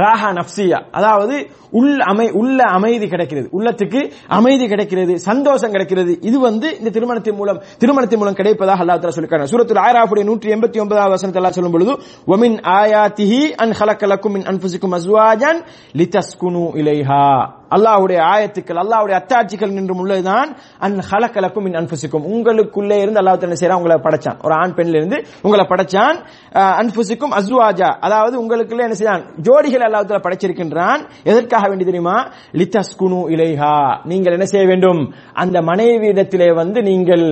ராஹா 0.00 0.28
நப்சியா 0.36 0.78
அதாவது 0.98 1.36
உள்ள 1.78 1.96
அமை 2.10 2.26
உள்ள 2.40 2.58
அமைதி 2.76 3.06
கிடைக்கிறது. 3.12 3.48
உள்ளத்துக்கு 3.56 4.00
அமைதி 4.36 4.64
கிடைக்கிறது 4.72 5.14
சந்தோஷம் 5.26 5.72
கிடைக்கிறது. 5.74 6.12
இது 6.28 6.36
வந்து 6.46 6.68
இந்த 6.78 6.90
திருமணத்தின் 6.96 7.38
மூலம் 7.40 7.58
திருமணத்தின் 7.82 8.20
மூலம் 8.22 8.38
கிடைப்பதாக 8.40 8.82
அல்லாஹ் 8.84 9.00
தஆலா 9.02 9.16
சொல்லிருக்காங்க 9.16 9.50
சூரத்துல் 9.52 9.84
ஆராஃபுடைய 9.86 10.24
189வது 10.30 11.14
வசனத்தில் 11.14 11.42
அல்லாஹ் 11.42 11.58
சொல்லும் 11.58 11.76
பொழுது 11.76 11.94
வமின் 12.32 12.58
ஆயாத்திஹி 12.80 13.42
அன் 13.64 13.74
ஹலக்கலக்கும் 13.80 14.34
மின் 14.36 14.48
அன்ஃபுசிக்கும் 14.52 14.94
அஸ்வாஜன் 14.98 15.60
லிதஸ்குனு 16.00 16.64
இலைஹா. 16.82 17.24
அல்லாஹுடைய 17.74 18.20
ஆயத்துக்கள் 18.32 18.80
அல்லாஹுடைய 18.82 19.16
அத்தாட்சிகள் 19.20 19.74
நின்றும் 19.76 19.98
உள்ளதுதான். 19.98 20.50
அன் 20.78 20.98
ஹலக்கலக்கும் 21.10 21.66
இன் 21.68 21.78
அன்புசிக்கும் 21.80 22.26
உங்களுக்குள்ளே 22.34 22.98
இருந்து 23.02 23.20
அல்லாஹ் 23.22 23.46
என்ன 23.48 23.58
செய்றான்? 23.62 23.80
உங்களை 23.80 23.98
படைச்சான். 24.06 24.38
ஒரு 24.44 24.54
ஆண் 24.54 24.74
பெண்ல 24.76 25.00
இருந்து 25.00 25.18
உங்களை 25.42 25.66
படைச்சான். 25.72 26.18
அன்புசிக்கும் 26.80 27.34
அஸ்வாஜா 27.40 27.90
அதாவது 28.06 28.36
உங்களுக்குள்ளே 28.42 28.86
என்ன 28.88 28.98
செய்றான்? 29.02 29.24
ஜோடிகள் 29.46 29.86
அல்லாஹ் 29.88 30.24
படைச்சிருக்கின்றான். 30.26 31.02
எதற்காக 31.24 31.68
வேண்டி 31.68 31.84
தெரியுமா? 31.84 32.16
லித்தஸ்குனு 32.52 33.20
இலைஹா. 33.34 33.76
நீங்கள் 34.04 34.32
என்ன 34.32 34.44
செய்ய 34.44 34.66
வேண்டும்? 34.66 35.02
அந்த 35.32 35.58
மனைவியிடத்திலே 35.60 36.54
வந்து 36.54 36.82
நீங்கள் 36.82 37.26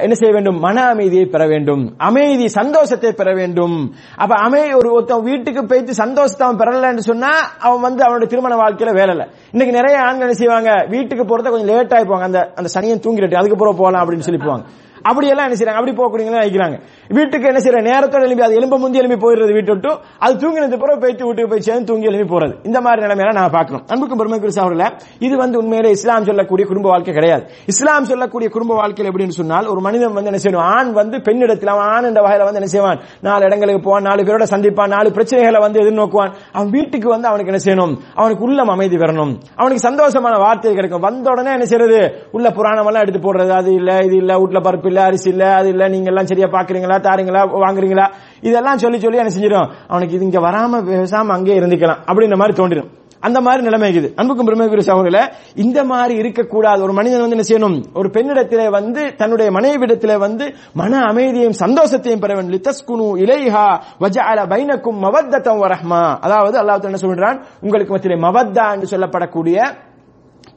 என்ன 0.00 0.14
செய்ய 0.14 0.34
வேண்டும்? 0.34 0.58
மன 0.58 0.84
அமைதியை 0.84 1.24
பெற 1.24 1.46
வேண்டும். 1.46 1.94
அமைதி 1.98 2.48
சந்தோஷத்தை 2.48 3.12
பெற 3.12 3.34
வேண்டும். 3.34 3.94
அப்ப 4.16 4.34
அமை 4.34 4.72
ஒரு 4.72 4.92
ஒருத்தன் 4.92 5.22
வீட்டுக்கு 5.22 5.66
போயிட்டு 5.66 5.94
சந்தோஷத்தை 5.94 6.48
அவன் 6.48 6.60
பெறலன்னு 6.60 6.96
சொன்னா 6.96 7.32
அவன் 7.58 7.80
வந்து 7.80 8.02
அவனுடைய 8.02 8.30
திருமண 8.30 8.56
வாழ்க்கையில 8.62 8.94
வேலை 8.94 9.14
இல்ல. 9.14 9.28
இன்னைக்கு 9.52 9.76
நிறைய 9.80 9.98
ஆண்கள் 9.98 10.20
என்ன 10.20 10.32
செய்வாங்க? 10.32 10.86
வீட்டுக்கு 10.88 11.24
போறத 11.24 11.50
கொஞ்சம் 11.50 11.76
லேட் 11.76 11.94
ஆகி 11.94 12.22
அந்த 12.22 12.52
அந்த 12.54 12.70
சனியன் 12.74 13.04
தூங்கிட்டு 13.04 13.34
அதுக்கப்புறம் 13.34 13.76
போகலாம் 13.76 14.04
அப்படின்னு 14.04 14.26
சொல்லி 14.28 14.44
போவாங்க. 14.44 14.64
அப்படியெல்லாம் 15.08 15.46
என்ன 15.48 15.56
செய்றாங்க? 15.58 15.80
அப்படி 15.80 15.94
போகக்கூடியவங்க 15.98 16.38
நினைக்கிறாங்க. 16.40 16.76
வீட்டுக்கு 17.18 17.48
என்ன 17.50 17.60
செய்யற 17.64 17.80
நேரத்தோட 17.90 18.22
எழுப்பி 18.28 18.44
அது 18.46 18.58
எலும்ப 18.60 18.76
முந்தி 18.82 19.00
எழுப்பி 19.02 19.18
போயிடுறது 19.24 19.52
வீட்டு 19.58 19.72
விட்டு 19.74 19.90
அது 20.24 20.34
தூங்கினது 20.42 20.78
பிறகு 20.82 21.00
போயிட்டு 21.04 21.26
வீட்டுக்கு 21.28 21.50
போய் 21.52 21.64
சேர்ந்து 21.68 21.88
தூங்கி 21.90 22.08
எழுப்பி 22.10 22.26
போறது. 22.34 22.54
இந்த 22.68 22.78
மாதிரி 22.84 23.00
நிலைமையெல்லாம் 23.06 23.38
நான் 23.40 23.54
பார்க்கணும். 23.58 23.84
அன்புக்கும் 23.92 24.20
பெருமைக்குரிய 24.22 24.54
சகோதரர்களே 24.58 24.88
இது 25.26 25.34
வந்து 25.42 25.56
உண்மையிலே 25.62 25.90
இஸ்லாம் 25.96 26.28
சொல்லக்கூடிய 26.30 26.66
குடும்ப 26.70 26.88
வாழ்க்கை 26.94 27.14
கிடையாது. 27.18 27.44
இஸ்லாம் 27.72 28.08
சொல்லக்கூடிய 28.12 28.50
குடும்ப 28.56 28.72
வாழ்க்கையில் 28.80 29.10
எப்படின்னு 29.12 29.38
சொன்னால் 29.40 29.66
ஒரு 29.72 29.80
மனிதன் 29.86 30.16
வந்து 30.18 30.30
என்ன 30.32 30.40
செய்யணும் 30.44 30.66
ஆண் 30.76 30.92
வந்து 31.00 31.18
பெண்ணிடத்தில் 31.28 31.72
அவன் 31.74 31.88
ஆண் 31.94 32.08
என்ற 32.10 32.20
வகையில 32.26 32.46
வந்து 32.48 32.60
என்ன 32.62 32.70
செய்வான்? 32.76 33.00
நாலு 33.28 33.42
இடங்களுக்கு 33.48 33.82
போவான் 33.88 34.06
நாலு 34.08 34.22
பேரோட 34.28 34.46
சந்திப்பான் 34.54 34.92
நாலு 34.96 35.08
பிரச்சனைகளை 35.18 35.60
வந்து 35.66 35.80
எதிர்நோக்குவான். 35.84 36.32
அவன் 36.56 36.70
வீட்டுக்கு 36.76 37.08
வந்து 37.14 37.28
அவனுக்கு 37.30 37.52
என்ன 37.52 37.62
செய்யணும்? 37.66 37.94
அவனுக்கு 38.20 38.44
உள்ளம் 38.48 38.72
அமைதி 38.76 38.96
வரணும் 39.04 39.32
அவனுக்கு 39.60 39.86
சந்தோஷமான 39.88 40.34
வார்த்தை 40.44 40.74
கிடைக்கும். 40.78 41.04
வந்த 41.08 41.26
உடனே 41.34 41.52
என்ன 41.58 41.66
செய்யறது 41.72 42.00
உள்ள 42.36 42.46
புராணம் 42.50 42.88
எல்லாம் 42.90 43.04
எடுத்து 43.06 43.22
போடுறது 43.26 43.52
அது 43.60 43.70
இல்ல 43.80 43.90
இது 44.06 44.16
இல்ல 44.22 44.32
வீட்டுல 44.42 44.60
பருப்பு 44.68 44.90
இல்ல 44.92 45.02
அரிசி 45.08 45.30
இல்ல 45.34 45.44
அது 45.58 45.68
இல்ல 45.74 45.88
நீங்க 45.96 46.10
எல்லாம் 46.14 46.30
சரியா 46.32 46.48
பாக்குறீங்களா 46.56 46.98
தாரீங்களா 47.08 47.42
வாங்குறீங்களா? 47.66 48.08
இதெல்லாம் 48.48 48.82
சொல்லி 48.86 48.98
சொல்லி 49.04 49.22
என்ன 49.24 49.34
செஞ்சிடும்? 49.36 49.70
அவனுக்கு 49.92 50.16
இது 50.16 50.26
இங்க 50.30 50.40
வராம 50.48 50.82
பேசாம 50.88 51.36
அங்கே 51.38 51.60
இருந்துக்கலாம். 51.60 52.02
அப்படின்ற 52.10 52.36
மாதிரி 52.42 52.56
தோன்றிடும். 52.62 52.90
அந்த 53.26 53.40
மாதிரி 53.46 53.62
நிலைமை 53.66 53.86
இருக்குது. 53.88 54.08
அன்புக்கும் 54.20 54.46
பிரம்மகுரு 54.46 54.82
சகோதரில 54.88 55.18
இந்த 55.64 55.78
மாதிரி 55.90 56.14
இருக்கக்கூடாது. 56.22 56.80
ஒரு 56.86 56.94
மனிதன் 56.98 57.22
வந்து 57.24 57.36
என்ன 57.36 57.44
செய்யணும்? 57.50 57.76
ஒரு 58.00 58.08
பெண்ணிடத்திலே 58.14 58.66
வந்து 58.76 59.02
தன்னுடைய 59.20 59.48
மனைவிடத்திலே 59.56 60.16
வந்து 60.24 60.44
மன 60.80 61.02
அமைதியையும் 61.10 61.58
சந்தோஷத்தையும் 61.60 62.22
பெற 62.24 62.32
வேண்டும். 62.34 62.54
லித்தஸ்குனு 62.56 63.06
இலைஹா 63.24 63.66
வஜஅல 64.02 64.40
பைனக்கும் 64.54 64.98
மவத்தத்தம் 65.04 65.62
வரஹ்மா 65.64 66.02
அதாவது 66.26 66.58
அல்லாஹ் 66.62 66.90
என்ன 66.92 67.02
சொல்றான்? 67.06 67.38
உங்களுக்கு 67.60 67.94
மத்தியிலே 67.94 68.20
மவத்தா 68.26 68.66
என்று 68.74 68.92
சொல்லப்படக்கூடிய 68.94 69.58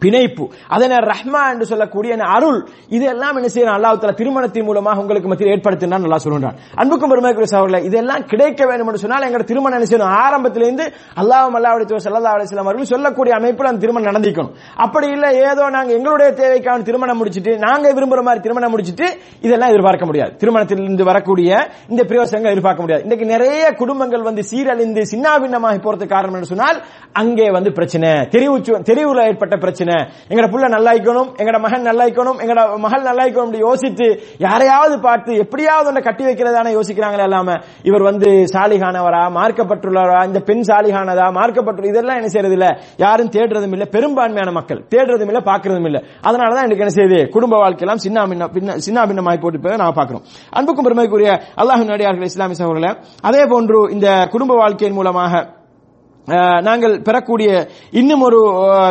பிணைப்பு. 0.04 0.46
அதனை 0.76 0.98
ரஹ்மா 1.12 1.42
என்று 1.54 1.66
சொல்லக்கூடிய 1.72 2.12
அருள் 2.36 2.60
இதெல்லாம் 2.98 3.36
என்ன 3.40 3.50
செய்யணும்? 3.54 3.76
அல்லாஹ் 3.78 4.00
தலா 4.02 4.16
திருமணத்தின் 4.22 4.68
மூலமாக 4.70 5.02
உங்களுக்கு 5.04 5.30
மத்தியில் 5.32 5.54
ஏற்படுத்தினா 5.56 6.00
நல்லா 6.06 6.20
சொல்றான் 6.26 6.58
அன்புக்கும் 6.82 7.12
பெருமைக்குரிய 7.14 7.50
சகோதரர்களே 7.54 7.82
இதெல்லாம் 7.90 8.26
கிடைக்க 8.32 8.62
வேண்டும் 8.70 8.90
என்று 8.92 9.02
சொன்னால் 9.04 9.26
எங்க 9.28 9.44
திருமணம் 9.52 9.78
என்ன 9.78 9.88
செய்யணும்? 9.92 10.14
ஆரம்பத்திலிருந்து 10.24 10.86
அல்லாஹ் 11.22 11.58
அல்லாவுடைய 11.60 12.02
சல்லா 12.08 12.34
அலிஸ்லாம் 12.36 12.70
அவர்கள் 12.70 12.92
சொல்லக்கூடிய 12.94 13.34
அமைப்பில் 13.40 13.70
அந்த 13.72 13.82
திருமணம் 13.86 14.10
நடந்திக்கணும் 14.10 14.54
அப்படி 14.86 15.08
இல்லை 15.16 15.30
ஏதோ 15.50 15.64
நாங்க 15.78 15.92
எங்களுடைய 16.00 16.30
தேவைக்கான 16.42 16.86
திருமணம் 16.90 17.20
முடிச்சிட்டு 17.22 17.54
நாங்க 17.66 17.94
விரும்புற 18.00 18.22
மாதிரி 18.28 18.44
திருமணம் 18.46 18.74
முடிச்சிட்டு 18.76 19.08
இதெல்லாம் 19.46 19.72
எதிர்பார்க்க 19.74 20.10
முடியாது. 20.10 20.32
திருமணத்திலிருந்து 20.42 21.10
வரக்கூடிய 21.12 21.50
இந்த 21.94 22.02
பிரயோசனங்கள் 22.10 22.54
எதிர்பார்க்க 22.56 22.86
முடியாது. 22.86 23.04
இன்னைக்கு 23.08 23.26
நிறைய 23.34 23.64
குடும்பங்கள் 23.82 24.28
வந்து 24.30 24.44
சீரழிந்து 24.52 25.04
சின்னாபின்னமாகி 25.14 25.82
போறதுக்கு 25.86 26.16
காரணம் 26.16 26.38
என்று 26.40 26.52
சொன்னால் 26.54 26.80
அங்கே 27.22 27.48
வந்து 27.58 27.72
பிரச்சனை. 27.80 28.12
தெரிவு 28.36 28.56
தெரிவுல 28.92 29.28
ஏற்பட்ட 29.32 29.56
பிரச்சனை. 29.66 29.85
எங்கட 30.30 30.48
புள்ள 30.52 30.66
நல்லாய்க்கணும் 30.76 31.30
எங்கட 31.40 31.58
மகன் 31.66 31.88
நல்லாய்க்கணும் 31.88 32.40
எங்கட 32.44 32.62
மகள் 32.86 33.08
நல்லாய்க்கணும் 33.08 33.48
அப்படி 33.48 33.64
யோசித்து 33.66 34.08
யாரையாவது 34.46 34.96
பார்த்து 35.00 35.32
எப்படியாவது 35.44 35.90
ஒன்றை 35.92 36.04
கட்டி 36.04 36.24
வைக்கிறதான 36.28 36.74
யோசிக்கிறாங்களே 36.78 37.26
இல்லாம 37.30 37.58
இவர் 37.90 38.08
வந்து 38.10 38.30
சாலிகானவரா 38.54 39.24
மார்க்கப்பட்டுள்ளவரா 39.38 40.22
இந்த 40.30 40.42
பெண் 40.50 40.64
சாலிகானதா 40.70 41.28
மார்க்கப்பட்டு 41.38 41.92
இதெல்லாம் 41.92 42.20
என்ன 42.20 42.30
செய்யறது 42.34 42.58
இல்ல 42.58 42.68
யாரும் 43.04 43.34
தேடுறதும் 43.36 43.76
இல்ல. 43.76 43.86
பெரும்பான்மையான 43.96 44.52
மக்கள். 44.52 44.82
தேடுறதும் 44.94 45.32
இல்ல 45.32 45.42
பாக்குறதும் 45.50 45.88
இல்ல. 45.90 46.00
அதனாலதான் 46.28 46.66
எனக்கு 46.68 46.84
என்ன 46.86 46.96
செய்யுது? 46.98 47.20
குடும்ப 47.36 47.56
வாழ்க்கையெல்லாம் 47.58 48.04
சின்ன 48.06 48.24
பின்ன 48.56 48.78
சின்ன 48.86 49.06
பின்னமாய் 49.10 49.44
போட்டு 49.44 49.60
போய் 49.60 49.82
நான் 49.82 49.98
பாக்குறோம் 50.00 50.24
அன்புக்கும் 50.54 50.88
பெருமைக்குரிய 50.88 51.32
அல்லாஹ் 51.62 51.84
நடிகார்கள் 51.90 52.32
இஸ்லாமிய 52.32 52.58
சகோதரர்களை 52.60 52.92
அதே 53.24 53.44
போன்று 53.52 53.80
இந்த 53.96 54.08
குடும்ப 54.34 54.54
வாழ்க்கையின் 54.62 54.98
மூலமாக 54.98 55.34
நாங்கள் 56.62 57.02
பெறக்கூடிய 57.02 57.70
இன்னும் 57.92 58.22
ஒரு 58.22 58.40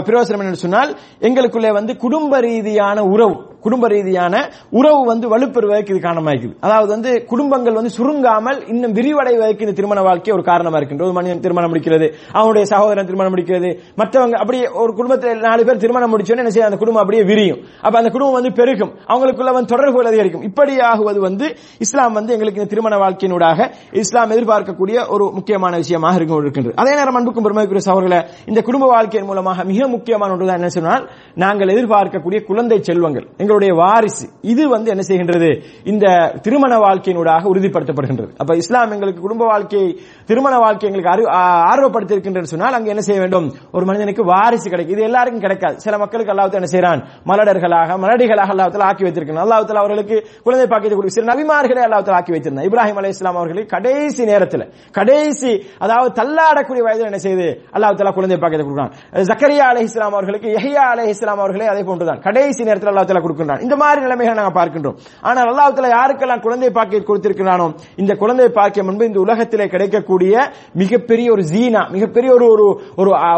பிரயோசனம் 0.04 0.38
என்று 0.38 0.54
சொன்னால் 0.54 0.96
எங்களுக்குள்ளே 1.20 1.72
வந்து 1.72 1.96
குடும்ப 1.96 2.40
ரீதியான 2.40 3.04
உறவு. 3.04 3.53
குடும்ப 3.66 3.88
ரீதியான 3.94 4.35
உறவு 4.79 5.00
வந்து 5.11 5.27
வலுப்பெறுவதற்கு 5.33 5.92
இது 5.94 6.00
காரணமா 6.07 6.31
இருக்குது 6.35 6.57
அதாவது 6.66 6.90
வந்து 6.94 7.11
குடும்பங்கள் 7.33 7.79
வந்து 7.79 7.92
சுருங்காமல் 7.98 8.59
இன்னும் 8.72 8.94
விரிவடைவதற்கு 8.98 9.66
இந்த 9.66 9.74
திருமண 9.79 10.00
வாழ்க்கை 10.09 10.33
ஒரு 10.37 10.44
காரணமா 10.50 10.79
இருக்கின்றது. 10.81 11.09
ஒரு 11.09 11.16
மனிதன் 11.18 11.44
திருமணம் 11.46 11.72
முடிக்கிறது 11.72 12.07
அவனுடைய 12.38 12.64
சகோதரன் 12.72 13.09
திருமணம் 13.11 13.35
முடிக்கிறது 13.35 13.70
மற்றவங்க 14.00 14.37
அப்படியே 14.42 14.64
ஒரு 14.83 14.92
குடும்பத்தில் 14.98 15.44
நாலு 15.48 15.64
பேர் 15.66 15.83
திருமணம் 15.85 16.12
முடிச்சோன்னு 16.14 16.44
என்ன 16.44 16.53
செய்ய 16.55 16.70
அந்த 16.70 16.81
குடும்பம் 16.83 17.03
அப்படியே 17.05 17.24
விரியும். 17.31 17.61
அப்ப 17.87 17.94
அந்த 18.03 18.11
குடும்பம் 18.14 18.37
வந்து 18.38 18.53
பெருகும். 18.61 18.92
அவங்களுக்குள்ள 19.12 19.53
வந்து 19.57 19.72
தொடர்புகள் 19.74 20.11
அதிகரிக்கும். 20.12 20.44
இப்படி 20.50 20.74
ஆகுவது 20.90 21.20
வந்து 21.29 21.46
இஸ்லாம் 21.87 22.16
வந்து 22.18 22.35
எங்களுக்கு 22.37 22.61
இந்த 22.62 22.70
திருமண 22.74 22.94
வாழ்க்கையினூடாக 23.05 23.68
இஸ்லாம் 24.03 24.33
எதிர்பார்க்கக்கூடிய 24.37 24.96
ஒரு 25.14 25.24
முக்கியமான 25.38 25.72
விஷயமாக 25.85 26.18
இருக்கும் 26.18 26.40
இருக்கின்றது 26.44 26.77
அதே 26.83 26.92
நேரம் 26.98 27.18
அன்புக்கும் 27.18 27.46
பெருமைக்குரிய 27.46 27.85
சகோதரர்களே 27.88 28.20
இந்த 28.50 28.61
குடும்ப 28.68 28.87
வாழ்க்கையின் 28.94 29.29
மூலமாக 29.31 29.64
மிக 29.72 29.88
முக்கியமான 29.94 30.33
ஒன்றுதான் 30.33 30.61
என்ன 30.61 30.70
சொன்னால் 30.79 31.05
நாங்கள் 31.44 31.72
எதிர்பார்க்கக்கூடிய 31.74 32.40
குழந்தை 32.50 32.79
செல்வங்கள். 32.83 33.27
எங்களுடைய 33.54 33.74
வாரிசு. 33.82 34.26
இது 34.52 34.62
வந்து 34.74 34.88
என்ன 34.92 35.02
செய்கின்றது? 35.08 35.48
இந்த 35.90 36.06
திருமண 36.44 36.72
வாழ்க்கையினூடாக 36.84 37.44
உறுதிப்படுத்தப்படுகின்றது. 37.52 38.30
அப்ப 38.42 38.52
இஸ்லாம் 38.62 38.92
எங்களுக்கு 38.94 39.20
குடும்ப 39.26 39.44
வாழ்க்கை 39.50 39.82
திருமண 40.28 40.54
வாழ்க்கை 40.64 40.86
எங்களுக்கு 40.88 41.10
ஆர்வப்படுத்திருக்கின்றது 41.10 41.72
ஆர்வப்படுத்தி 41.72 42.52
சொன்னால் 42.54 42.76
அங்க 42.78 42.88
என்ன 42.94 43.02
செய்ய 43.08 43.18
வேண்டும்? 43.24 43.46
ஒரு 43.76 43.84
மனிதனுக்கு 43.88 44.22
வாரிசு 44.32 44.66
கிடைக்கும். 44.72 44.94
இது 44.96 45.04
எல்லாருக்கும் 45.08 45.44
கிடைக்காது. 45.44 45.76
சில 45.84 45.94
மக்களுக்கு 46.02 46.32
அல்லாஹ் 46.34 46.58
என்ன 46.60 46.70
செய்யறான் 46.74 47.00
மலடர்களாக 47.30 47.98
மலடிகளாக 48.04 48.50
அல்லாஹ் 48.54 48.88
ஆக்கி 48.90 49.06
வைத்திருக்கிறான். 49.06 49.44
அல்லாஹ் 49.46 49.80
அவர்களுக்கு 49.84 50.16
குழந்தை 50.46 50.66
பாக்கியத்தை 50.72 50.98
கொடுக்க 50.98 51.18
சில 51.18 51.28
நபிமார்களை 51.32 51.84
அல்லாஹ் 51.86 52.16
ஆக்கி 52.18 52.34
வைத்திருந்தார். 52.36 52.68
இப்ராஹிம் 52.70 52.98
அலி 53.02 53.12
இஸ்லாம் 53.16 53.38
அவர்களுக்கு 53.42 53.72
கடைசி 53.76 54.22
நேரத்தில் 54.32 54.66
கடைசி 54.98 55.52
அதாவது 55.84 56.10
தள்ளாடக்கூடிய 56.20 56.82
வயதில் 56.88 57.10
என்ன 57.12 57.22
செய்து 57.28 57.46
அல்லாஹ் 57.76 58.00
தலா 58.02 58.14
குழந்தை 58.18 58.38
பாக்கியத்தை 58.42 58.66
கொடுக்கிறான். 58.66 58.92
ஜக்கரியா 59.30 59.68
அலி 59.72 59.86
இஸ்லாம் 59.90 60.18
அவர்களுக்கு 60.18 60.50
எஹியா 60.58 60.84
அலி 60.94 61.06
இஸ்லாம் 61.14 61.42
அவர்களே 61.44 61.66
அதே 61.74 61.84
போன்றுதான். 61.88 62.20
கடைசி 62.28 62.60
நேரத்தில் 62.70 62.92
அல்லாஹ் 62.92 63.02
கொடுக்க 63.24 63.42
கொடுத்திருக்கின்றான் 63.44 63.64
இந்த 63.66 63.76
மாதிரி 63.83 64.00
நிலைமைகளை 64.07 64.37
நாங்கள் 64.40 64.57
பார்க்கின்றோம். 64.59 64.96
ஆனால் 65.28 65.48
அல்லாஹ் 65.52 65.92
யாருக்கெல்லாம் 65.96 66.42
குழந்தை 66.46 66.70
பாக்கியம் 66.78 67.07
கொடுத்திருக்கிறானோ 67.09 67.66
இந்த 68.02 68.12
குழந்தை 68.22 68.48
பாக்கியம் 68.59 68.88
என்பது 68.90 69.11
இந்த 69.11 69.20
உலகத்திலே 69.26 69.66
கிடைக்கக்கூடிய 69.74 70.35
மிகப்பெரிய 70.83 71.26
ஒரு 71.35 71.42
ஜீனா 71.52 71.83
மிகப்பெரிய 71.94 72.30
ஒரு 72.37 72.46
ஒரு 72.54 72.66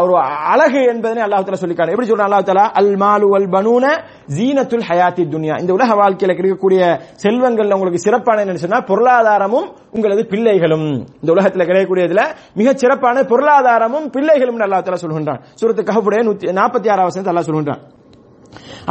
ஒரு 0.03 0.13
அழகு 0.53 0.81
என்பதனை 0.93 1.21
அல்லாஹ் 1.25 1.63
சொல்லிக்காரு. 1.63 1.91
எப்படி 1.93 2.07
சொல்றான் 2.09 2.29
அல்லாஹ் 2.29 2.47
தஆலா 2.49 2.65
அல் 2.81 2.93
மாலு 3.03 3.27
அல் 3.39 3.49
பனூன 3.55 3.85
ஜீனத்துல் 4.37 4.85
ஹயாத்தி 4.89 5.23
துனியா. 5.35 5.55
இந்த 5.63 5.71
உலக 5.77 5.89
வாழ்க்கையில 6.01 6.33
கிடைக்கக்கூடிய 6.37 6.81
செல்வங்கள்ல 7.23 7.75
உங்களுக்கு 7.77 8.05
சிறப்பான 8.05 8.41
என்னன்னு 8.43 8.63
சொன்னா 8.65 8.81
பொருளாதாரமும் 8.91 9.67
உங்களது 9.95 10.23
பிள்ளைகளும். 10.31 10.87
இந்த 11.21 11.29
உலகத்துல 11.35 11.65
கிடைக்கக்கூடியதுல 11.69 12.23
மிக 12.59 12.73
சிறப்பான 12.83 13.23
பொருளாதாரமும் 13.31 14.07
பிள்ளைகளும் 14.15 14.59
அல்லாஹ் 14.67 14.83
தஆலா 14.87 15.03
சொல்கின்றான். 15.03 15.41
சூரத்து 15.59 15.89
கஹபுடைய 15.89 16.21
நாற்பத்தி 16.59 16.87
ஆறாவது 16.93 17.09
வசனத்தில் 17.09 17.33
அல்லாஹ் 17.33 17.49
சொல்கின்றான். 17.49 17.81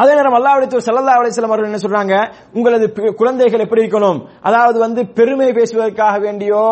அதே 0.01 0.13
நேரம் 0.17 0.37
அல்லாவுடைய 0.39 0.81
ஸல்லல்லாஹு 0.87 1.19
அலைஹி 1.21 1.33
வஸல்லம் 1.33 1.53
அவர்கள் 1.53 1.69
என்ன 1.71 1.79
சொல்றாங்க? 1.85 2.15
உங்களது 2.57 2.87
குழந்தைகள் 3.21 3.63
எப்படி 3.65 3.83
இருக்கணும்? 3.85 4.19
அதாவது 4.49 4.79
வந்து 4.85 5.01
பெருமை 5.19 5.49
பேசுவதற்காக 5.59 6.17
வேண்டியோ 6.27 6.65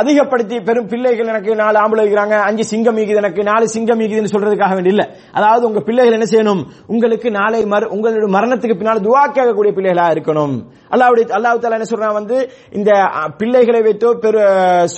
அதிகப்படுத்தி 0.00 0.56
பெரும் 0.68 0.90
பிள்ளைகள் 0.92 1.30
எனக்கு 1.32 1.50
நாலு 1.62 1.78
ஆம்பளை 1.82 2.02
இருக்கிறாங்க 2.04 2.36
அஞ்சு 2.48 2.66
சிங்கம் 2.72 3.00
ஈகுது 3.04 3.22
எனக்கு 3.22 3.42
நாலு 3.50 3.66
சிங்கம் 3.76 4.02
ஈகுதுன்னு 4.06 4.34
சொல்றதுக்காக 4.34 4.74
வேண்டிய 4.78 4.94
இல்ல. 4.96 5.06
அதாவது 5.38 5.64
உங்க 5.70 5.82
பிள்ளைகள் 5.88 6.16
என்ன 6.18 6.28
செய்யணும்? 6.34 6.62
உங்களுக்கு 6.94 7.30
நாளை 7.40 7.62
மர 7.74 7.88
உங்களுடைய 7.96 8.30
மரணத்துக்கு 8.38 8.78
பின்னால் 8.80 9.04
துவா 9.08 9.24
கேட்கக்கூடிய 9.38 9.74
பிள்ளைகளா 9.78 10.06
இருக்கணும். 10.16 10.54
அல்லாவுடைய 10.92 11.24
அல்லாஹ் 11.38 11.58
தாலா 11.58 11.70
என்ன 11.70 11.84
சொல்றான் 11.90 12.12
வந்து 12.12 12.50
இந்த 12.70 12.90
பிள்ளைகளை 13.36 13.80
வைத்தோ 13.80 14.10
பெரு 14.12 14.42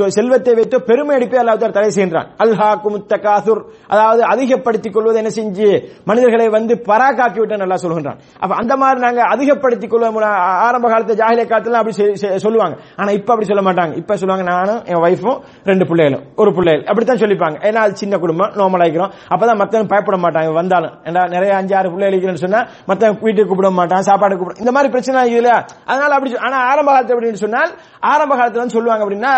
செல்வத்தை 0.08 0.54
வைத்தோ 0.54 0.78
பெருமை 0.78 1.16
அடிப்பே 1.16 1.42
அல்லாஹ் 1.42 1.56
தாலா 1.56 1.70
தடை 1.70 1.90
செய்கின்றான். 1.94 2.26
அல்ஹாக்கு 2.38 2.88
முத்தகாசுர் 2.88 3.62
அதாவது 3.86 4.22
அதிகப்படுத்திக் 4.22 4.92
கொள்வது 4.92 5.16
என்ன 5.16 5.30
செஞ்சு 5.34 5.84
மனிதர்களை 6.04 6.48
வந்து 6.48 6.74
பராக்காக்கி 6.88 7.38
விட்டு 7.38 7.56
நல்லா 7.56 7.74
சொல்கின்றான். 7.74 8.18
அப்ப 8.40 8.54
அந்த 8.54 8.76
மாதிரி 8.76 9.00
நாங்க 9.00 9.22
அதிகப்படுத்திக் 9.22 9.94
கொள்வோம் 9.94 10.24
ஆரம்ப 10.24 10.88
காலத்து 10.88 11.14
ஜாகிலிய 11.14 11.46
காலத்துல 11.46 11.80
அப்படி 11.80 11.96
செ- 11.96 12.36
சொல்லுவாங்க. 12.36 12.76
ஆனா 12.96 13.10
இப்ப 13.10 13.34
அப்படி 13.34 13.54
சொல்ல 13.54 13.72
மாட்டாங்க. 13.72 13.96
இப்ப 13.96 14.16
சொல்லுவாங்க 14.16 14.52
நானும் 14.52 14.84
என் 14.84 15.02
ஒய்ஃபும் 15.02 15.38
ரெண்டு 15.64 15.86
பிள்ளைகளும் 15.86 16.24
ஒரு 16.36 16.54
பிள்ளைகள். 16.54 16.84
அப்படித்தான் 16.84 17.16
சொல்லிப்பாங்க. 17.16 17.56
ஏன்னா 17.62 17.82
அது 17.86 17.96
சின்ன 17.96 18.18
குடும்பம் 18.18 18.50
நார்மல் 18.50 18.84
ஆகிக்கிறோம் 18.84 19.10
அப்பதான் 19.30 19.56
மத்தவங்க 19.56 19.86
பயப்பட 19.86 20.16
மாட்டாங்க 20.16 20.52
வந்தாலும். 20.52 20.92
ஏன்னா 21.04 21.28
நிறைய 21.28 21.56
அஞ்சு 21.56 21.76
ஆறு 21.76 21.90
பிள்ளை 21.90 22.06
அழிக்கிறேன்னு 22.08 22.42
சொன்னா 22.44 22.66
மத்தவங்க 22.86 23.20
வீட்டுக்கு 23.22 23.48
கூப்பிட 23.48 23.70
மாட்டான் 23.70 24.02
சாப்பாடு 24.02 24.36
கூப்பிடும் 24.36 24.58
இந்த 24.58 24.72
மாதிரி 24.72 24.90
பிரச்சனை 24.90 25.30
இல்லையா? 25.30 25.64
அதனால 25.86 26.10
அப்படி 26.16 26.36
ஆனா 26.46 26.58
ஆரம்ப 26.70 26.90
காலத்தில் 26.92 27.16
அப்படின்னு 27.16 27.44
சொன்னால் 27.44 27.72
ஆரம்ப 28.12 28.34
காலத்துல 28.34 28.62
வந்து 28.62 28.78
சொல்லுவாங்க 28.78 29.04
அப்படின்னா 29.04 29.32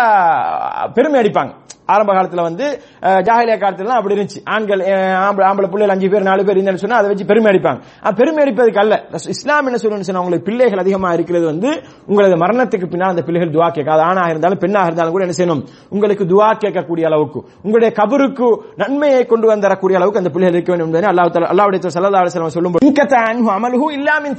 பெருமை 0.97 1.19
அடிப்பாங்க. 1.21 1.53
ஆரம்ப 1.93 2.11
காலத்துல 2.13 2.41
வந்து 2.47 2.65
அஹ், 3.07 3.21
ஜாஹிலியா 3.25 3.55
காலத்துல 3.59 3.93
அப்படி 3.97 4.15
இருந்துச்சு. 4.15 4.39
ஆண்கள் 4.53 4.81
ஆம்பளை 5.19 5.45
ஆம்பளை 5.49 5.67
பிள்ளைகள் 5.73 5.93
அஞ்சு 5.93 6.07
பேர் 6.13 6.25
நாலு 6.27 6.41
பேர் 6.43 6.57
இருந்தாலும் 6.57 6.81
சொன்னா 6.81 6.97
அதை 6.99 7.09
வச்சு 7.11 7.27
பெருமை 7.29 7.47
அடிப்பாங்க. 7.51 7.79
பெருமை 8.19 8.39
அடிப்பதுக்கு 8.43 8.81
அல்ல. 8.83 8.95
இஸ்லாம் 9.33 9.67
என்ன 9.69 9.79
சொல்லணும்னு 9.83 10.07
சொன்னா 10.09 10.23
உங்களுக்கு 10.23 10.47
பிள்ளைகள் 10.49 10.81
அதிகமா 10.83 11.09
இருக்கிறது 11.17 11.45
வந்து 11.51 11.69
உங்களது 12.09 12.37
மரணத்துக்கு 12.43 12.89
பின்னால் 12.91 13.13
அந்த 13.13 13.23
பிள்ளைகள் 13.27 13.53
துவா 13.55 13.69
கேட்காது 13.69 14.03
ஆணாக 14.07 14.33
இருந்தாலும் 14.33 14.61
பெண்ணாக 14.63 14.89
இருந்தாலும் 14.89 15.15
கூட 15.15 15.25
என்ன 15.27 15.37
செய்யணும்? 15.39 15.61
உங்களுக்கு 15.93 16.25
துவா 16.33 16.49
கேட்கக்கூடிய 16.63 17.05
அளவுக்கு 17.11 17.39
உங்களுடைய 17.65 17.91
கபருக்கு 18.01 18.49
நன்மையை 18.83 19.21
கொண்டு 19.25 19.47
வந்தரக்கூடிய 19.53 19.97
அளவுக்கு 19.99 20.21
அந்த 20.23 20.33
பிள்ளைகள் 20.35 20.57
இருக்க 20.57 20.71
வேண்டும். 20.73 20.89
என்பதை 20.89 21.09
அல்லாஹ் 21.13 21.51
அல்லாவுடைய 21.53 21.79
சல்லா 21.79 21.95
ஸல்லல்லாஹு 21.97 22.33
சொல்லும் 22.35 22.47
போது 22.47 22.57
சொல்லும்போது 22.57 22.87
இன்கத 22.89 23.15
அன்ஹு 23.29 23.49
அமலுஹு 23.57 23.87
இல்லா 23.97 24.17
மின் 24.25 24.37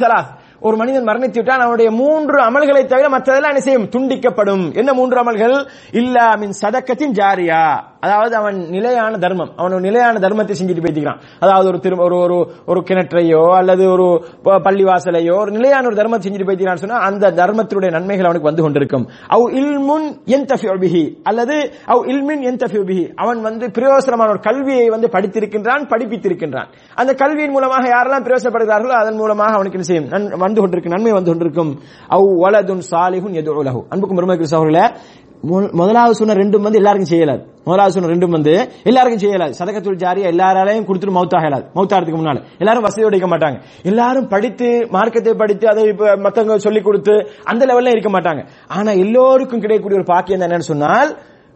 ஒரு 0.60 0.76
மனிதன் 0.76 1.04
மரணித்து 1.04 1.34
விட்டால் 1.34 1.58
அவனுடைய 1.58 1.90
மூன்று 1.90 2.42
அமல்களை 2.42 2.86
தவிர 2.86 3.08
மற்றதெல்லாம் 3.08 3.48
என்ன 3.48 3.60
செய்யும்? 3.60 3.90
துண்டிக்கப்படும். 3.90 4.74
என்ன 4.74 4.92
மூன்று 4.92 5.22
அமல்கள்? 5.22 5.66
இல்லா 5.92 6.34
மின் 6.34 6.54
சதக்கத்தின் 6.60 7.12
ஜாரியா. 7.12 7.80
அதாவது 8.00 8.36
அவன் 8.36 8.68
நிலையான 8.68 9.18
தர்மம். 9.18 9.52
அவன் 9.56 9.80
நிலையான 9.80 10.18
தர்மத்தை 10.18 10.54
செஞ்சுட்டு 10.62 10.84
போய்த்திக்கிறான் 10.84 11.20
அதாவது 11.40 11.66
ஒரு 11.66 11.80
திரு 11.80 11.96
ஒரு 11.96 12.16
ஒரு 12.16 12.50
ஒரு 12.66 12.80
கிணற்றையோ 12.80 13.54
அல்லது 13.54 13.90
ஒரு 13.90 14.24
பள்ளிவாசலையோ 14.44 15.38
ஒரு 15.38 15.50
நிலையான 15.50 15.86
ஒரு 15.86 15.96
தர்மத்தை 15.96 16.20
செஞ்சுட்டு 16.20 16.48
போய்த்திக்கிறான்னு 16.48 16.74
சொன்னா 16.74 16.96
அந்த 16.96 17.30
தர்மத்தினுடைய 17.30 17.90
நன்மைகள் 17.90 18.24
அவனுக்கு 18.24 18.46
வந்து 18.46 18.62
கொண்டிருக்கும். 18.62 19.08
அவ் 19.26 19.48
இல்முன் 19.48 20.20
என்தஃபியு 20.26 20.78
பிஹி. 20.80 21.14
அல்லது 21.22 21.72
அவ் 21.86 22.06
இல்மின் 22.06 22.44
என்தஃபியு 22.44 22.86
பிஹி. 22.86 23.12
அவன் 23.14 23.40
வந்து 23.40 23.70
பிரயோசனமான 23.70 24.30
ஒரு 24.30 24.40
கல்வியை 24.40 24.88
வந்து 24.88 25.06
படித்திருக்கின்றான் 25.06 25.88
படிப்பித்திருக்கின்றான். 25.88 26.66
அந்த 26.94 27.14
கல்வியின் 27.14 27.50
மூலமாக 27.50 27.88
யாரெல்லாம் 27.88 28.22
பிரயோசனப்படுகிறார்களோ 28.22 28.88
அதன் 28.88 29.16
மூலமாக 29.16 29.52
அவனுக்கு 29.52 29.78
என்ன 29.78 29.82
செய்யும்? 29.82 30.04
நன்- 30.04 30.38
வந்து 30.38 30.60
கொண்டிருக்கும் 30.60 30.92
நன்மை 30.92 31.12
வந்து 31.12 31.28
கொண்டிருக்கும். 31.28 31.78
அவ் 32.08 32.42
வலதுன் 32.42 32.82
சாலிஹுன் 32.90 33.34
எது 33.34 33.54
உலகு 33.54 33.84
அன்புக்கும் 33.88 34.26
பெருமை 34.26 34.46
சகோதரர்களே 34.50 34.94
முதலாவது 35.42 36.14
சொன்ன 36.14 36.34
ரெண்டும் 36.34 36.64
வந்து 36.66 36.78
எல்லாருக்கும் 36.80 37.10
செய்யலாது. 37.12 37.42
முதலாவது 37.64 37.94
சொன்ன 37.94 38.10
ரெண்டும் 38.12 38.34
வந்து 38.36 38.52
எல்லாருக்கும் 38.90 39.22
செய்யலாது. 39.24 39.52
சதகத்துள் 39.58 40.00
ஜாரியா 40.02 40.30
எல்லாராலையும் 40.34 40.86
கொடுத்துட்டு 40.88 41.16
மௌத்தாக 41.18 41.46
இயலாது 41.46 41.66
மௌத்தாகிறதுக்கு 41.76 42.20
முன்னால. 42.20 42.42
எல்லாரும் 42.58 42.86
வசதி 42.86 43.04
உடைக்க 43.04 43.28
மாட்டாங்க. 43.34 43.58
எல்லாரும் 43.82 44.28
படித்து 44.28 44.68
மார்க்கத்தை 44.90 45.34
படித்து 45.34 45.68
அதை 45.68 45.84
மத்தவங்க 46.26 46.58
சொல்லி 46.58 46.80
கொடுத்து 46.80 47.14
அந்த 47.44 47.66
லெவல்ல 47.70 47.94
இருக்க 47.96 48.12
மாட்டாங்க. 48.16 48.44
ஆனா 48.68 48.90
எல்லோருக்கும் 49.04 49.60
கிடைக்கக்கூடிய 49.60 50.00
ஒரு 50.00 50.10
பாக்கியம் 50.12 50.40
என்னன்னு 50.40 50.70
சொன்னால் 50.72 51.12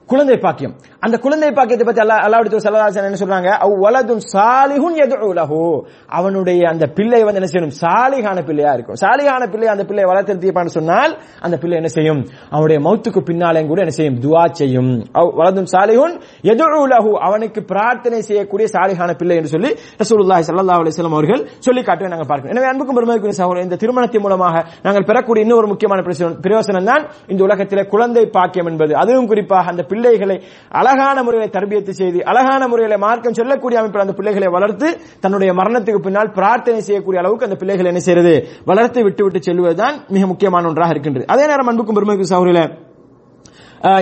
குழந்தை 0.09 0.39
பாக்கியம். 0.39 0.75
அந்த 1.01 1.19
குழந்தை 1.19 1.51
பாக்கியத்தை 1.53 1.87
பத்தி 1.87 2.01
அல்லா 2.03 2.17
அல்லாவுடைய 2.27 2.59
சல்லல்லாஹு 2.65 2.97
என்ன 2.97 3.21
சொல்றாங்க? 3.23 3.51
அவ் 3.65 3.75
வலதும் 3.85 4.21
சாலிஹுன் 4.35 4.97
யதுஉ 5.03 5.31
லஹு. 5.39 5.83
அவனுடைய 6.07 6.69
அந்த 6.69 6.87
பிள்ளை 6.87 7.25
வந்து 7.25 7.41
என்ன 7.41 7.49
செய்யணும்? 7.53 7.75
சாலிகான 7.83 8.39
பிள்ளையா 8.49 8.73
இருக்கும். 8.73 8.95
சாலிகான 8.95 9.43
பிள்ளை 9.53 9.69
அந்த 9.69 9.85
பிள்ளை 9.85 10.05
வளர்த்திருப்பான்னு 10.05 10.75
சொன்னால் 10.79 11.19
அந்த 11.41 11.59
பிள்ளை 11.59 11.77
என்ன 11.77 11.89
செய்யும்? 11.89 12.21
அவனுடைய 12.51 12.81
மௌத்துக்கு 12.87 13.21
பின்னாலே 13.21 13.67
கூட 13.67 13.81
என்ன 13.81 13.91
செய்யும்? 13.91 14.19
துவா 14.25 14.53
செய்யும். 14.53 14.91
அவ் 15.13 15.31
வலதும் 15.41 15.69
சாலிஹுன் 15.75 16.15
யதுஉ 16.51 16.83
லஹு. 16.95 17.13
அவனுக்கு 17.29 17.63
பிரார்த்தனை 17.73 18.21
செய்யக்கூடிய 18.21 18.69
சாலிகான 18.75 19.11
பிள்ளை 19.15 19.37
என்று 19.37 19.49
சொல்லி 19.49 19.71
ரசூலுல்லாஹி 20.03 20.43
ஸல்லல்லாஹு 20.49 20.81
அலைஹி 20.83 20.95
வஸல்லம் 20.95 21.17
அவர்கள் 21.19 21.49
சொல்லி 21.59 21.83
காட்டுவதை 21.83 22.13
நாங்கள் 22.15 22.31
பார்க்கிறோம். 22.31 22.55
எனவே 22.57 22.67
அன்புக்கும் 22.73 22.97
பெருமைக்கும் 23.01 23.39
சகோதரர் 23.41 23.63
இந்த 23.63 23.77
திருமணத்தின் 23.77 24.25
மூலமாக 24.27 24.65
நாங்கள் 24.83 25.05
பெறக்கூடிய 25.05 25.47
இன்னொரு 25.47 25.67
முக்கியமான 25.67 26.01
பிரயோசனம் 26.47 26.85
தான் 26.85 27.07
இந்த 27.29 27.45
உலகத்திலே 27.49 27.87
குழந்தை 27.87 28.27
பாக்கியம் 28.27 28.67
என்பது. 28.67 28.95
அதுவும் 28.95 29.27
குறிப்பாக 29.27 29.71
அந்த 29.71 29.83
பிள்ளை 29.83 30.02
பிள்ளைகளை 30.03 30.37
அழகான 30.81 31.17
முறையில் 31.27 31.55
தர்பியத்து 31.57 31.93
செய்து 32.03 32.21
அழகான 32.33 32.69
முறையில் 32.73 33.03
மார்க்கம் 33.07 33.39
சொல்லக்கூடிய 33.41 33.81
அமைப்பில் 33.81 34.05
அந்த 34.05 34.15
பிள்ளைகளை 34.21 34.51
வளர்த்து 34.59 34.91
தன்னுடைய 35.25 35.51
மரணத்துக்கு 35.63 36.05
பின்னால் 36.07 36.35
பிரார்த்தனை 36.39 36.81
செய்யக்கூடிய 36.91 37.23
அளவுக்கு 37.25 37.49
அந்த 37.49 37.59
பிள்ளைகள் 37.63 37.91
என்ன 37.91 38.03
செய்யறது? 38.07 38.37
வளர்த்து 38.71 39.09
விட்டு 39.09 39.25
விட்டு 39.25 39.47
செல்வதுதான் 39.49 39.99
மிக 40.15 40.25
முக்கியமான 40.33 40.71
ஒன்றாக 40.73 40.95
இருக்கின்றது. 40.97 41.29
அதே 41.35 41.45
நேரம் 41.51 41.71
அன்புக்கும் 41.73 41.99
பெருமைக்கு 41.99 42.33
சகோதரில 42.33 42.63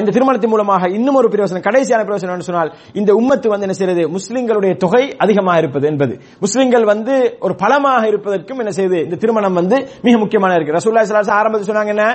இந்த 0.01 0.13
திருமணத்தின் 0.15 0.51
மூலமாக 0.53 0.89
இன்னும் 0.97 1.19
ஒரு 1.19 1.29
பிரயோசனம் 1.33 1.63
கடைசியான 1.67 2.01
பிரயோசனம் 2.07 2.49
சொன்னால் 2.49 2.71
இந்த 3.01 3.11
உம்மத்து 3.21 3.49
வந்து 3.53 3.67
என்ன 3.67 3.77
செய்யறது? 3.79 4.03
முஸ்லிம்களுடைய 4.17 4.73
தொகை 4.83 5.01
அதிகமாக 5.25 5.61
இருப்பது 5.63 5.87
என்பது. 5.91 6.15
முஸ்லிம்கள் 6.45 6.85
வந்து 6.91 7.15
ஒரு 7.47 7.55
பலமாக 7.63 8.03
இருப்பதற்கும் 8.11 8.61
என்ன 8.63 8.73
செய்யுது? 8.79 8.99
இந்த 9.07 9.19
திருமணம் 9.23 9.59
வந்து 9.61 9.77
மிக 10.07 10.15
முக்கியமான 10.23 10.59
இருக்கு. 10.59 10.77
ரசூல்லா 10.79 11.05
ஸல்லல்லாஹு 11.07 11.41
ஆரம்பத்தில் 11.41 11.71
சொன்னாங்க 11.71 11.95
என்ன? 11.97 12.07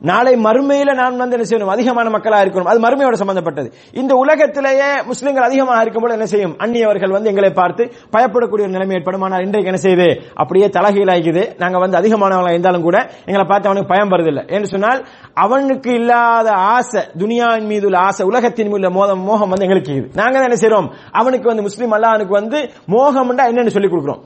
நாளை 0.00 0.32
மறுமையில 0.36 0.94
நான் 0.94 1.16
வந்து 1.16 1.36
என்ன 1.36 1.46
செய்யணும்? 1.50 1.72
அதிகமான 1.74 2.10
மக்களா 2.10 2.38
இருக்கணும். 2.44 2.64
அது 2.64 2.80
மறுமையோட 2.86 3.12
சம்பந்தப்பட்டது. 3.12 3.68
இந்த 3.92 4.14
உலகத்திலேயே 4.14 4.88
முஸ்லிம்கள் 5.10 5.42
அதிகமாக 5.42 5.80
இருக்கும்போது 5.80 6.14
என்ன 6.14 6.26
செய்யும்? 6.26 6.54
அந்நியவர்கள் 6.58 7.10
வந்து 7.10 7.30
எங்களை 7.32 7.50
பார்த்து 7.52 7.82
பயப்படக்கூடிய 8.16 8.66
நிலைமை 8.66 8.96
ஏற்படும். 8.96 9.20
ஆனால் 9.20 9.44
இன்றைக்கு 9.46 9.70
என்ன 9.72 9.80
செய்யுது? 9.86 10.08
அப்படியே 10.34 10.66
தலகீழாகிக்குது 10.66 11.44
நாங்க 11.58 11.78
வந்து 11.78 11.98
அதிகமானவங்களா 12.00 12.54
இருந்தாலும் 12.56 12.86
கூட 12.88 12.98
எங்களை 13.26 13.46
பார்த்து 13.46 13.68
அவனுக்கு 13.68 13.92
பயம் 13.94 14.12
வருதில்லை 14.14 14.44
என்று 14.48 14.68
சொன்னால் 14.74 15.02
அவனுக்கு 15.34 15.92
இல்லாத 15.92 16.50
ஆசை 16.52 17.02
துனியாவின் 17.18 17.66
மீது 17.66 17.86
உள்ள 17.86 17.98
ஆசை 17.98 18.26
உலகத்தின் 18.26 18.72
மீது 18.74 18.90
மோதம் 18.90 19.24
மோகம் 19.30 19.48
வந்து 19.48 19.64
எங்களுக்கு 19.68 19.96
நாங்க 20.20 20.36
தான் 20.38 20.48
என்ன 20.50 20.60
செய்யறோம் 20.62 20.88
அவனுக்கு 21.10 21.48
வந்து 21.52 21.62
முஸ்லீம் 21.62 21.94
அல்லாஹனுக்கு 21.98 22.40
வந்து 22.40 22.60
மோகம்ண்டா 22.88 23.46
என்னன்னு 23.50 23.74
சொல்லி 23.76 23.88
கொடுக்குறோம். 23.88 24.22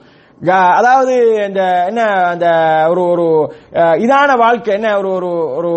அதாவது 0.47 1.15
இந்த 1.47 1.63
என்ன 1.89 2.01
அந்த 2.33 2.47
ஒரு 2.91 3.03
ஒரு 3.13 3.25
இதான 4.05 4.37
வாழ்க்கை 4.37 4.75
என்ன 4.75 4.99
ஒரு 4.99 5.11
ஒரு 5.15 5.31
ஒரு 5.59 5.71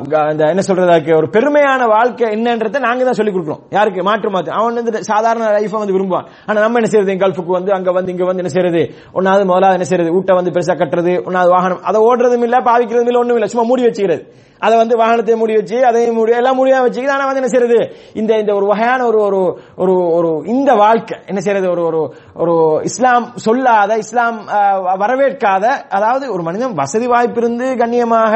அந்த 0.00 0.32
இந்த 0.32 0.44
என்ன 0.52 0.62
சொல்றதாக்கு 0.68 1.12
ஒரு 1.16 1.26
பெருமையான 1.26 1.86
வாழ்க்கை 1.86 2.26
என்னன்றதை 2.36 2.78
நாங்க 2.78 3.04
தான் 3.04 3.18
சொல்லி 3.20 3.32
கொடுக்குறோம் 3.32 3.62
யாருக்கு? 3.70 4.02
மாற்று 4.02 4.30
மாற்று. 4.30 4.52
அவன் 4.52 4.74
வந்து 4.74 5.02
சாதாரண 5.02 5.44
லைஃபை 5.56 5.78
வந்து 5.82 5.96
விரும்புவான். 5.96 6.26
ஆனா 6.46 6.60
நம்ம 6.60 6.78
என்ன 6.78 6.90
செய்யறது 6.92 7.20
கல்ஃபுக்கு 7.24 7.56
வந்து 7.58 7.72
அங்க 7.72 7.92
வந்து 7.92 8.12
இங்க 8.12 8.24
வந்து 8.24 8.42
என்ன 8.44 8.52
செய்யறது 8.56 8.82
ஒன்னாவது 9.14 9.44
முதலாவது 9.44 9.78
என்ன 9.78 9.88
செய்யறது 9.90 10.14
ஊட்ட 10.18 10.34
வந்து 10.34 10.50
பெருசா 10.50 10.76
கட்டுறது 10.82 11.14
ஒன்னாவது 11.28 11.54
வாகனம். 11.56 11.82
அதை 11.82 12.00
ஓடுறதும் 12.00 12.46
இல்ல 12.48 12.58
பாவிக்கிறதும் 12.68 13.10
இல்ல 13.12 13.18
ஒண்ணும் 13.18 13.34
இல்ல 13.34 13.46
சும்மா 13.46 13.66
மூடி 13.68 13.84
வச்சுக்கிறது. 13.88 14.22
அதை 14.64 14.74
வந்து 14.82 14.94
வாகனத்தை 15.00 15.34
மூடி 15.40 15.54
வச்சு 15.58 15.78
அதையும் 15.88 16.16
மூடி 16.18 16.32
எல்லாம் 16.40 16.58
மூடியா 16.58 16.78
வச்சுக்கிது 16.84 17.14
ஆனா 17.16 17.24
வந்து 17.28 17.40
என்ன 17.42 17.50
செய்யறது? 17.52 17.78
இந்த 18.20 18.32
இந்த 18.42 18.52
ஒரு 18.58 18.66
வகையான 18.72 19.00
ஒரு 19.10 19.18
ஒரு 19.26 19.40
ஒரு 19.82 19.94
ஒரு 20.18 20.30
இந்த 20.54 20.70
வாழ்க்கை 20.82 21.16
என்ன 21.30 21.40
செய்யறது? 21.44 21.68
ஒரு 21.74 21.82
ஒரு 21.90 22.00
ஒரு 22.42 22.54
இஸ்லாம் 22.90 23.26
சொல்லாத 23.46 23.98
இஸ்லாம் 24.04 24.38
வரவேற்காத 25.02 25.64
அதாவது 25.98 26.24
ஒரு 26.34 26.42
மனிதன் 26.48 26.76
வசதி 26.80 27.06
வாய்ப்பு 27.12 27.40
இருந்து 27.42 27.66
கண்ணியமாக 27.82 28.34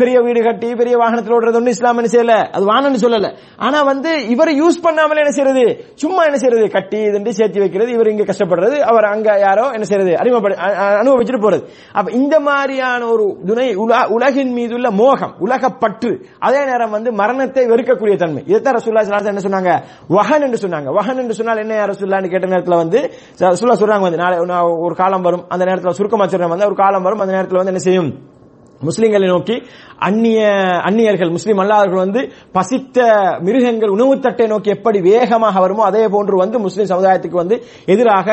பெரிய 0.00 0.16
வீடு 0.26 0.40
கட்டி 0.48 0.68
பெரிய 0.80 0.94
வாகனத்தில் 1.02 1.36
ஓடுறது 1.38 1.58
ஒன்றும் 1.60 1.76
இஸ்லாம் 1.76 2.00
என்ன 2.02 2.10
செய்யல. 2.14 2.36
அது 2.56 2.64
வானன்னு 2.72 3.02
சொல்லல. 3.04 3.30
ஆனா 3.66 3.78
வந்து 3.90 4.12
இவரை 4.34 4.54
யூஸ் 4.62 4.78
பண்ணாமலே 4.86 5.22
என்ன 5.24 5.34
செய்யறது? 5.38 5.64
சும்மா 6.02 6.22
என்ன 6.28 6.38
செய்யறது? 6.42 6.66
கட்டி 6.76 7.00
இதுண்டு 7.10 7.36
சேர்த்து 7.38 7.64
வைக்கிறது 7.64 7.90
இவர் 7.96 8.12
இங்க 8.14 8.26
கஷ்டப்படுறது 8.30 8.76
அவர் 8.90 9.08
அங்க 9.12 9.28
யாரோ 9.46 9.66
என்ன 9.76 9.86
செய்யறது? 9.90 10.12
அறிமுகப்படு 10.20 10.56
அனுபவிச்சுட்டு 11.00 11.44
போறது. 11.46 11.64
அப்ப 11.98 12.08
இந்த 12.20 12.36
மாதிரியான 12.48 13.02
ஒரு 13.14 13.26
துணை 13.48 13.68
உலகின் 14.16 14.52
மீது 14.58 14.74
உள்ள 14.78 14.88
மோகம் 15.02 15.34
உலகப்பற்று. 15.60 16.24
அதே 16.38 16.64
நேரம் 16.64 16.90
வந்து 16.90 17.12
மரணத்தை 17.12 17.66
வெறுக்கக்கூடிய 17.66 18.16
தன்மை. 18.16 18.42
இதைத்தான் 18.46 18.74
ரசூல்லா 18.74 19.24
என்ன 19.24 19.40
சொன்னாங்க? 19.40 19.82
வகன் 20.08 20.42
என்று 20.42 20.68
சொன்னாங்க. 20.68 20.92
வகன் 20.92 21.16
என்று 21.16 21.34
சொன்னால் 21.34 21.56
என்ன 21.56 21.86
ரசூல்லான்னு 21.86 22.30
கேட்ட 22.30 22.46
நேரத்தில் 22.46 22.76
வந்து 22.76 23.10
ரசூல்லா 23.38 23.76
சொல்றாங்க 23.82 24.00
வந்து 24.00 24.16
நாளை 24.16 24.38
ஒரு 24.78 24.94
காலம் 24.94 25.22
வரும் 25.22 25.44
அந்த 25.48 25.64
நேரத்தில் 25.64 25.92
சுருக்கமா 25.92 26.24
வந்து 26.24 26.66
ஒரு 26.66 26.74
காலம் 26.74 27.02
வரும் 27.02 27.18
அந்த 27.18 27.32
நேரத்தில் 27.32 27.56
வந்து 27.56 27.72
என்ன 27.72 27.82
செய்யும்? 27.82 28.38
முஸ்லிம்களை 28.84 29.26
நோக்கி 29.26 29.62
அந்நிய 30.08 30.40
அந்நியர்கள் 30.88 31.32
முஸ்லீம் 31.36 31.60
அல்லாதவர்கள் 31.62 32.02
வந்து 32.04 32.20
பசித்த 32.56 32.98
மிருகங்கள் 33.46 33.94
உணவு 33.96 34.14
தட்டை 34.26 34.46
நோக்கி 34.52 34.70
எப்படி 34.76 34.98
வேகமாக 35.08 35.60
வருமோ 35.64 35.82
அதே 35.88 36.04
போன்று 36.14 36.36
வந்து 36.42 36.58
முஸ்லீம் 36.66 36.90
சமுதாயத்துக்கு 36.92 37.42
வந்து 37.42 37.56
எதிராக 37.94 38.28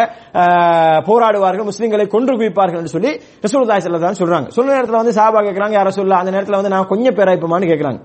போராடுவார்கள் 1.09 1.69
முஸ்லீம்களை 1.71 2.05
கொன்று 2.15 2.35
குவிப்பார்கள் 2.37 2.81
என்று 2.81 2.93
சொல்லி 2.95 3.11
ரசூலுதாய் 3.45 3.83
செல்லதான் 3.87 4.19
சொல்றாங்க. 4.21 4.47
சொல்ல 4.57 4.75
நேரத்தில் 4.77 5.01
வந்து 5.01 5.15
சாபா 5.19 5.41
கேக்குறாங்க 5.47 5.75
யார 5.79 5.91
சொல்ல 5.99 6.15
அந்த 6.21 6.31
நேரத்தில் 6.35 6.59
வந்து 6.59 6.73
நான் 6.75 6.89
கொஞ்சம் 6.93 7.17
பேராய்ப்புமான்னு 7.19 7.71
கேக்குறாங்க 7.71 7.99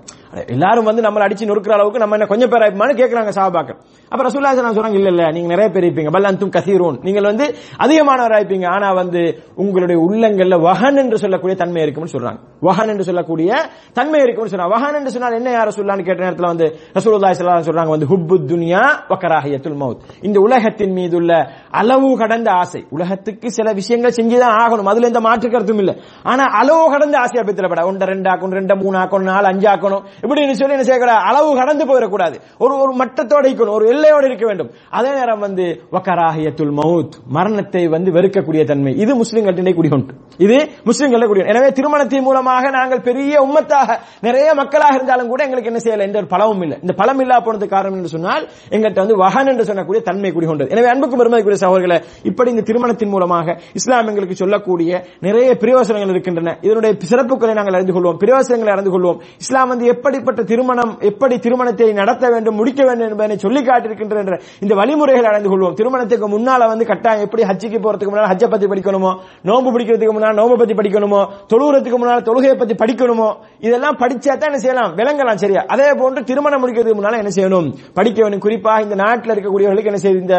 எல்லாரும் 0.53 0.87
வந்து 0.89 1.01
நம்மளை 1.05 1.23
அடிச்சு 1.25 1.47
நொறுக்கிற 1.49 1.73
அளவுக்கு 1.77 2.01
நம்ம 2.03 2.15
என்ன 2.17 2.27
கொஞ்சம் 2.31 2.51
பேராய்ப்புமான்னு 2.53 2.95
கேக்குறாங்க 2.99 3.31
சாபாக்கள். 3.39 3.77
அப்ப 4.11 4.21
ரசூல்லா 4.27 4.51
ஸல்லல்லாஹு 4.53 4.77
சொல்றாங்க 4.77 4.99
இல்ல 5.01 5.09
இல்ல 5.13 5.25
நீங்க 5.35 5.49
நிறைய 5.53 5.67
பேர் 5.73 5.85
இருப்பீங்க. 5.87 6.11
பல் 6.15 6.29
அந்தும் 6.29 6.99
நீங்கள் 7.07 7.29
வந்து 7.31 7.45
அதிகமானவராயிருப்பீங்க 7.85 8.67
ஆனா 8.75 8.89
வந்து 9.01 9.21
உங்களுடைய 9.63 9.97
உள்ளங்கள்ல 10.07 10.57
வஹன் 10.67 10.99
என்று 11.03 11.17
சொல்லக்கூடிய 11.23 11.57
தன்மை 11.61 11.81
இருக்கும்னு 11.85 12.13
சொல்றாங்க. 12.15 12.39
வஹன் 12.67 12.91
என்று 12.93 13.07
சொல்லக்கூடிய 13.09 13.52
தன்மை 13.93 14.21
இருக்கும்னு 14.21 14.49
சொன்னா 14.49 14.67
வஹன் 14.67 14.97
என்று 14.97 15.11
சொன்னால் 15.11 15.33
என்ன 15.33 15.51
யார 15.51 15.71
சொல்லான்னு 15.77 16.05
கேட்ட 16.05 16.21
நேரத்தில் 16.23 16.47
வந்து 16.47 16.67
ரசூலுல்லாஹி 16.93 17.35
ஸல்லல்லாஹு 17.37 17.67
சொல்றாங்க 17.69 17.93
வந்து 17.95 18.09
ஹுப்பு 18.11 18.35
துனியா 18.51 18.83
வக்கராஹியத்துல் 19.09 19.79
மவுத் 19.81 20.01
இந்த 20.21 20.39
உலகத்தின் 20.39 20.93
மீது 20.93 21.15
உள்ள 21.15 21.31
அளவு 21.71 22.17
கடந்த 22.17 22.51
ஆசை. 22.51 22.85
உலகத்துக்கு 22.89 23.51
சில 23.51 23.73
விஷயங்கள் 23.73 24.11
செஞ்சுதான் 24.11 24.55
ஆகணும். 24.63 24.83
அதுல 24.83 25.07
எந்த 25.07 25.19
மாற்று 25.19 25.49
கருத்தும் 25.49 25.77
இல்ல. 25.77 25.95
ஆனா 26.23 26.43
அளவு 26.43 26.91
கடந்த 26.91 27.19
ஆசையா 27.19 27.43
பெற்றப்பட 27.45 27.85
ஒன்று 27.85 28.05
ரெண்டு 28.05 28.29
ஆக்கணும் 28.29 28.51
ரெண்டு 28.51 28.75
மூணு 28.75 28.97
ஆக்கணும் 28.97 29.21
நாலு 29.21 29.45
அஞ்சு 29.45 29.67
ஆக்கணும் 29.69 30.03
இப்படின்னு 30.21 30.51
சொல்லி 30.51 30.73
என்ன 30.73 30.83
செய்யக்கூடாது? 30.83 31.25
அளவு 31.25 31.55
கடந்து 31.55 31.85
போயிடக்கூடாது. 31.85 32.35
ஒரு 32.59 32.79
ஒரு 32.79 32.93
மட்டத்தோட 32.95 33.43
இருக்கணும் 33.49 33.69
ஒரு 33.69 33.87
எல்லையோடு 33.87 34.25
இருக்க 34.25 34.45
வேண்டும். 34.45 34.69
அதே 34.89 35.13
நேரம் 35.13 35.39
வந்து 35.39 35.81
வக்கராகியத்துல் 35.91 36.73
மவுத் 36.81 37.13
மரணத்தை 37.27 37.87
வந்து 37.87 38.11
வெறுக்கக்கூடிய 38.11 38.65
தன்மை. 38.65 38.93
இது 38.97 39.15
முஸ்லிம்களிடையே 39.15 39.75
குடிகொண்டு. 39.75 40.13
இது 40.37 40.69
முஸ்லிம்களிடையே 40.85 41.27
குடி 41.27 41.41
எனவே 41.45 41.71
திருமணத்தின் 41.71 42.23
மூலமாக 42.23 42.69
நாங்கள் 42.69 43.01
பெரிய 43.01 43.42
உம்மத்தாக 43.47 43.97
நிறைய 44.27 44.49
மக்களாக 44.61 44.97
இருந்தாலும் 44.97 45.29
கூட 45.31 45.41
எங்களுக்கு 45.47 45.71
என்ன 45.71 45.81
செய்யல? 45.85 46.05
எந்த 46.09 46.17
ஒரு 46.21 46.29
பலமும் 46.33 46.63
இல்லை. 46.65 46.77
இந்த 46.83 46.93
பலம் 47.01 47.21
இல்லா 47.23 47.37
போனது 47.45 47.67
காரணம் 47.75 47.97
என்று 47.99 48.11
சொன்னால் 48.15 48.43
எங்கள்கிட்ட 48.75 49.03
வந்து 49.05 49.17
வகன் 49.23 49.51
என்று 49.53 49.65
சொல்லக்கூடிய 49.69 50.01
தன்மை 50.09 50.31
கூடி 50.35 50.47
கொண்டது 50.49 50.71
எனவே 50.75 50.89
அன்புக்கு 50.93 51.19
பெருமதிக்குரிய 51.21 51.59
சகோதரர்களை 51.63 51.99
இப்படி 52.29 52.49
இந்த 52.55 52.65
திருமணத்தின் 52.69 53.13
மூலமாக 53.15 53.57
இஸ்லாம் 53.79 54.09
எங்களுக்கு 54.11 54.37
சொல்லக்கூடிய 54.43 54.91
நிறைய 55.27 55.49
பிரயோசனங்கள் 55.63 56.13
இருக்கின்றன. 56.15 56.55
இதனுடைய 56.67 56.91
சிறப்புகளை 57.11 57.53
நாங்கள் 57.59 57.77
அறிந்து 57.77 57.93
கொள்வோம் 57.95 58.17
பிரயோசனங்களை 58.23 58.73
அறிந்து 58.75 58.93
கொள்வோம். 58.95 59.19
இஸ்லாம் 59.43 59.71
வந்து 59.73 59.85
எப்படிப்பட்ட 59.93 60.41
திருமணம் 60.51 60.93
எப்படி 61.09 61.35
திருமணத்தை 61.45 61.89
நடத்த 62.01 62.29
வேண்டும் 62.33 62.57
முடிக்க 62.61 62.81
வேண்டும் 62.89 63.09
என்பதை 63.11 63.37
சொல்லி 63.45 63.61
காட்டியிருக்கின்ற 63.69 64.17
என்ற 64.23 64.35
இந்த 64.63 64.73
வழிமுறைகளை 64.81 65.27
அறிந்து 65.31 65.49
கொள்வோம். 65.53 65.75
திருமணத்துக்கு 65.79 66.27
முன்னால 66.35 66.67
வந்து 66.71 66.85
கட்டாயம் 66.91 67.25
எப்படி 67.27 67.43
ஹஜ்ஜிக்கு 67.49 67.79
போறதுக்கு 67.85 68.11
முன்னால் 68.13 68.31
ஹஜ்ஜை 68.31 68.49
பத்தி 68.53 68.67
படிக்கணுமோ 68.73 69.11
நோம்பு 69.49 69.69
பிடிக்கிறதுக்கு 69.75 70.15
முன்னால் 70.17 70.37
நோம்பு 70.39 70.57
பத்தி 70.61 70.75
படிக்கணுமோ 70.79 71.21
தொழுகிறதுக்கு 71.51 71.99
முன்னால் 72.01 72.25
தொழுகையை 72.29 72.55
பத்தி 72.61 72.75
படிக்கணுமோ 72.83 73.27
இதெல்லாம் 73.67 73.97
படிச்சா 74.01 74.33
தான் 74.33 74.49
என்ன 74.51 74.59
செய்யலாம்? 74.63 74.91
விளங்கலாம் 74.99 75.41
சரியா? 75.43 75.61
அதே 75.73 75.87
போன்று 76.01 76.23
திருமணம் 76.29 76.61
முடிக்கிறதுக்கு 76.63 76.99
முன்னால 76.99 77.19
என்ன 77.23 77.31
செய்யணும்? 77.37 77.67
படிக்க 77.97 78.19
வேண்டும் 78.23 78.43
குறிப்பாக 78.45 78.85
இந்த 78.85 78.95
நாட்டில் 79.03 79.33
இருக்கக்கூடியவர்களுக்கு 79.35 79.91
என்ன 79.91 80.01
செய்யுது 80.05 80.23
இந்த 80.25 80.37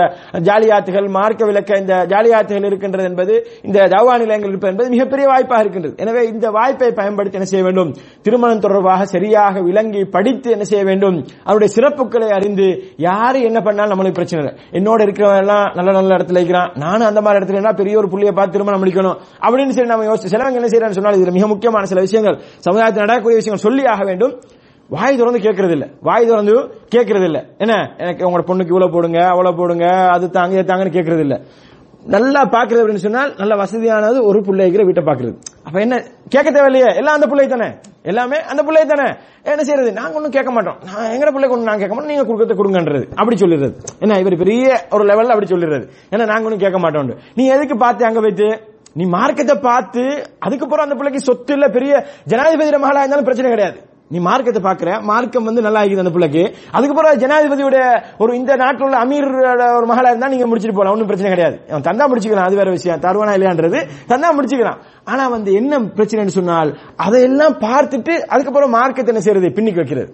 ஜாலியாத்துகள் 0.48 1.08
மார்க்க 1.18 1.50
விளக்க 1.50 1.78
இந்த 1.82 1.94
ஜாலியாத்துகள் 2.12 2.68
இருக்கின்றது 2.70 3.08
என்பது 3.10 3.34
இந்த 3.68 3.78
தவா 3.94 4.14
நிலையங்கள் 4.22 4.52
இருப்பது 4.52 4.72
என்பது 4.72 4.90
மிகப்பெரிய 4.94 5.26
வாய்ப்பாக 5.32 5.60
இருக்கின்றது. 5.64 5.94
எனவே 6.04 6.22
இந்த 6.32 6.46
வாய்ப்பை 6.58 6.90
பயன்படுத்தி 7.00 7.38
என்ன 7.40 7.48
செய்ய 7.52 7.64
வேண்டும்? 7.68 7.90
திருமணம் 8.26 8.62
தொடர்பாக 8.66 9.04
சரியாக 9.14 9.60
விளங்கி 9.68 10.02
படித்து 10.16 10.50
என்ன 10.56 10.64
செய்ய 10.72 10.84
வேண்டும்? 10.90 11.16
அவருடைய 11.48 11.70
சிறப்புகளை 11.76 12.28
அறிந்து 12.38 12.66
யாரு 13.08 13.40
என்ன 13.50 13.58
பண்ணாலும் 13.66 13.92
நம்மளுக்கு 13.94 14.18
பிரச்சனை 14.20 14.40
இல்லை. 14.42 14.54
என்னோட 14.78 15.00
இருக்கிறவங்க 15.06 15.42
எல்லாம் 15.44 15.66
நல்ல 15.78 15.90
நல்ல 15.98 16.16
இடத்துல 16.18 16.40
இருக்கிறான். 16.40 16.70
நானும் 16.84 17.08
அந்த 17.10 17.20
மாதிரி 17.24 17.40
இடத்துல 17.40 17.60
என்ன 17.62 17.72
பெரிய 17.80 17.94
ஒரு 18.02 18.08
புள்ளியை 18.12 18.32
பார்த்து 18.34 18.56
திருமணம் 18.56 18.82
முடிக்கணும். 18.82 19.16
அப்படின்னு 19.46 19.74
சொல்லி 19.76 19.92
நம்ம 19.92 20.06
யோசிச்சு 20.10 20.32
சிலவங்க 20.34 20.60
என்ன 20.60 20.70
செய்யறான்னு 20.72 20.98
சொன்னால் 20.98 21.18
இதுல 21.18 21.32
மிக 21.38 21.46
முக்கியமான 21.52 21.84
சில 21.92 22.00
விஷயங்கள். 22.06 22.36
சமுதாயத்தில் 22.84 23.06
நடக்கக்கூடிய 23.06 23.40
விஷயங்கள் 23.40 23.66
சொல்லி 23.66 23.84
ஆக 23.86 24.04
வேண்டும். 24.04 24.34
வாய் 24.90 25.16
திறந்து 25.16 25.38
கேட்கறது 25.38 25.70
இல்ல 25.70 25.86
வாய் 26.00 26.26
திறந்து 26.26 26.54
கேட்கறது 26.94 27.24
இல்ல 27.24 27.38
என்ன? 27.58 27.74
எனக்கு 27.98 28.24
உங்களோட 28.26 28.44
பொண்ணுக்கு 28.48 28.72
இவ்வளவு 28.74 28.92
போடுங்க 28.92 29.20
அவ்வளவு 29.26 29.56
போடுங்க 29.56 29.86
அது 30.14 30.30
தாங்க 30.30 30.54
இது 30.58 30.68
தாங்கன்னு 30.70 30.96
கேட்கறது 30.96 31.18
இல்ல 31.18 31.36
நல்லா 32.14 32.40
பாக்குறது 32.54 32.80
அப்படின்னு 32.82 33.04
சொன்னால் 33.04 33.30
நல்ல 33.38 33.54
வசதியானது 33.54 34.18
ஒரு 34.22 34.40
பிள்ளைகிற 34.40 34.82
வீட்டை 34.84 35.02
பாக்குறது 35.04 35.34
அப்ப 35.66 35.80
என்ன? 35.80 35.96
கேட்க 36.28 36.48
தேவையில்லையே. 36.50 36.88
எல்லாம் 36.96 37.14
அந்த 37.14 37.26
பிள்ளை 37.26 37.46
தானே? 37.46 37.68
எல்லாமே 38.02 38.38
அந்த 38.42 38.62
பிள்ளை 38.62 38.82
தானே? 38.86 39.06
என்ன 39.42 39.62
செய்யறது? 39.64 39.92
நாங்க 39.92 40.16
ஒன்றும் 40.16 40.30
கேட்க 40.30 40.50
மாட்டோம். 40.50 40.78
நான் 40.84 41.10
எங்க 41.10 41.30
பிள்ளைக்கு 41.30 41.48
கொண்டு 41.48 41.68
நாங்க 41.70 41.80
கேட்க 41.80 41.94
மாட்டோம். 41.94 42.12
நீங்க 42.12 42.24
கொடுக்கறத 42.24 42.56
கொடுங்கன்றது. 42.60 43.04
அப்படி 43.16 43.36
சொல்லிடுறது. 43.40 43.74
என்ன? 44.00 44.18
இவர் 44.18 44.36
பெரிய 44.36 44.64
ஒரு 44.90 45.04
லெவல்ல 45.04 45.34
அப்படி 45.34 45.48
சொல்லிடுறது. 45.54 45.86
ஏன்னா 46.10 46.26
நாங்க 46.26 46.44
ஒன்றும் 46.44 46.58
கேட்க 46.58 46.78
மாட்டோம் 46.78 47.14
நீ 47.34 47.46
எதுக்கு 47.46 47.76
பார்த்து 47.76 48.04
அங்க 48.04 48.20
வைத்து? 48.20 48.73
நீ 48.98 49.04
மார்க்கத்தை 49.16 49.56
பார்த்து 49.70 50.02
அதுக்கப்புறம் 50.46 50.84
அந்த 50.86 50.96
பிள்ளைக்கு 50.98 51.26
சொத்து 51.28 51.52
இல்ல 51.56 51.66
பெரிய 51.76 51.92
ஜனாதிபதி 52.32 52.70
மகளா 52.84 53.02
இருந்தாலும் 53.02 53.28
பிரச்சனை 53.28 53.50
கிடையாது. 53.54 53.78
நீ 54.12 54.18
மார்க்கத்தை 54.26 54.60
பாக்குற 54.66 54.90
மார்க்கம் 55.10 55.46
வந்து 55.48 55.64
நல்லா 55.66 55.80
இருக்குது 55.82 56.02
அந்த 56.02 56.12
பிள்ளைக்கு. 56.16 56.42
அதுக்கப்புறம் 56.76 57.20
ஜனாதிபதியோட 57.22 57.76
ஒரு 58.22 58.32
இந்த 58.40 58.52
நாட்டில் 58.62 58.86
உள்ள 58.86 58.96
அமீர் 59.04 59.28
ஒரு 59.78 59.86
மகளா 59.92 60.10
இருந்தா 60.12 60.32
நீங்க 60.32 60.46
முடிச்சிட்டு 60.50 60.76
போலாம் 60.78 60.94
ஒன்றும் 60.94 61.10
பிரச்சனை 61.10 61.30
கிடையாது. 61.34 61.56
அவன் 61.70 61.86
தந்தா 61.88 62.06
முடிச்சுக்கலாம் 62.10 62.48
அது 62.48 62.60
வேற 62.60 62.70
விஷயம். 62.76 63.00
தருவானா 63.06 63.36
இல்லையான்றது 63.38 63.80
தந்தா 64.12 64.30
முடிச்சுக்கலாம் 64.36 64.82
ஆனா 65.12 65.24
வந்து 65.36 65.52
என்ன 65.60 65.80
பிரச்சனைன்னு 65.98 66.36
சொன்னால் 66.38 66.72
அதையெல்லாம் 67.06 67.56
பார்த்துட்டு 67.66 68.16
அதுக்கப்புறம் 68.34 68.76
மார்க்கத்தை 68.78 69.12
என்ன 69.14 69.24
செய்யறது 69.26 69.56
பின்னிக்கு 69.58 69.82
வைக்கிறது. 69.82 70.10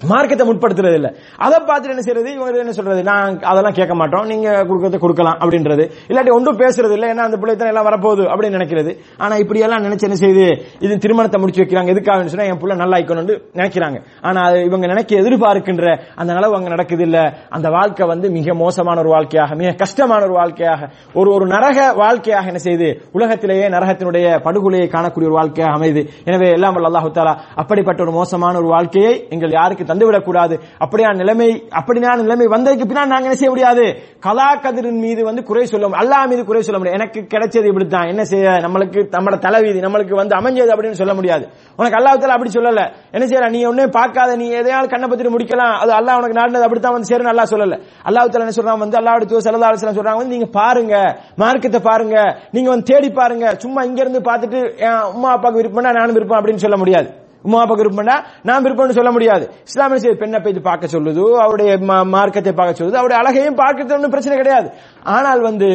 மார்க்கத்தை 0.00 0.46
முற்படுத்துறது 0.48 0.94
இல்ல. 0.94 1.08
அதை 1.36 1.58
பார்த்துட்டு 1.58 1.94
என்ன 1.94 2.00
செய்யறது 2.00 2.32
இவங்க 2.32 2.58
என்ன 2.58 2.72
சொல்றது? 2.72 3.02
நான் 3.02 3.40
அதெல்லாம் 3.40 3.72
கேட்க 3.72 3.94
மாட்டோம். 3.94 4.26
நீங்க 4.26 4.64
கொடுக்கறத 4.64 4.98
கொடுக்கலாம் 4.98 5.38
அப்படின்றது. 5.40 5.84
இல்லாட்டி 6.08 6.32
ஒன்றும் 6.32 6.58
பேசுறது 6.58 6.92
இல்ல. 6.92 7.06
ஏன்னா 7.06 7.18
அந்த 7.18 7.36
பிள்ளை 7.36 7.68
எல்லாம் 7.68 7.88
வரப்போகுது 7.88 8.24
அப்படின்னு 8.32 8.58
நினைக்கிறது. 8.58 8.98
ஆனா 9.18 9.36
இப்படி 9.36 9.60
எல்லாம் 9.60 9.84
நினைச்சு 9.84 10.02
என்ன 10.02 10.16
செய்யுது 10.16 10.46
இது 10.80 10.98
திருமணத்தை 10.98 11.40
முடிச்சு 11.40 11.62
வைக்கிறாங்க. 11.64 11.88
எதுக்காக 11.88 12.28
சொன்னா 12.28 12.44
என் 12.44 12.58
பிள்ளை 12.58 12.76
நல்லா 12.76 12.96
ஆயிக்கணும்னு 12.96 13.36
நினைக்கிறாங்க. 13.54 13.98
ஆனா 14.22 14.40
அது 14.42 14.64
இவங்க 14.64 14.86
நினைக்க 14.86 15.16
எதிர்பார்க்கின்ற 15.16 15.86
அந்த 16.16 16.34
நிலவு 16.34 16.54
அங்க 16.54 16.68
நடக்குது 16.68 17.02
இல்ல. 17.02 17.38
அந்த 17.50 17.70
வாழ்க்கை 17.70 18.06
வந்து 18.06 18.30
மிக 18.30 18.54
மோசமான 18.54 19.00
ஒரு 19.00 19.08
வாழ்க்கையாக 19.08 19.54
மிக 19.54 19.72
கஷ்டமான 19.72 20.24
ஒரு 20.24 20.32
வாழ்க்கையாக 20.32 20.90
ஒரு 21.14 21.30
ஒரு 21.34 21.46
நரக 21.46 21.92
வாழ்க்கையாக 21.92 22.46
என்ன 22.46 22.58
செய்யுது 22.58 23.00
உலகத்திலேயே 23.12 23.68
நரகத்தினுடைய 23.68 24.40
படுகொலையை 24.40 24.88
காணக்கூடிய 24.88 25.26
ஒரு 25.30 25.38
வாழ்க்கையாக 25.40 25.76
அமையுது 25.78 26.08
எனவே 26.24 26.50
எல்லாம் 26.50 26.74
வல்ல 26.74 26.90
அல்லாஹு 26.92 27.10
தாலா 27.10 27.36
அப்படிப்பட்ட 27.54 28.02
ஒரு 28.02 28.12
மோசமான 28.12 28.58
ஒரு 28.58 28.66
வாழ்க்கையை 28.66 29.28
எங்கள் 29.28 29.50
யாருக்கு 29.50 29.81
தந்துவிடக் 29.84 30.24
கூடாது 30.24 30.60
அப்படியான 30.84 31.14
நிலைமை 31.14 31.64
அப்படியான 31.80 32.16
நிலைமை 32.16 32.46
வந்ததுக்கு 32.46 32.86
பின்னால் 32.90 33.06
நாங்க 33.06 33.22
என்ன 33.22 33.34
செய்ய 33.34 33.48
முடியாது? 33.48 33.84
கலா 34.20 34.56
கதிரின் 34.56 35.00
மீது 35.00 35.24
வந்து 35.24 35.42
குறை 35.42 35.64
சொல்ல 35.64 35.88
அல்லாஹ் 35.88 36.28
மீது 36.28 36.44
குறை 36.44 36.62
சொல்ல 36.62 36.78
முடியாது. 36.78 37.00
எனக்கு 37.00 37.36
கிடைச்சது 37.36 37.66
இப்படித்தான். 37.66 38.06
என்ன 38.06 38.24
செய்ய? 38.24 38.48
நம்மளுக்கு 38.48 39.00
நம்மளோட 39.12 39.38
தலைவீதி 39.38 39.80
நம்மளுக்கு 39.80 40.14
வந்து 40.14 40.36
அமைஞ்சது 40.36 40.68
அப்படின்னு 40.68 40.90
சொல்ல 40.90 41.14
முடியாது. 41.14 41.48
உனக்கு 41.76 41.98
அல்லாஹ் 41.98 42.20
அப்படி 42.22 42.50
சொல்லல. 42.54 42.92
என்ன 43.10 43.26
செய்யற? 43.26 43.50
நீ 43.50 43.66
ஒன்னே 43.66 43.86
பார்க்காத. 43.90 44.36
நீ 44.36 44.48
எதையாவது 44.48 44.88
கண்ணை 44.88 45.08
பத்திட்டு 45.08 45.30
முடிக்கலாம். 45.30 45.74
அது 45.78 45.92
அல்லாஹ் 45.92 46.16
உனக்கு 46.16 46.38
நாடினது 46.40 46.62
அப்படித்தான் 46.62 46.92
வந்து 46.92 47.06
சேரும் 47.06 47.26
அல்லாஹ் 47.26 47.50
சொல்லல. 47.50 47.80
அல்லாஹ் 48.04 48.30
என்ன 48.32 48.54
சொல்றான்? 48.62 48.78
வந்து 48.78 48.98
அல்லாஹ் 48.98 49.24
தூ 49.24 49.38
சல்லா 49.38 49.70
அலிஸ்லாம் 49.70 49.98
சொல்றாங்க 49.98 50.16
வந்து 50.16 50.36
நீங்க 50.36 50.46
பாருங்க. 50.52 51.20
மார்க்கத்தை 51.36 51.80
பாருங்க. 51.80 52.36
நீங்க 52.50 52.68
வந்து 52.68 52.94
தேடி 52.94 53.10
பாருங்க. 53.10 53.54
சும்மா 53.58 53.82
இங்க 53.82 54.00
இருந்து 54.00 54.20
பார்த்துட்டு 54.20 54.76
என் 54.76 55.14
உமா 55.14 55.30
அப்பாவுக்கு 55.30 55.62
விருப்பம்னா 55.62 55.92
நானும் 55.92 56.12
விருப்பம் 56.12 56.44
அப்படின்னு 56.44 56.56
சொல்ல 56.56 56.76
முடியாது. 56.76 57.10
உமா 57.46 57.62
விருப்பம்னா 57.80 58.16
நான் 58.48 58.64
விருப்பம்னு 58.64 58.98
சொல்ல 58.98 59.10
முடியாது. 59.16 59.44
இஸ்லாமிய 59.70 60.00
செய்தி 60.02 60.20
பெண்ணை 60.22 60.40
பேச்சு 60.44 60.62
பார்க்க 60.68 60.94
சொல்லுது 60.96 61.24
அவருடைய 61.44 61.72
மார்க்கத்தை 62.16 62.52
பார்க்க 62.60 62.80
சொல்லுது 62.80 63.00
அவருடைய 63.00 63.18
அழகையும் 63.22 63.60
பார்க்கறது 63.62 63.96
ஒன்றும் 63.98 64.14
பிரச்சனை 64.14 64.38
கிடையாது. 64.42 64.70
ஆனால் 65.16 65.42
வந்து 65.50 65.70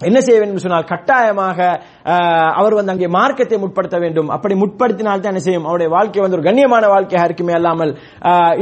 என்ன 0.00 0.18
செய்ய 0.24 0.38
வேண்டும் 0.40 0.64
சொன்னால் 0.64 0.88
கட்டாயமாக 0.90 1.60
அவர் 2.58 2.74
வந்து 2.74 2.92
அங்கே 2.92 3.08
மார்க்கத்தை 3.14 3.56
முற்படுத்த 3.58 3.96
வேண்டும். 3.98 4.28
அப்படி 4.30 4.54
முற்படுத்தினால் 4.54 5.20
தான் 5.20 5.32
என்ன 5.32 5.42
செய்யும்? 5.44 5.66
அவருடைய 5.66 5.88
வாழ்க்கை 5.94 6.20
வந்து 6.22 6.36
ஒரு 6.38 6.46
கண்ணியமான 6.46 6.84
வாழ்க்கையாக 6.92 7.26
இருக்குமே 7.28 7.54
அல்லாமல் 7.58 7.92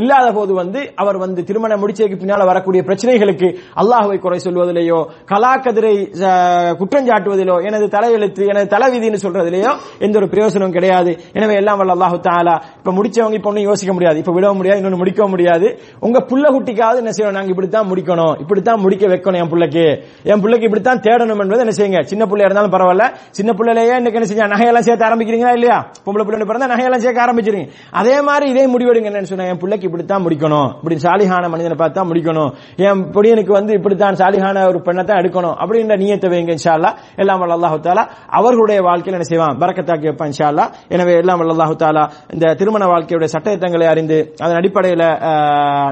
இல்லாத 0.00 0.28
போது 0.32 0.52
வந்து 0.54 0.80
அவர் 0.96 1.18
வந்து 1.18 1.40
திருமணம் 1.48 1.82
முடிச்சதுக்கு 1.82 2.20
பின்னால் 2.20 2.46
வரக்கூடிய 2.46 2.82
பிரச்சனைகளுக்கு 2.88 3.48
அல்லாஹுவை 3.80 4.18
குறை 4.18 4.38
சொல்வதிலேயோ 4.38 4.98
கலாக்கதிரை 5.32 5.94
ஆஹ், 6.28 6.72
குற்றஞ்சாட்டுவதிலோ 6.80 7.56
எனது 7.68 7.86
தலையெழுத்து 7.94 8.42
எனது 8.52 8.68
தலைவிதின்னு 8.74 9.20
சொல்றதிலேயோ 9.24 9.72
எந்த 10.00 10.14
ஒரு 10.20 10.28
பிரயோசனமும் 10.32 10.76
கிடையாது. 10.76 11.10
எனவே 11.34 11.54
எல்லாம் 11.60 11.78
வல்ல 11.80 11.96
அல்லாஹு 11.96 12.18
தாலா 12.26 12.56
இப்ப 12.78 12.92
முடிச்சவங்க 12.92 13.38
இப்ப 13.38 13.50
ஒன்னும் 13.50 13.68
யோசிக்க 13.68 13.92
முடியாது. 13.92 14.18
இப்ப 14.18 14.34
விடவும் 14.36 14.60
முடியாது 14.60 14.80
இன்னொன்று 14.80 15.00
முடிக்கவும் 15.02 15.34
முடியாது. 15.34 15.66
உங்க 16.02 16.18
புள்ள 16.30 16.44
குட்டிக்காவது 16.54 17.00
என்ன 17.02 17.12
செய்யணும்? 17.12 17.38
நாங்க 17.38 17.52
இப்படித்தான் 17.54 17.88
முடிக்கணும். 17.90 18.14
இப்படித்தான் 18.42 18.80
முடிக்க 18.84 19.04
வைக்கணும் 19.12 19.40
என் 19.42 19.52
பிள்ளைக்கு. 19.52 19.86
என் 20.30 20.42
பிள்ளைக்கு 20.42 20.68
இப்படித்தான் 20.68 21.02
தேடணும் 21.06 21.42
என்பது 21.44 21.64
என்ன 21.64 21.74
செய்யுங்க? 21.76 22.00
சின்ன 22.10 22.22
பிள்ளையா 22.26 22.48
இருந்தாலும் 22.48 22.74
பரவாயில்ல 22.74 23.04
சின்ன 23.36 23.50
பிள்ளையிலேயே 23.58 23.94
இன்னைக்கு 24.00 24.18
என்ன 24.18 24.28
செஞ்சா? 24.30 24.46
நகையெல்லாம் 24.52 24.86
சேர்த்து 24.88 25.04
ஆரம்பிக்கிறீங்களா 25.08 25.52
இல்லையா? 25.56 25.76
பொம்பளை 26.04 26.24
பிள்ளை 26.26 26.46
பிறந்தா 26.50 26.68
நகையெல்லாம் 26.72 27.02
சேர்க்க 27.04 27.24
ஆரம்பிச்சிருங்க 27.24 27.66
அதே 28.00 28.14
மாதிரி 28.28 28.46
இதே 28.52 28.64
முடிவெடுங்க 28.74 29.08
என்னன்னு 29.10 29.30
சொன்னா 29.32 29.46
என் 29.52 29.60
பிள்ளைக்கு 29.62 29.86
இப்படித்தான் 29.88 30.22
முடிக்கணும். 30.26 30.68
இப்படி 30.80 30.96
சாலிஹான 31.06 31.48
மனிதனை 31.54 31.76
பார்த்து 31.80 31.98
தான் 32.00 32.08
முடிக்கணும். 32.10 32.50
என் 32.86 33.02
பொடியனுக்கு 33.16 33.52
வந்து 33.58 33.72
இப்படித்தான் 33.78 34.18
சாலிஹான 34.20 34.64
ஒரு 34.70 34.80
பெண்ணை 34.86 35.04
தான் 35.10 35.20
எடுக்கணும். 35.22 35.56
அப்படின்ற 35.62 35.96
நீயத்தை 36.02 36.30
வைங்க 36.34 36.54
இன்ஷால்லா 36.58 36.92
எல்லாம் 37.24 37.40
வல்ல 37.42 37.56
அல்லாஹு 37.58 37.80
தாலா 37.88 38.04
அவர்களுடைய 38.38 38.78
வாழ்க்கையில் 38.88 39.18
என்ன 39.18 39.28
செய்வான்? 39.32 39.56
பறக்கத்தாக்கி 39.62 40.08
வைப்பான் 40.10 40.30
இன்ஷா 40.32 40.48
எனவே 40.96 41.14
எல்லாம் 41.22 41.38
வல்ல 41.42 41.54
அல்லாஹு 41.56 41.76
தாலா 41.82 42.04
இந்த 42.36 42.54
திருமண 42.60 42.82
வாழ்க்கையுடைய 42.92 43.30
சட்டத்திட்டங்களை 43.34 43.88
அறிந்து 43.94 44.18
அதன் 44.44 44.58
அடிப்படையில் 44.60 45.06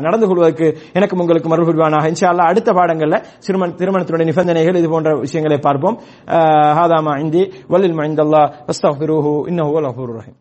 நடந்து 0.07 0.27
கொள்வதற்கு 0.31 0.67
எனக்கும் 0.99 1.23
உங்களுக்கு 1.25 1.51
மறுபடிவானாக 1.55 2.13
இன்ஷால்லா 2.15 2.33
இன்ஷா 2.33 2.51
அடுத்த 2.55 2.71
பாடங்களில் 2.81 3.21
திருமண 3.47 3.71
திருமணத்தினுடைய 3.83 4.27
நிபந்தனைகள் 4.31 4.81
இது 4.81 4.89
போன்ற 4.95 5.11
விஷயங்களை 5.27 5.61
பார்ப்போம். 5.69 5.97
ஹாதாமா 6.79 7.13
ஹாதாமா 7.25 7.43
இந்தி 7.43 7.43
வல்லில் 7.69 7.99
மைந்தல்லா 7.99 8.43
அஸ்தஃபிருஹு 8.69 9.35
இன்னஹு 9.49 9.71
வல் 9.71 9.89
கஃபூருர் 9.91 10.17
ரஹீம் 10.17 10.39